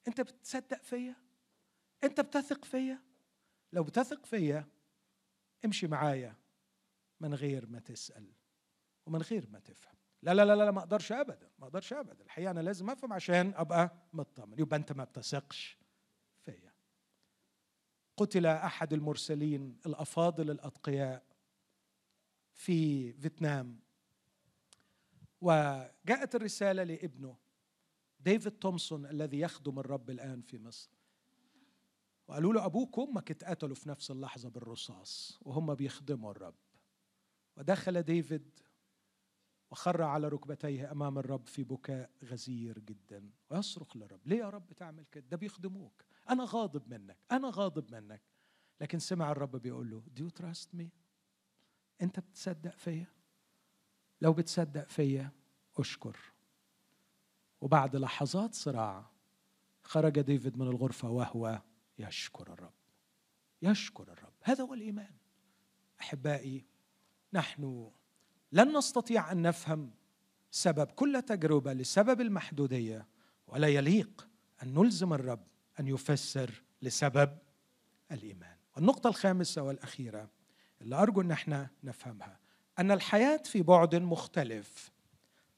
أنت 0.07 0.21
بتصدق 0.21 0.83
فيا؟ 0.83 1.15
أنت 2.03 2.21
بتثق 2.21 2.65
فيا؟ 2.65 3.01
لو 3.73 3.83
بتثق 3.83 4.25
فيا 4.25 4.67
امشي 5.65 5.87
معايا 5.87 6.35
من 7.19 7.33
غير 7.33 7.67
ما 7.67 7.79
تسأل 7.79 8.31
ومن 9.05 9.21
غير 9.21 9.49
ما 9.49 9.59
تفهم. 9.59 9.95
لا 10.21 10.33
لا 10.33 10.45
لا 10.45 10.55
لا 10.55 10.71
ما 10.71 10.79
أقدرش 10.79 11.11
ابدا 11.11 11.49
ما 11.59 11.65
أقدرش 11.65 11.93
ابدا. 11.93 12.23
الحقيقة 12.23 12.51
أنا 12.51 12.59
لازم 12.59 12.89
أفهم 12.89 13.13
عشان 13.13 13.53
أبقى 13.55 13.91
مطمن. 14.13 14.59
يبقى 14.59 14.77
أنت 14.77 14.91
ما 14.91 15.03
بتثقش 15.03 15.77
فيا. 16.45 16.73
قتل 18.17 18.45
أحد 18.45 18.93
المرسلين 18.93 19.79
الأفاضل 19.85 20.51
الأتقياء 20.51 21.23
في 22.57 23.13
فيتنام. 23.13 23.79
وجاءت 25.41 26.35
الرسالة 26.35 26.83
لابنه 26.83 27.37
ديفيد 28.19 28.51
تومسون 28.51 29.05
الذي 29.05 29.39
يخدم 29.39 29.79
الرب 29.79 30.09
الآن 30.09 30.41
في 30.41 30.57
مصر. 30.57 30.89
وقالوا 32.27 32.53
له 32.53 32.65
أبوك 32.65 32.97
وأمك 32.97 33.31
اتقتلوا 33.31 33.75
في 33.75 33.89
نفس 33.89 34.11
اللحظة 34.11 34.49
بالرصاص 34.49 35.39
وهم 35.41 35.75
بيخدموا 35.75 36.31
الرب. 36.31 36.55
ودخل 37.57 38.01
ديفيد 38.03 38.59
وخر 39.71 40.01
على 40.01 40.27
ركبتيه 40.27 40.91
أمام 40.91 41.17
الرب 41.17 41.47
في 41.47 41.63
بكاء 41.63 42.11
غزير 42.23 42.79
جدا. 42.79 43.31
ويصرخ 43.49 43.97
للرب 43.97 44.27
ليه 44.27 44.37
يا 44.37 44.49
رب 44.49 44.73
تعمل 44.73 45.05
كده؟ 45.11 45.25
ده 45.29 45.37
بيخدموك. 45.37 46.03
أنا 46.29 46.45
غاضب 46.47 46.89
منك 46.93 47.17
أنا 47.31 47.51
غاضب 47.53 47.91
منك. 47.91 48.21
لكن 48.81 48.99
سمع 48.99 49.31
الرب 49.31 49.55
بيقول 49.55 49.89
له 49.91 50.03
do 50.15 50.21
you 50.21 50.41
trust 50.41 50.79
me? 50.79 50.85
أنت 52.01 52.19
بتصدق 52.19 52.77
فيا؟ 52.77 53.07
لو 54.21 54.33
بتصدق 54.33 54.87
فيا 54.87 55.31
أشكر. 55.77 56.17
وبعد 57.61 57.95
لحظات 57.95 58.53
صراع 58.53 59.11
خرج 59.83 60.21
ديفيد 60.21 60.57
من 60.57 60.67
الغرفة 60.67 61.09
وهو 61.09 61.61
يشكر 61.99 62.53
الرب. 62.53 62.73
يشكر 63.61 64.11
الرب. 64.11 64.33
هذا 64.43 64.63
هو 64.63 64.73
الإيمان. 64.73 65.15
أحبائي 66.01 66.65
نحن 67.33 67.91
لن 68.51 68.77
نستطيع 68.77 69.31
أن 69.31 69.41
نفهم 69.41 69.91
سبب 70.51 70.87
كل 70.87 71.21
تجربة 71.21 71.73
لسبب 71.73 72.21
المحدودية 72.21 73.07
ولا 73.47 73.67
يليق 73.67 74.27
أن 74.63 74.73
نلزم 74.73 75.13
الرب 75.13 75.47
أن 75.79 75.87
يفسر 75.87 76.63
لسبب 76.81 77.37
الإيمان. 78.11 78.57
والنقطة 78.75 79.07
الخامسة 79.07 79.61
والأخيرة 79.61 80.29
اللي 80.81 80.95
أرجو 80.95 81.21
إن 81.21 81.31
إحنا 81.31 81.69
نفهمها. 81.83 82.39
أن 82.79 82.91
الحياة 82.91 83.37
في 83.37 83.61
بعد 83.61 83.95
مختلف. 83.95 84.91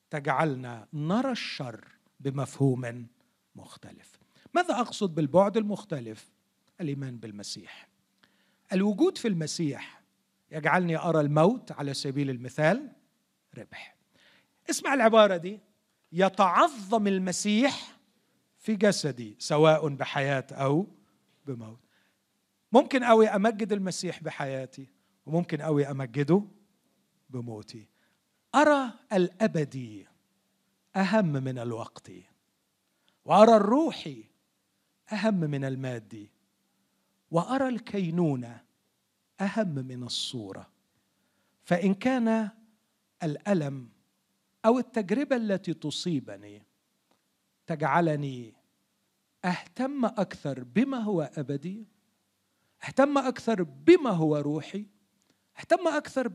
تجعلنا 0.09 0.87
نرى 0.93 1.31
الشر 1.31 1.87
بمفهوم 2.19 3.07
مختلف. 3.55 4.19
ماذا 4.53 4.79
أقصد 4.79 5.15
بالبعد 5.15 5.57
المختلف؟ 5.57 6.29
الإيمان 6.81 7.17
بالمسيح. 7.17 7.87
الوجود 8.73 9.17
في 9.17 9.27
المسيح 9.27 10.01
يجعلني 10.51 10.97
أرى 10.97 11.19
الموت 11.19 11.71
على 11.71 11.93
سبيل 11.93 12.29
المثال 12.29 12.91
ربح. 13.57 13.95
اسمع 14.69 14.93
العبارة 14.93 15.37
دي. 15.37 15.59
يتعظم 16.11 17.07
المسيح 17.07 17.97
في 18.57 18.75
جسدي 18.75 19.35
سواء 19.39 19.87
بحياة 19.87 20.47
أو 20.51 20.87
بموت. 21.45 21.79
ممكن 22.71 23.03
قوي 23.03 23.27
أمجد 23.27 23.73
المسيح 23.73 24.23
بحياتي. 24.23 24.87
وممكن 25.25 25.61
قوي 25.61 25.91
امجده 25.91 26.43
بموتي. 27.29 27.87
أرى 28.55 28.93
الابدي 29.13 30.07
أهم 30.95 31.31
من 31.31 31.59
الوقتي 31.59 32.23
وأرى 33.25 33.55
الروحي 33.55 34.23
أهم 35.13 35.39
من 35.39 35.65
المادي 35.65 36.31
وأرى 37.31 37.67
الكينونه 37.67 38.63
أهم 39.41 39.75
من 39.75 40.03
الصورة. 40.03 40.69
فإن 41.63 41.93
كان 41.93 42.49
الألم 43.23 43.89
أو 44.65 44.79
التجربة 44.79 45.35
التي 45.35 45.73
تصيبني 45.73 46.63
تجعلني 47.67 48.53
أهتم 49.45 50.05
أكثر 50.05 50.63
بما 50.63 50.97
هو 50.97 51.21
أبدي 51.21 51.87
أهتم 52.83 53.17
أكثر 53.17 53.63
بما 53.63 54.09
هو 54.09 54.37
روحي 54.37 54.85
اهتم 55.59 55.87
أكثر 55.87 56.31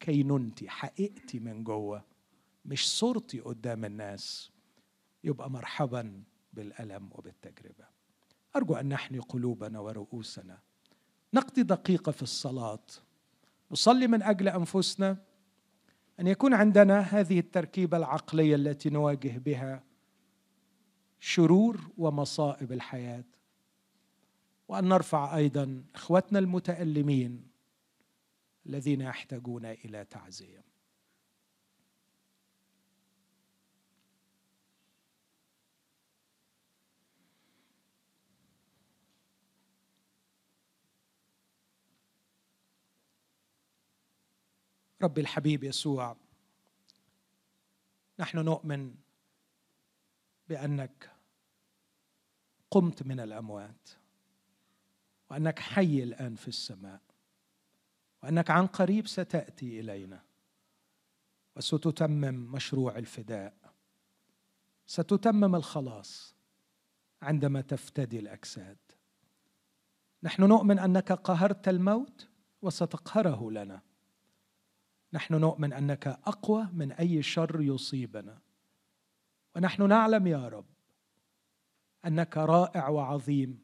بكينونتي 0.00 0.68
حقيقتي 0.68 1.38
من 1.38 1.64
جوه 1.64 2.04
مش 2.64 2.98
صورتي 2.98 3.40
قدام 3.40 3.84
الناس. 3.84 4.50
يبقى 5.24 5.50
مرحبا 5.50 6.22
بالألم 6.52 7.10
وبالتجربة. 7.12 7.84
أرجو 8.56 8.74
أن 8.74 8.88
نحني 8.88 9.18
قلوبنا 9.18 9.80
ورؤوسنا. 9.80 10.58
نقضي 11.34 11.62
دقيقة 11.62 12.12
في 12.12 12.22
الصلاة. 12.22 12.86
نصلي 13.70 14.06
من 14.06 14.22
أجل 14.22 14.48
أنفسنا. 14.48 15.16
أن 16.20 16.26
يكون 16.26 16.54
عندنا 16.54 17.00
هذه 17.00 17.38
التركيبة 17.38 17.96
العقلية 17.96 18.54
التي 18.54 18.90
نواجه 18.90 19.38
بها 19.38 19.84
شرور 21.20 21.80
ومصائب 21.98 22.72
الحياة. 22.72 23.24
وأن 24.68 24.88
نرفع 24.88 25.36
أيضا 25.36 25.84
إخوتنا 25.94 26.38
المتألمين 26.38 27.51
الذين 28.66 29.00
يحتاجون 29.00 29.66
إلى 29.66 30.04
تعزيه 30.04 30.64
ربي 45.02 45.20
الحبيب 45.20 45.64
يسوع 45.64 46.16
نحن 48.18 48.38
نؤمن 48.38 48.94
بأنك 50.48 51.10
قمت 52.70 53.02
من 53.02 53.20
الأموات 53.20 53.88
وأنك 55.30 55.58
حي 55.58 56.02
الآن 56.02 56.34
في 56.34 56.48
السماء. 56.48 57.11
وأنك 58.22 58.50
عن 58.50 58.66
قريب 58.66 59.06
ستأتي 59.06 59.80
إلينا 59.80 60.22
وستتمم 61.56 62.52
مشروع 62.52 62.98
الفداء. 62.98 63.54
ستتمم 64.86 65.54
الخلاص 65.54 66.34
عندما 67.22 67.60
تفتدي 67.60 68.18
الأجساد. 68.18 68.78
نحن 70.22 70.42
نؤمن 70.42 70.78
أنك 70.78 71.12
قهرت 71.12 71.68
الموت 71.68 72.28
وستقهره 72.62 73.50
لنا. 73.50 73.80
نحن 75.12 75.34
نؤمن 75.34 75.72
أنك 75.72 76.06
أقوى 76.06 76.68
من 76.72 76.92
أي 76.92 77.22
شر 77.22 77.60
يصيبنا. 77.60 78.38
ونحن 79.56 79.88
نعلم 79.88 80.26
يا 80.26 80.48
رب 80.48 80.66
أنك 82.06 82.36
رائع 82.36 82.88
وعظيم. 82.88 83.62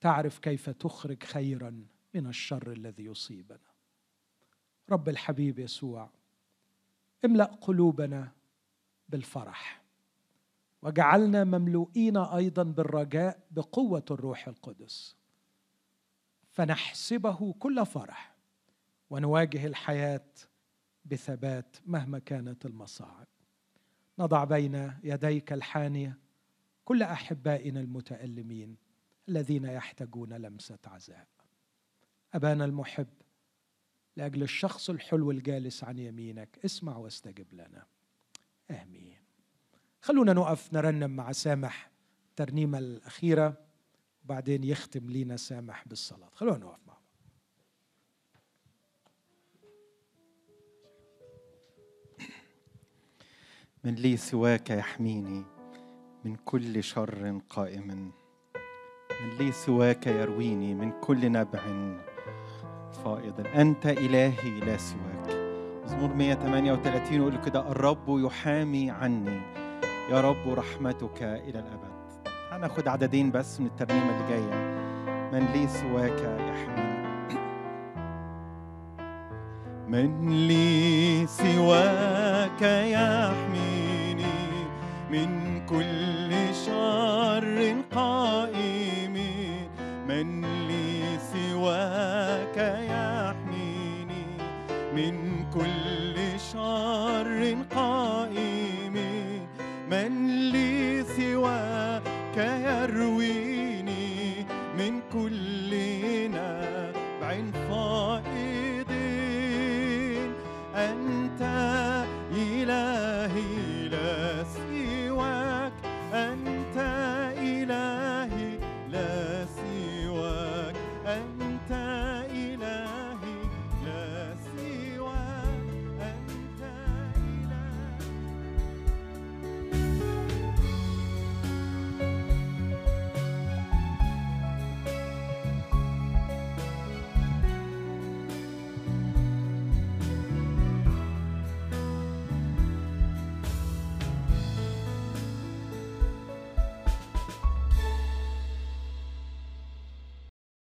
تعرف 0.00 0.38
كيف 0.38 0.70
تخرج 0.70 1.22
خيرا. 1.22 1.86
من 2.16 2.26
الشر 2.26 2.72
الذي 2.72 3.04
يصيبنا. 3.04 3.58
رب 4.90 5.08
الحبيب 5.08 5.58
يسوع 5.58 6.10
املأ 7.24 7.44
قلوبنا 7.44 8.32
بالفرح 9.08 9.82
وجعلنا 10.82 11.44
مملوئين 11.44 12.16
أيضا 12.16 12.62
بالرجاء 12.62 13.46
بقوة 13.50 14.04
الروح 14.10 14.48
القدس. 14.48 15.16
فنحسبه 16.50 17.52
كل 17.52 17.86
فرح 17.86 18.36
ونواجه 19.10 19.66
الحياة 19.66 20.26
بثبات 21.04 21.76
مهما 21.86 22.18
كانت 22.18 22.66
المصاعب. 22.66 23.26
نضع 24.18 24.44
بين 24.44 24.92
يديك 25.02 25.52
الحانية 25.52 26.18
كل 26.84 27.02
أحبائنا 27.02 27.80
المتألمين 27.80 28.76
الذين 29.28 29.64
يحتاجون 29.64 30.32
لمسة 30.32 30.78
عزاء. 30.86 31.35
أبانا 32.36 32.64
المحب 32.64 33.06
لأجل 34.16 34.42
الشخص 34.42 34.90
الحلو 34.90 35.30
الجالس 35.30 35.84
عن 35.84 35.98
يمينك. 35.98 36.58
اسمع 36.64 36.96
واستجب 36.96 37.46
لنا. 37.52 37.86
آمين. 38.70 39.18
خلونا 40.00 40.32
نقف 40.32 40.72
نرنم 40.72 41.10
مع 41.10 41.32
سامح 41.32 41.90
الترنيمة 42.28 42.78
الأخيرة 42.78 43.58
وبعدين 44.24 44.64
يختم 44.64 45.10
لينا 45.10 45.36
سامح 45.36 45.88
بالصلاة. 45.88 46.30
خلونا 46.34 46.58
نقف 46.58 46.80
مع 46.86 46.96
من 53.84 53.94
لي 53.94 54.16
سواك 54.16 54.70
يحميني 54.70 55.44
من 56.24 56.36
كل 56.36 56.84
شر 56.84 57.40
قائم. 57.48 58.12
من 59.20 59.36
لي 59.38 59.52
سواك 59.52 60.06
يرويني 60.06 60.74
من 60.74 61.00
كل 61.00 61.32
نبع. 61.32 62.15
فائض 63.06 63.46
أنت 63.54 63.86
إلهي 63.86 64.60
لا 64.60 64.76
سواك. 64.76 65.36
مزمور 65.84 66.14
138 66.14 67.20
يقول 67.20 67.36
كده 67.46 67.70
الرب 67.70 68.04
يحامي 68.08 68.90
عني. 68.90 69.40
يا 70.10 70.20
رب 70.20 70.48
رحمتك 70.48 71.22
إلى 71.22 71.58
الأبد. 71.58 71.96
هناخد 72.50 72.88
عددين 72.88 73.30
بس 73.30 73.60
من 73.60 73.66
الترنيمة 73.66 74.10
اللي 74.10 74.28
جاية. 74.28 74.54
من 75.32 75.46
لي 75.52 75.68
سواك 75.68 76.38
يحميني. 76.48 77.40
من 79.88 80.28
لي 80.48 81.26
سواك 81.26 82.62
يحميني. 82.62 84.36
من 85.10 85.60
كل 85.66 86.25
كل 95.56 96.16
شر 96.52 97.56
قائم 97.74 98.15